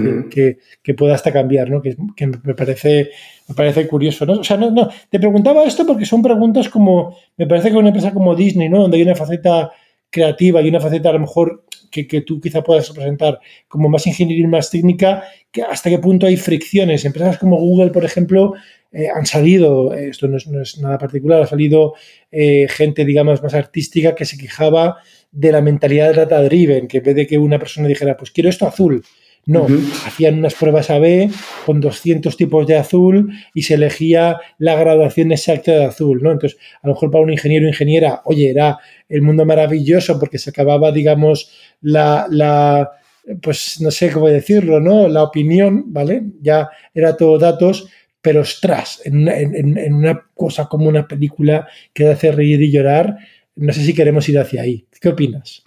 que, 0.83 0.95
pueda 0.95 1.15
hasta 1.15 1.33
cambiar, 1.33 1.71
¿no? 1.71 1.81
Que, 1.81 1.97
me, 2.27 2.55
parece, 2.55 3.11
me 3.49 3.55
parece 3.55 3.87
curioso, 3.87 4.27
¿no? 4.27 4.41
O 4.41 4.45
sea, 4.45 4.57
no, 4.57 4.73
no, 4.73 4.89
te 5.09 5.21
preguntaba 5.21 5.63
esto 5.63 5.87
porque 5.87 6.05
son 6.05 6.21
preguntas 6.21 6.69
como, 6.69 7.17
me 7.37 7.47
parece 7.47 7.71
que 7.71 7.77
una 7.77 7.91
empresa 7.91 8.13
como 8.13 8.35
Disney, 8.35 8.69
¿no? 8.69 8.81
Donde 8.81 8.97
hay 8.97 9.05
una 9.05 9.15
faceta 9.15 9.71
creativa 10.11 10.61
y 10.61 10.69
una 10.69 10.81
faceta 10.81 11.11
a 11.11 11.13
lo 11.13 11.21
mejor 11.21 11.65
que, 11.93 12.23
tú 12.23 12.41
quizá 12.41 12.63
puedas 12.63 12.89
representar 12.89 13.39
como 13.69 13.89
más 13.89 14.07
ingeniería 14.07 14.45
y 14.45 14.49
más 14.49 14.71
técnica, 14.71 15.25
que 15.53 15.63
hasta 15.63 15.91
qué 15.91 15.99
punto 15.99 16.27
hay 16.27 16.37
fricciones. 16.37 17.05
Empresas 17.05 17.39
como 17.39 17.59
Google, 17.59 17.91
por 17.91 18.05
ejemplo, 18.05 18.55
eh, 18.91 19.09
han 19.15 19.27
salido, 19.27 19.95
esto 19.95 20.27
no 20.27 20.39
es, 20.39 20.79
nada 20.79 20.99
particular, 20.99 21.43
ha 21.43 21.47
salido 21.47 21.95
eh, 22.31 22.67
gente, 22.69 23.05
digamos, 23.05 23.43
más 23.43 23.55
artística 23.55 24.15
que 24.15 24.25
se 24.25 24.39
quejaba 24.39 24.97
de 25.31 25.53
la 25.53 25.61
mentalidad 25.61 26.15
data 26.15 26.43
driven, 26.43 26.89
que 26.89 26.99
en 26.99 27.05
vez 27.05 27.15
de 27.15 27.27
que 27.27 27.39
una 27.39 27.59
persona 27.59 27.89
dijera, 27.89 28.17
pues 28.17 28.31
quiero 28.31 28.51
esto 28.51 28.67
azul, 28.67 29.05
No, 29.45 29.67
hacían 30.07 30.39
unas 30.39 30.55
pruebas 30.55 30.89
A-B 30.89 31.29
con 31.67 31.81
200 31.81 32.37
tipos 32.37 32.65
de 32.67 32.77
azul 32.77 33.33
y 33.53 33.63
se 33.63 33.75
elegía 33.75 34.41
la 34.59 34.77
graduación 34.77 35.33
exacta 35.33 35.73
de 35.73 35.85
azul, 35.85 36.23
¿no? 36.23 36.31
Entonces, 36.31 36.61
a 36.81 36.87
lo 36.87 36.95
mejor 36.95 37.11
para 37.11 37.25
un 37.25 37.33
ingeniero 37.33 37.67
o 37.67 37.69
ingeniera, 37.69 38.23
oye, 38.25 38.51
era 38.51 38.79
el 39.09 39.23
mundo 39.23 39.45
maravilloso 39.45 40.21
porque 40.21 40.39
se 40.39 40.51
acababa, 40.51 40.93
digamos, 40.93 41.51
la, 41.81 42.27
la 42.31 42.93
pues 43.41 43.81
no 43.81 43.91
sé 43.91 44.13
cómo 44.13 44.29
decirlo, 44.29 44.79
¿no? 44.79 45.09
La 45.09 45.25
opinión, 45.25 45.93
¿vale? 45.93 46.23
Ya 46.41 46.71
era 46.95 47.17
todo 47.17 47.37
datos, 47.37 47.89
pero 48.21 48.43
ostras, 48.43 49.03
en 49.05 49.23
una, 49.23 49.37
en 49.37 49.95
una 49.95 50.25
cosa 50.35 50.67
como 50.67 50.89
una 50.89 51.09
película 51.09 51.67
que 51.93 52.09
hace 52.09 52.31
reír 52.31 52.63
y 52.63 52.71
llorar, 52.71 53.17
no 53.57 53.73
sé 53.73 53.85
si 53.85 53.93
queremos 53.93 54.29
ir 54.29 54.39
hacia 54.39 54.63
ahí. 54.63 54.87
¿Qué 55.01 55.09
opinas? 55.09 55.63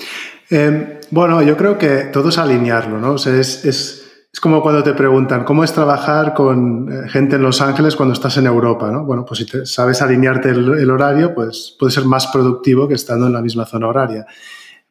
Eh, 0.49 0.99
bueno, 1.11 1.41
yo 1.41 1.57
creo 1.57 1.77
que 1.77 2.09
todo 2.11 2.29
es 2.29 2.37
alinearlo, 2.37 2.99
¿no? 2.99 3.13
O 3.13 3.17
sea, 3.17 3.35
es, 3.35 3.65
es, 3.65 4.27
es, 4.31 4.39
como 4.39 4.61
cuando 4.61 4.83
te 4.83 4.93
preguntan, 4.93 5.43
¿cómo 5.43 5.63
es 5.63 5.73
trabajar 5.73 6.33
con 6.33 6.91
eh, 6.91 7.09
gente 7.09 7.37
en 7.37 7.41
Los 7.41 7.61
Ángeles 7.61 7.95
cuando 7.95 8.13
estás 8.13 8.37
en 8.37 8.45
Europa, 8.45 8.91
¿no? 8.91 9.05
Bueno, 9.05 9.25
pues 9.25 9.39
si 9.39 9.65
sabes 9.65 10.01
alinearte 10.01 10.49
el, 10.49 10.89
horario, 10.91 11.33
pues 11.33 11.75
puedes 11.79 11.93
ser 11.93 12.05
más 12.05 12.27
productivo 12.27 12.87
que 12.87 12.95
estando 12.95 13.27
en 13.27 13.33
la 13.33 13.41
misma 13.41 13.65
zona 13.65 13.87
horaria. 13.87 14.25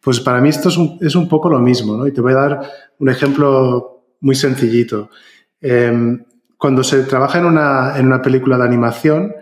Pues 0.01 0.21
para 0.21 0.41
mí 0.41 0.49
esto 0.49 0.69
es 0.69 0.77
un, 0.77 0.99
es 1.01 1.15
un 1.15 1.29
poco 1.29 1.49
lo 1.49 1.61
mismo, 1.61 1.97
¿no? 1.97 2.07
Y 2.07 2.13
te 2.13 2.21
voy 2.21 2.33
a 2.33 2.37
dar 2.37 2.61
un 2.99 3.09
ejemplo 3.09 4.05
muy 4.21 4.35
sencillito. 4.35 5.11
Eh, 5.61 6.19
cuando 6.59 6.83
se 6.83 7.03
trabaja 7.03 7.39
en 7.39 7.47
una, 7.47 7.99
en 7.99 8.07
una 8.07 8.23
película 8.23 8.57
de 8.57 8.65
animación, 8.65 9.35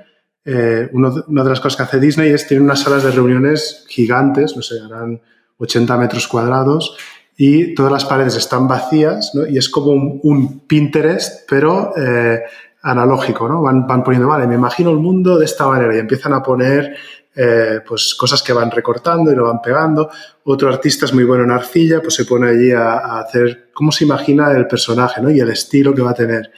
eh, 0.45 0.91
una 0.93 1.45
de 1.45 1.49
las 1.49 1.61
cosas 1.61 1.77
que 1.77 1.83
hace 1.85 2.01
Disney 2.01 2.31
es 2.31 2.49
tener 2.49 2.63
unas 2.63 2.81
salas 2.81 3.05
de 3.05 3.13
reuniones 3.13 3.85
gigantes, 3.89 4.57
no 4.57 4.63
sé, 4.63 4.81
harán 4.85 5.21
80 5.59 5.97
metros 5.97 6.29
cuadrados 6.29 6.97
y 7.37 7.75
todas 7.75 7.93
las 7.93 8.05
paredes 8.05 8.37
están 8.37 8.69
vacías 8.69 9.33
¿no? 9.35 9.47
y 9.47 9.59
es 9.59 9.69
como 9.69 9.93
un, 9.93 10.21
un 10.23 10.61
Pinterest, 10.61 11.49
pero 11.49 11.93
eh, 11.97 12.43
analógico, 12.83 13.49
¿no? 13.49 13.63
Van, 13.63 13.87
van, 13.87 14.03
poniendo, 14.03 14.29
vale, 14.29 14.47
me 14.47 14.57
imagino 14.57 14.91
el 14.91 14.99
mundo 14.99 15.39
de 15.39 15.45
esta 15.45 15.67
manera 15.67 15.95
y 15.95 15.99
empiezan 15.99 16.35
a 16.35 16.43
poner 16.43 16.97
eh, 17.35 17.81
pues 17.87 18.15
cosas 18.15 18.43
que 18.43 18.53
van 18.53 18.71
recortando 18.71 19.33
y 19.33 19.35
lo 19.35 19.45
van 19.45 19.63
pegando. 19.63 20.11
Otro 20.45 20.69
artista 20.69 21.07
es 21.07 21.15
muy 21.15 21.25
bueno 21.25 21.45
en 21.45 21.51
arcilla, 21.51 22.01
pues 22.03 22.15
se 22.15 22.25
pone 22.25 22.51
allí 22.51 22.73
a, 22.73 23.21
hacer 23.21 23.71
cómo 23.73 23.91
se 23.91 24.05
imagina 24.05 24.51
el 24.53 24.67
personaje 24.67 25.23
¿no? 25.23 25.31
y 25.31 25.41
el 25.41 25.49
estilo 25.49 25.95
que 25.95 26.03
va 26.03 26.11
a 26.11 26.15
tener. 26.15 26.51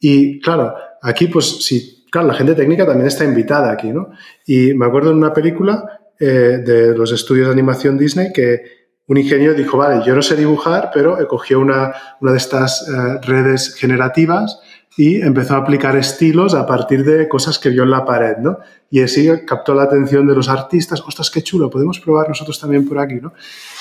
Y 0.00 0.40
claro, 0.40 0.74
aquí 1.02 1.26
pues 1.26 1.64
si, 1.64 2.06
claro, 2.10 2.28
la 2.28 2.34
gente 2.34 2.54
técnica 2.54 2.86
también 2.86 3.08
está 3.08 3.24
invitada 3.24 3.70
aquí, 3.70 3.92
¿no? 3.92 4.10
Y 4.46 4.72
me 4.74 4.86
acuerdo 4.86 5.10
en 5.10 5.18
una 5.18 5.32
película 5.32 6.00
eh, 6.18 6.62
de 6.64 6.96
los 6.96 7.12
estudios 7.12 7.48
de 7.48 7.52
animación 7.52 7.98
Disney 7.98 8.32
que 8.32 8.76
un 9.06 9.18
ingeniero 9.18 9.52
dijo, 9.52 9.76
vale, 9.76 10.02
yo 10.04 10.14
no 10.14 10.22
sé 10.22 10.34
dibujar, 10.34 10.90
pero 10.92 11.16
cogió 11.28 11.60
una, 11.60 11.92
una 12.22 12.32
de 12.32 12.38
estas 12.38 12.88
eh, 12.88 13.20
redes 13.22 13.74
generativas 13.74 14.58
y 14.96 15.20
empezó 15.20 15.54
a 15.54 15.58
aplicar 15.58 15.94
estilos 15.94 16.54
a 16.54 16.66
partir 16.66 17.04
de 17.04 17.28
cosas 17.28 17.58
que 17.58 17.68
vio 17.68 17.82
en 17.82 17.90
la 17.90 18.04
pared, 18.04 18.38
¿no? 18.38 18.58
Y 18.90 19.02
así 19.02 19.28
captó 19.46 19.74
la 19.74 19.82
atención 19.82 20.26
de 20.26 20.34
los 20.34 20.48
artistas, 20.48 21.02
ostras, 21.06 21.30
qué 21.30 21.42
chulo, 21.42 21.68
podemos 21.68 22.00
probar 22.00 22.30
nosotros 22.30 22.58
también 22.58 22.88
por 22.88 22.98
aquí, 22.98 23.16
¿no? 23.16 23.34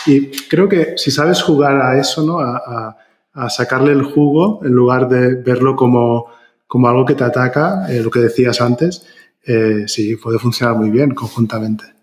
Y 0.06 0.30
creo 0.50 0.68
que 0.68 0.96
si 0.98 1.10
sabes 1.10 1.42
jugar 1.42 1.82
a 1.82 1.98
eso, 1.98 2.24
¿no? 2.24 2.40
A, 2.40 2.98
a, 3.34 3.50
sacarle 3.50 3.94
el 3.94 4.04
jugo 4.04 4.60
en 4.64 4.74
lugar 4.74 5.08
de 5.10 5.36
verlo 5.36 5.76
como, 5.76 6.28
como 6.68 6.88
algo 6.88 7.06
que 7.06 7.16
te 7.16 7.24
ataca, 7.24 7.86
eh, 7.90 8.02
lo 8.02 8.12
que 8.12 8.20
decías 8.20 8.62
antes, 8.62 9.06
sí, 9.88 10.16
puede 10.16 10.40
funcionar 10.40 10.76
muy 10.76 10.90
bien 10.90 11.14
conjuntamente. 11.14 11.95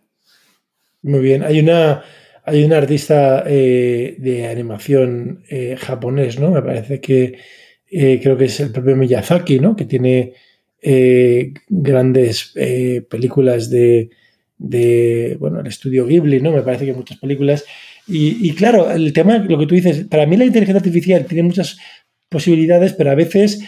Muy 1.02 1.20
bien. 1.20 1.42
Hay 1.42 1.58
una, 1.58 2.02
hay 2.44 2.64
un 2.64 2.72
artista 2.72 3.44
eh, 3.46 4.16
de 4.18 4.46
animación 4.46 5.42
eh, 5.48 5.76
japonés, 5.78 6.38
¿no? 6.38 6.50
Me 6.50 6.62
parece 6.62 7.00
que 7.00 7.38
eh, 7.90 8.20
creo 8.22 8.36
que 8.36 8.44
es 8.46 8.60
el 8.60 8.70
propio 8.70 8.96
Miyazaki, 8.96 9.58
¿no? 9.58 9.74
Que 9.74 9.84
tiene 9.84 10.34
eh, 10.80 11.52
grandes 11.68 12.52
eh, 12.54 13.02
películas 13.08 13.68
de, 13.68 14.10
de, 14.58 15.36
bueno, 15.40 15.60
el 15.60 15.66
estudio 15.66 16.06
Ghibli, 16.06 16.40
¿no? 16.40 16.52
Me 16.52 16.62
parece 16.62 16.86
que 16.86 16.94
muchas 16.94 17.18
películas. 17.18 17.64
Y, 18.06 18.48
y, 18.48 18.54
claro, 18.54 18.90
el 18.90 19.12
tema, 19.12 19.38
lo 19.38 19.58
que 19.58 19.66
tú 19.66 19.74
dices, 19.74 20.06
para 20.08 20.26
mí 20.26 20.36
la 20.36 20.44
inteligencia 20.44 20.78
artificial 20.78 21.26
tiene 21.26 21.42
muchas 21.44 21.78
posibilidades, 22.28 22.94
pero 22.94 23.10
a 23.10 23.14
veces, 23.14 23.60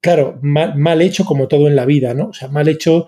claro, 0.00 0.38
mal, 0.42 0.76
mal, 0.76 1.00
hecho 1.00 1.24
como 1.24 1.48
todo 1.48 1.68
en 1.68 1.76
la 1.76 1.86
vida, 1.86 2.12
¿no? 2.14 2.28
O 2.28 2.32
sea, 2.34 2.48
mal 2.48 2.68
hecho 2.68 3.06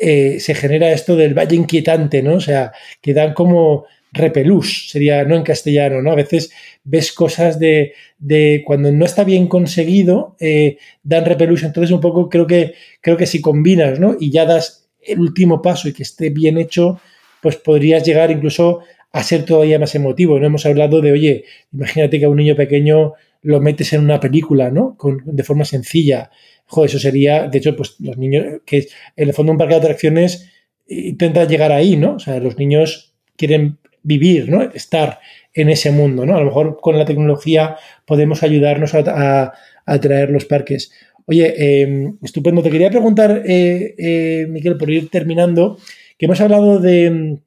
eh, 0.00 0.38
se 0.40 0.54
genera 0.54 0.92
esto 0.92 1.16
del 1.16 1.34
valle 1.34 1.56
inquietante, 1.56 2.22
¿no? 2.22 2.34
O 2.34 2.40
sea, 2.40 2.72
que 3.00 3.14
dan 3.14 3.34
como 3.34 3.86
repelús, 4.12 4.88
sería 4.90 5.24
no 5.24 5.36
en 5.36 5.42
castellano, 5.42 6.02
¿no? 6.02 6.12
A 6.12 6.16
veces 6.16 6.50
ves 6.84 7.12
cosas 7.12 7.58
de, 7.58 7.92
de 8.18 8.62
cuando 8.66 8.90
no 8.90 9.04
está 9.04 9.24
bien 9.24 9.46
conseguido, 9.48 10.36
eh, 10.40 10.78
dan 11.02 11.24
repelús, 11.24 11.62
entonces 11.62 11.90
un 11.90 12.00
poco 12.00 12.28
creo 12.28 12.46
que, 12.46 12.74
creo 13.00 13.16
que 13.16 13.26
si 13.26 13.40
combinas, 13.40 14.00
¿no? 14.00 14.16
Y 14.18 14.30
ya 14.30 14.44
das 14.46 14.88
el 15.02 15.20
último 15.20 15.62
paso 15.62 15.88
y 15.88 15.92
que 15.92 16.02
esté 16.02 16.30
bien 16.30 16.58
hecho, 16.58 17.00
pues 17.42 17.56
podrías 17.56 18.04
llegar 18.04 18.30
incluso 18.30 18.80
a 19.12 19.22
ser 19.22 19.44
todavía 19.44 19.78
más 19.78 19.94
emotivo. 19.94 20.38
No 20.38 20.46
hemos 20.46 20.66
hablado 20.66 21.00
de, 21.00 21.12
oye, 21.12 21.44
imagínate 21.72 22.18
que 22.18 22.24
a 22.26 22.28
un 22.28 22.36
niño 22.36 22.56
pequeño 22.56 23.14
lo 23.42 23.60
metes 23.60 23.92
en 23.92 24.00
una 24.00 24.20
película, 24.20 24.70
¿no? 24.70 24.96
Con, 24.96 25.22
de 25.24 25.42
forma 25.42 25.64
sencilla. 25.64 26.30
Joder, 26.66 26.90
eso 26.90 26.98
sería, 26.98 27.48
de 27.48 27.58
hecho, 27.58 27.74
pues 27.76 27.96
los 28.00 28.18
niños, 28.18 28.60
que 28.66 28.88
en 29.16 29.28
el 29.28 29.34
fondo 29.34 29.52
un 29.52 29.58
parque 29.58 29.74
de 29.74 29.80
atracciones 29.80 30.50
intenta 30.86 31.44
llegar 31.44 31.72
ahí, 31.72 31.96
¿no? 31.96 32.14
O 32.14 32.18
sea, 32.18 32.40
los 32.40 32.58
niños 32.58 33.14
quieren 33.36 33.78
vivir, 34.02 34.50
¿no? 34.50 34.62
Estar 34.62 35.20
en 35.54 35.70
ese 35.70 35.90
mundo, 35.90 36.26
¿no? 36.26 36.36
A 36.36 36.40
lo 36.40 36.46
mejor 36.46 36.78
con 36.80 36.98
la 36.98 37.04
tecnología 37.04 37.76
podemos 38.06 38.42
ayudarnos 38.42 38.94
a, 38.94 39.04
a, 39.06 39.52
a 39.86 40.00
traer 40.00 40.30
los 40.30 40.44
parques. 40.44 40.92
Oye, 41.26 41.54
eh, 41.56 42.12
estupendo. 42.22 42.62
Te 42.62 42.70
quería 42.70 42.90
preguntar, 42.90 43.42
eh, 43.46 43.94
eh, 43.98 44.46
Miquel, 44.48 44.76
por 44.76 44.90
ir 44.90 45.10
terminando, 45.10 45.78
que 46.16 46.26
hemos 46.26 46.40
hablado 46.40 46.78
de, 46.80 47.38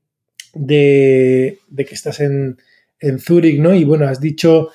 de, 0.54 1.60
de 1.68 1.86
que 1.86 1.96
estás 1.96 2.20
en, 2.20 2.58
en 3.00 3.20
Zúrich, 3.20 3.60
¿no? 3.60 3.74
Y 3.74 3.84
bueno, 3.84 4.08
has 4.08 4.20
dicho 4.20 4.70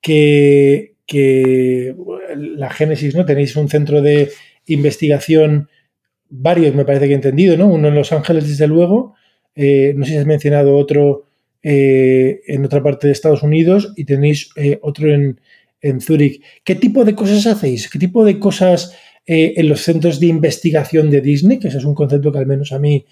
que, 0.00 0.94
que 1.06 1.94
la 2.36 2.70
Génesis, 2.70 3.14
¿no? 3.14 3.24
Tenéis 3.24 3.56
un 3.56 3.68
centro 3.68 4.02
de 4.02 4.30
investigación, 4.66 5.68
varios 6.28 6.74
me 6.74 6.84
parece 6.84 7.06
que 7.06 7.12
he 7.12 7.16
entendido, 7.16 7.56
¿no? 7.56 7.66
Uno 7.66 7.88
en 7.88 7.94
Los 7.94 8.12
Ángeles, 8.12 8.48
desde 8.48 8.66
luego, 8.66 9.14
eh, 9.54 9.92
no 9.96 10.04
sé 10.04 10.12
si 10.12 10.16
has 10.18 10.26
mencionado 10.26 10.76
otro 10.76 11.26
eh, 11.62 12.40
en 12.46 12.64
otra 12.64 12.82
parte 12.82 13.06
de 13.06 13.12
Estados 13.12 13.42
Unidos 13.42 13.92
y 13.96 14.04
tenéis 14.04 14.50
eh, 14.56 14.78
otro 14.82 15.12
en, 15.12 15.40
en 15.80 16.00
Zúrich. 16.00 16.42
¿Qué 16.64 16.74
tipo 16.74 17.04
de 17.04 17.14
cosas 17.14 17.46
hacéis? 17.46 17.90
¿Qué 17.90 17.98
tipo 17.98 18.24
de 18.24 18.38
cosas 18.38 18.96
eh, 19.26 19.54
en 19.56 19.68
los 19.68 19.82
centros 19.82 20.20
de 20.20 20.26
investigación 20.26 21.10
de 21.10 21.20
Disney? 21.20 21.58
Que 21.58 21.68
ese 21.68 21.78
es 21.78 21.84
un 21.84 21.94
concepto 21.94 22.32
que 22.32 22.38
al 22.38 22.46
menos 22.46 22.72
a 22.72 22.78
mí 22.78 23.06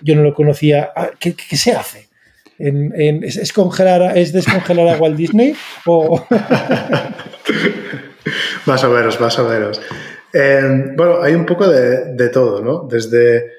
yo 0.00 0.16
no 0.16 0.22
lo 0.22 0.34
conocía. 0.34 0.90
Ah, 0.94 1.10
¿Qué, 1.18 1.34
qué 1.34 1.56
se 1.56 1.72
hace? 1.72 2.08
En, 2.58 2.92
en, 3.00 3.24
¿es, 3.24 3.52
congelar, 3.52 4.16
¿Es 4.16 4.32
descongelar 4.32 4.88
a 4.88 4.96
Walt 4.96 5.16
Disney? 5.16 5.54
O... 5.86 6.24
más 8.66 8.84
o 8.84 8.90
menos, 8.90 9.20
más 9.20 9.38
o 9.38 9.48
menos. 9.48 9.80
Eh, 10.32 10.92
bueno, 10.96 11.22
hay 11.22 11.34
un 11.34 11.44
poco 11.44 11.68
de, 11.68 12.14
de, 12.14 12.28
todo, 12.28 12.62
¿no? 12.62 12.88
Desde 12.90 13.50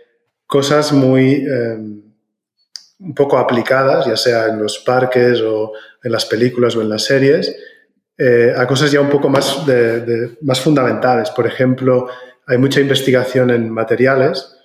cosas 0.48 0.92
muy 0.92 1.46
eh, 1.46 1.78
un 3.00 3.14
poco 3.14 3.38
aplicadas, 3.38 4.06
ya 4.06 4.18
sea 4.18 4.48
en 4.48 4.60
los 4.60 4.80
parques 4.80 5.42
o 5.42 5.74
en 6.04 6.12
las 6.12 6.26
películas 6.26 6.76
o 6.76 6.82
en 6.82 6.90
las 6.90 7.04
series, 7.04 7.56
eh, 8.18 8.54
a 8.56 8.68
cosas 8.68 8.92
ya 8.92 9.02
un 9.02 9.10
poco 9.10 9.30
más, 9.30 9.66
de, 9.66 10.02
de, 10.02 10.38
más 10.42 10.62
fundamentales. 10.62 11.32
Por 11.32 11.48
ejemplo, 11.48 12.08
hay 12.46 12.58
mucha 12.58 12.80
investigación 12.80 13.50
en 13.52 13.70
materiales, 13.70 14.56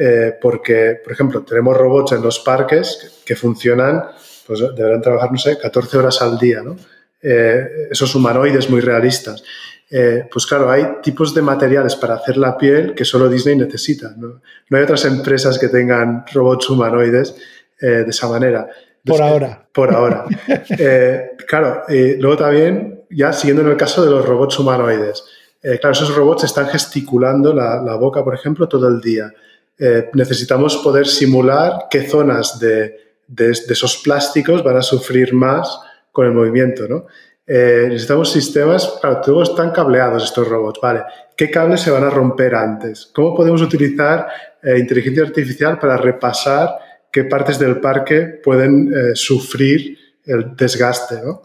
eh, 0.00 0.36
porque, 0.40 1.00
por 1.02 1.12
ejemplo, 1.12 1.42
tenemos 1.42 1.76
robots 1.76 2.12
en 2.12 2.22
los 2.22 2.38
parques 2.38 2.98
que, 3.00 3.34
que, 3.34 3.36
funcionan, 3.36 4.04
pues 4.46 4.60
deberán 4.76 5.02
trabajar, 5.02 5.32
no 5.32 5.38
sé, 5.38 5.58
14 5.58 5.98
horas 5.98 6.22
al 6.22 6.38
día, 6.38 6.62
¿no? 6.62 6.76
Eh, 7.20 7.88
esos 7.90 8.14
humanoides 8.14 8.70
muy 8.70 8.80
realistas. 8.80 9.42
Eh, 9.90 10.28
pues 10.30 10.46
claro, 10.46 10.70
hay 10.70 10.86
tipos 11.02 11.34
de 11.34 11.42
materiales 11.42 11.96
para 11.96 12.14
hacer 12.14 12.36
la 12.36 12.56
piel 12.56 12.94
que 12.94 13.04
solo 13.04 13.28
Disney 13.28 13.56
necesita. 13.56 14.14
No, 14.16 14.40
no 14.70 14.78
hay 14.78 14.84
otras 14.84 15.04
empresas 15.04 15.58
que 15.58 15.68
tengan 15.68 16.24
robots 16.32 16.70
humanoides 16.70 17.34
de 17.80 18.10
esa 18.10 18.28
manera. 18.28 18.68
Por 19.08 19.22
ahora. 19.22 19.68
Por 19.72 19.94
ahora. 19.94 20.24
eh, 20.78 21.30
claro, 21.46 21.82
eh, 21.88 22.16
luego 22.18 22.36
también, 22.36 23.04
ya 23.10 23.32
siguiendo 23.32 23.62
en 23.62 23.68
el 23.68 23.76
caso 23.76 24.04
de 24.04 24.10
los 24.10 24.24
robots 24.24 24.58
humanoides, 24.58 25.24
eh, 25.62 25.78
claro, 25.80 25.92
esos 25.92 26.14
robots 26.14 26.44
están 26.44 26.68
gesticulando 26.68 27.52
la, 27.52 27.82
la, 27.82 27.96
boca, 27.96 28.22
por 28.22 28.34
ejemplo, 28.34 28.68
todo 28.68 28.88
el 28.88 29.00
día. 29.00 29.32
Eh, 29.78 30.10
necesitamos 30.14 30.76
poder 30.78 31.06
simular 31.06 31.86
qué 31.90 32.02
zonas 32.02 32.58
de, 32.58 33.16
de, 33.26 33.46
de, 33.46 33.72
esos 33.72 33.98
plásticos 33.98 34.62
van 34.62 34.76
a 34.76 34.82
sufrir 34.82 35.32
más 35.34 35.80
con 36.12 36.26
el 36.26 36.32
movimiento, 36.32 36.86
¿no? 36.88 37.06
Eh, 37.50 37.86
necesitamos 37.88 38.30
sistemas, 38.30 38.98
claro, 39.00 39.22
todos 39.22 39.48
están 39.48 39.70
cableados 39.70 40.22
estos 40.22 40.46
robots, 40.46 40.80
¿vale? 40.82 41.02
¿Qué 41.34 41.50
cables 41.50 41.80
se 41.80 41.90
van 41.90 42.04
a 42.04 42.10
romper 42.10 42.54
antes? 42.54 43.10
¿Cómo 43.14 43.34
podemos 43.34 43.62
utilizar 43.62 44.28
eh, 44.62 44.78
inteligencia 44.78 45.22
artificial 45.22 45.78
para 45.78 45.96
repasar 45.96 46.76
qué 47.18 47.24
partes 47.24 47.58
del 47.58 47.80
parque 47.80 48.40
pueden 48.42 48.92
eh, 48.94 49.14
sufrir 49.14 49.98
el 50.24 50.54
desgaste, 50.54 51.16
¿no? 51.16 51.42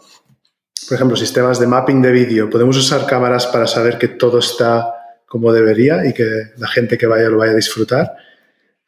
por 0.87 0.95
ejemplo, 0.95 1.17
sistemas 1.17 1.59
de 1.59 1.65
mapping 1.65 2.01
de 2.01 2.11
vídeo. 2.11 2.49
Podemos 2.49 2.77
usar 2.77 3.07
cámaras 3.07 3.47
para 3.47 3.65
saber 3.65 3.97
que 3.97 4.09
todo 4.09 4.39
está 4.39 4.93
como 5.25 5.51
debería 5.51 6.05
y 6.05 6.13
que 6.13 6.51
la 6.57 6.67
gente 6.67 6.97
que 6.97 7.07
vaya 7.07 7.29
lo 7.29 7.37
vaya 7.37 7.53
a 7.53 7.55
disfrutar. 7.55 8.13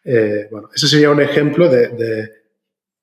Eh, 0.04 0.48
bueno, 0.52 0.70
eso 0.76 0.86
sería 0.86 1.10
un 1.10 1.22
ejemplo 1.22 1.70
de, 1.70 2.30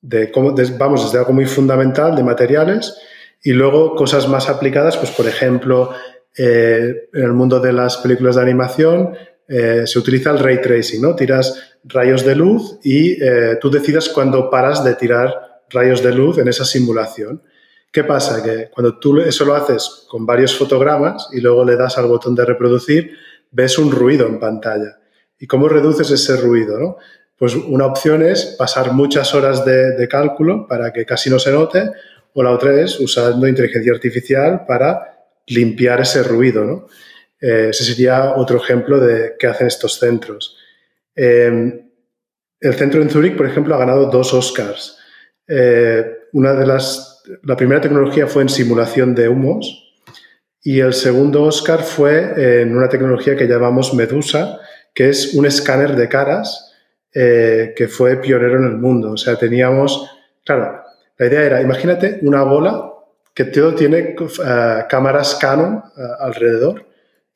de, 0.00 0.30
cómo, 0.30 0.54
vamos, 0.78 1.04
desde 1.04 1.18
algo 1.18 1.32
muy 1.32 1.46
fundamental 1.46 2.14
de 2.14 2.22
materiales 2.22 2.96
y 3.42 3.52
luego 3.52 3.96
cosas 3.96 4.28
más 4.28 4.48
aplicadas, 4.48 4.96
pues 4.96 5.10
por 5.10 5.26
ejemplo, 5.26 5.90
eh, 6.36 7.08
en 7.12 7.22
el 7.22 7.32
mundo 7.32 7.58
de 7.58 7.72
las 7.72 7.96
películas 7.96 8.36
de 8.36 8.42
animación 8.42 9.16
eh, 9.52 9.86
se 9.86 9.98
utiliza 9.98 10.30
el 10.30 10.38
ray 10.38 10.60
tracing, 10.60 11.02
¿no? 11.02 11.14
Tiras 11.14 11.74
rayos 11.84 12.24
de 12.24 12.34
luz 12.34 12.78
y 12.82 13.18
tú 13.60 13.70
decidas 13.70 14.08
cuándo 14.08 14.48
paras 14.48 14.84
de 14.84 14.94
tirar 14.94 15.62
rayos 15.68 16.02
de 16.02 16.14
luz 16.14 16.38
en 16.38 16.48
esa 16.48 16.64
simulación. 16.64 17.42
¿Qué 17.92 18.04
pasa? 18.04 18.42
Que 18.42 18.70
cuando 18.70 18.98
tú 18.98 19.20
eso 19.20 19.44
lo 19.44 19.54
haces 19.54 20.06
con 20.08 20.24
varios 20.24 20.56
fotogramas 20.56 21.28
y 21.32 21.40
luego 21.40 21.64
le 21.64 21.76
das 21.76 21.98
al 21.98 22.06
botón 22.06 22.34
de 22.34 22.44
reproducir, 22.44 23.18
ves 23.50 23.78
un 23.78 23.90
ruido 23.90 24.26
en 24.26 24.40
pantalla. 24.40 24.98
¿Y 25.38 25.46
cómo 25.46 25.68
reduces 25.68 26.10
ese 26.10 26.36
ruido? 26.38 26.78
¿no? 26.78 26.96
Pues 27.36 27.54
una 27.54 27.86
opción 27.86 28.22
es 28.22 28.54
pasar 28.58 28.92
muchas 28.92 29.34
horas 29.34 29.64
de, 29.64 30.08
cálculo 30.08 30.66
para 30.66 30.92
que 30.92 31.04
casi 31.04 31.28
no 31.28 31.38
se 31.38 31.52
note, 31.52 31.90
o 32.32 32.42
la 32.42 32.52
otra 32.52 32.80
es 32.80 32.98
usando 32.98 33.46
inteligencia 33.46 33.92
artificial 33.92 34.64
para 34.66 35.26
limpiar 35.48 36.00
ese 36.00 36.22
ruido. 36.22 36.64
¿no? 36.64 36.86
Eh, 37.42 37.68
ese 37.70 37.84
sería 37.84 38.34
otro 38.36 38.56
ejemplo 38.56 39.00
de 39.00 39.34
qué 39.38 39.48
hacen 39.48 39.66
estos 39.66 39.98
centros. 39.98 40.56
Em, 41.14 41.90
el 42.60 42.74
centro 42.74 43.02
en 43.02 43.10
Zurich, 43.10 43.36
por 43.36 43.46
ejemplo, 43.46 43.74
ha 43.74 43.78
ganado 43.78 44.06
dos 44.06 44.32
Oscars. 44.32 44.96
Eh, 45.48 46.28
una 46.32 46.54
de 46.54 46.66
las, 46.66 47.22
la 47.42 47.56
primera 47.56 47.80
tecnología 47.80 48.28
fue 48.28 48.42
en 48.42 48.48
simulación 48.48 49.14
de 49.14 49.28
humos 49.28 49.92
y 50.62 50.78
el 50.78 50.94
segundo 50.94 51.42
Oscar 51.42 51.82
fue 51.82 52.60
en 52.62 52.76
una 52.76 52.88
tecnología 52.88 53.36
que 53.36 53.48
llamamos 53.48 53.92
Medusa, 53.94 54.60
que 54.94 55.08
es 55.08 55.34
un 55.34 55.44
escáner 55.44 55.96
de 55.96 56.08
caras 56.08 56.72
eh, 57.14 57.74
que 57.76 57.88
fue 57.88 58.16
pionero 58.16 58.58
en 58.58 58.64
el 58.64 58.78
mundo. 58.78 59.12
O 59.12 59.16
sea, 59.18 59.36
teníamos, 59.36 60.08
claro, 60.44 60.82
la 61.18 61.26
idea 61.26 61.42
era, 61.42 61.60
imagínate 61.60 62.20
una 62.22 62.42
bola 62.42 62.90
que 63.34 63.44
todo 63.44 63.74
tiene 63.74 64.14
eh, 64.18 64.84
cámaras 64.88 65.34
Canon 65.34 65.82
eh, 65.96 66.00
alrededor 66.20 66.86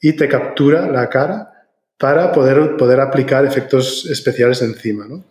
y 0.00 0.14
te 0.14 0.28
captura 0.28 0.90
la 0.90 1.08
cara 1.08 1.52
para 1.98 2.32
poder, 2.32 2.76
poder 2.76 3.00
aplicar 3.00 3.44
efectos 3.44 4.06
especiales 4.06 4.60
encima, 4.62 5.06
¿no? 5.08 5.24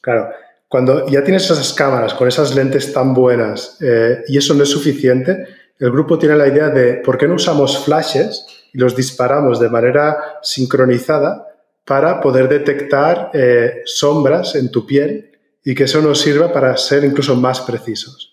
Claro, 0.00 0.30
cuando 0.68 1.06
ya 1.08 1.22
tienes 1.22 1.44
esas 1.44 1.72
cámaras 1.72 2.14
con 2.14 2.28
esas 2.28 2.54
lentes 2.54 2.92
tan 2.92 3.14
buenas 3.14 3.78
y 4.26 4.36
eso 4.36 4.54
no 4.54 4.64
es 4.64 4.70
suficiente, 4.70 5.46
el 5.78 5.90
grupo 5.90 6.18
tiene 6.18 6.36
la 6.36 6.48
idea 6.48 6.70
de 6.70 6.94
por 6.94 7.18
qué 7.18 7.26
no 7.26 7.34
usamos 7.34 7.84
flashes 7.84 8.46
y 8.72 8.78
los 8.78 8.96
disparamos 8.96 9.60
de 9.60 9.68
manera 9.68 10.38
sincronizada 10.42 11.48
para 11.84 12.20
poder 12.20 12.48
detectar 12.48 13.30
eh, 13.34 13.82
sombras 13.84 14.54
en 14.54 14.70
tu 14.70 14.86
piel 14.86 15.30
y 15.64 15.74
que 15.74 15.84
eso 15.84 16.00
nos 16.00 16.20
sirva 16.20 16.52
para 16.52 16.76
ser 16.76 17.04
incluso 17.04 17.36
más 17.36 17.60
precisos. 17.60 18.31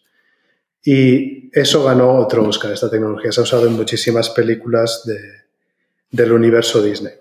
Y 0.91 1.51
eso 1.53 1.83
ganó 1.83 2.15
otro 2.15 2.47
Oscar, 2.47 2.71
esta 2.71 2.89
tecnología. 2.89 3.31
Se 3.31 3.39
ha 3.39 3.43
usado 3.43 3.67
en 3.67 3.73
muchísimas 3.73 4.31
películas 4.31 5.07
del 6.09 6.31
universo 6.31 6.81
Disney. 6.81 7.13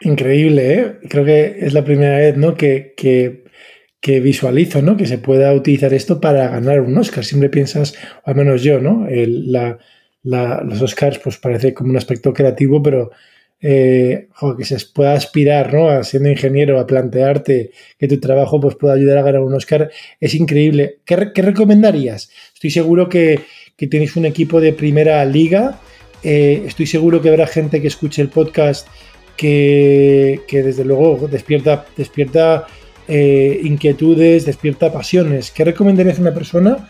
Increíble, 0.00 0.74
¿eh? 0.74 0.98
Creo 1.08 1.24
que 1.24 1.58
es 1.60 1.72
la 1.72 1.84
primera 1.84 2.18
vez 2.18 2.36
¿no? 2.36 2.54
que, 2.54 2.92
que 2.96 3.46
que 4.00 4.20
visualizo, 4.20 4.82
¿no? 4.82 4.96
Que 4.96 5.06
se 5.06 5.18
pueda 5.18 5.52
utilizar 5.52 5.92
esto 5.94 6.20
para 6.20 6.48
ganar 6.48 6.80
un 6.80 6.96
Oscar. 6.98 7.24
Siempre 7.24 7.48
piensas, 7.48 7.94
o 8.24 8.30
al 8.30 8.36
menos 8.36 8.62
yo, 8.62 8.80
¿no? 8.80 9.06
los 10.22 10.82
Oscars, 10.82 11.18
pues 11.18 11.38
parece 11.38 11.72
como 11.72 11.90
un 11.90 11.96
aspecto 11.96 12.32
creativo, 12.32 12.82
pero 12.82 13.10
eh, 13.60 14.28
que 14.56 14.64
se 14.64 14.78
pueda 14.92 15.14
aspirar, 15.14 15.72
¿no? 15.72 16.02
Siendo 16.04 16.30
ingeniero, 16.30 16.78
a 16.78 16.86
plantearte 16.86 17.70
que 17.98 18.08
tu 18.08 18.20
trabajo 18.20 18.60
pues, 18.60 18.76
pueda 18.76 18.94
ayudar 18.94 19.18
a 19.18 19.22
ganar 19.22 19.40
un 19.42 19.54
Oscar, 19.54 19.90
es 20.20 20.34
increíble. 20.34 20.98
¿Qué, 21.04 21.16
recomendarías? 21.16 22.30
Estoy 22.54 22.70
seguro 22.70 23.08
que, 23.08 23.40
que, 23.76 23.86
tenéis 23.86 24.16
un 24.16 24.26
equipo 24.26 24.60
de 24.60 24.72
primera 24.72 25.24
liga. 25.24 25.80
Eh, 26.22 26.64
estoy 26.66 26.86
seguro 26.86 27.20
que 27.22 27.28
habrá 27.28 27.46
gente 27.46 27.80
que 27.80 27.88
escuche 27.88 28.22
el 28.22 28.28
podcast 28.28 28.88
que, 29.36 30.40
que 30.48 30.62
desde 30.62 30.84
luego 30.84 31.28
despierta, 31.28 31.86
despierta 31.96 32.66
eh, 33.08 33.60
inquietudes, 33.62 34.44
despierta 34.46 34.92
pasiones. 34.92 35.50
¿Qué 35.50 35.64
recomendarías 35.64 36.18
a 36.18 36.22
una 36.22 36.34
persona 36.34 36.88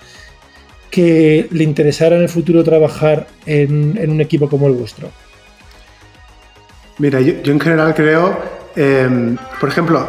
que 0.91 1.47
le 1.51 1.64
interesara 1.64 2.17
en 2.17 2.23
el 2.23 2.29
futuro 2.29 2.64
trabajar 2.64 3.27
en, 3.45 4.11
un 4.11 4.21
equipo 4.21 4.49
como 4.49 4.67
el 4.67 4.75
vuestro? 4.75 5.11
Mira, 6.99 7.20
yo, 7.20 7.53
en 7.53 7.61
general 7.61 7.94
creo, 7.94 8.38
em, 8.74 9.36
por 9.61 9.68
ejemplo, 9.68 10.07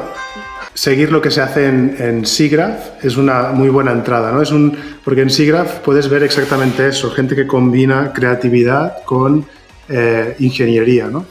seguir 0.74 1.12
lo 1.12 1.22
que 1.22 1.32
se 1.32 1.42
hace 1.42 1.68
en, 1.68 1.96
en 2.00 2.26
SIGGRAPH 2.26 3.04
es 3.04 3.18
una 3.18 3.52
muy 3.52 3.70
buena 3.70 3.92
entrada, 3.92 4.32
¿no? 4.32 4.42
Es 4.42 4.52
un, 4.52 4.78
porque 5.04 5.22
en 5.22 5.30
SIGGRAPH 5.30 5.82
puedes 5.82 6.10
ver 6.10 6.24
exactamente 6.24 6.88
eso, 6.88 7.12
gente 7.12 7.36
que 7.36 7.46
combina 7.46 8.14
creatividad 8.14 9.04
con 9.06 9.46
eh, 9.90 10.36
ingeniería, 10.40 11.08
¿no? 11.08 11.26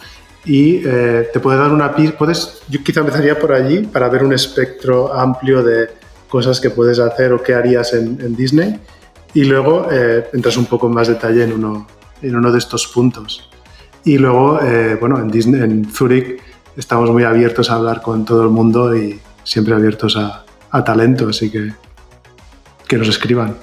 y 0.46 0.80
eh, 0.86 1.28
te 1.32 1.40
puede 1.40 1.58
dar 1.58 1.72
una. 1.72 1.94
Puedes, 1.94 2.62
yo 2.68 2.82
quizá 2.82 3.00
empezaría 3.00 3.38
por 3.38 3.52
allí 3.52 3.80
para 3.82 4.08
ver 4.08 4.22
un 4.22 4.32
espectro 4.32 5.12
amplio 5.12 5.62
de 5.62 5.90
cosas 6.28 6.60
que 6.60 6.70
puedes 6.70 6.98
hacer 7.00 7.32
o 7.32 7.42
qué 7.42 7.54
harías 7.54 7.92
en, 7.92 8.36
Disney 8.36 8.78
y 9.34 9.44
luego 9.44 9.88
eh, 9.90 10.28
entras 10.32 10.56
un 10.56 10.66
poco 10.66 10.86
en 10.86 10.94
más 10.94 11.08
detalle 11.08 11.44
en 11.44 11.52
uno, 11.52 11.86
en 12.22 12.36
uno 12.36 12.52
de 12.52 12.58
estos 12.58 12.86
puntos. 12.86 13.50
Y 14.06 14.18
luego, 14.18 14.60
eh, 14.62 14.96
bueno, 15.00 15.18
en, 15.18 15.28
Disney, 15.28 15.60
en 15.60 15.84
Zurich 15.84 16.40
estamos 16.76 17.10
muy 17.10 17.24
abiertos 17.24 17.72
a 17.72 17.74
hablar 17.74 18.02
con 18.02 18.24
todo 18.24 18.44
el 18.44 18.50
mundo 18.50 18.96
y 18.96 19.18
siempre 19.42 19.74
abiertos 19.74 20.16
a, 20.16 20.44
talento, 20.84 21.30
así 21.30 21.50
que 21.50 21.72
que 22.86 22.98
nos 22.98 23.08
escriban. 23.08 23.56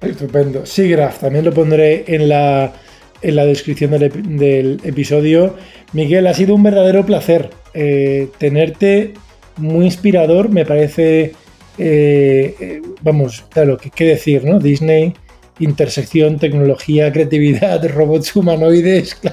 Estupendo. 0.00 0.64
Sí, 0.64 0.88
Graf, 0.88 1.18
también 1.18 1.44
lo 1.44 1.52
pondré 1.52 2.04
en 2.06 2.28
la 2.28 2.72
en 3.20 3.36
la 3.36 3.44
descripción 3.44 3.90
del, 3.90 4.80
episodio. 4.82 5.56
Miguel, 5.92 6.26
ha 6.26 6.32
sido 6.32 6.54
un 6.54 6.62
verdadero 6.62 7.04
placer 7.04 7.50
eh, 7.74 8.28
tenerte, 8.38 9.12
muy 9.58 9.84
inspirador, 9.84 10.48
me 10.48 10.64
parece, 10.64 11.34
eh, 11.76 12.80
vamos, 13.02 13.44
claro, 13.50 13.76
¿qué, 13.76 14.04
decir, 14.06 14.44
¿no? 14.44 14.58
Disney, 14.58 15.14
intersección, 15.62 16.38
tecnología, 16.38 17.12
creatividad, 17.12 17.86
robots 17.94 18.34
humanoides. 18.34 19.16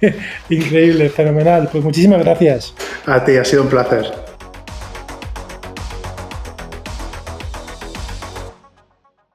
Increíble, 0.50 1.08
fenomenal. 1.10 1.68
Pues 1.70 1.84
muchísimas 1.84 2.20
gracias. 2.20 2.74
A 3.06 3.24
ti, 3.24 3.36
ha 3.36 3.44
sido 3.44 3.62
un 3.62 3.68
placer. 3.68 4.27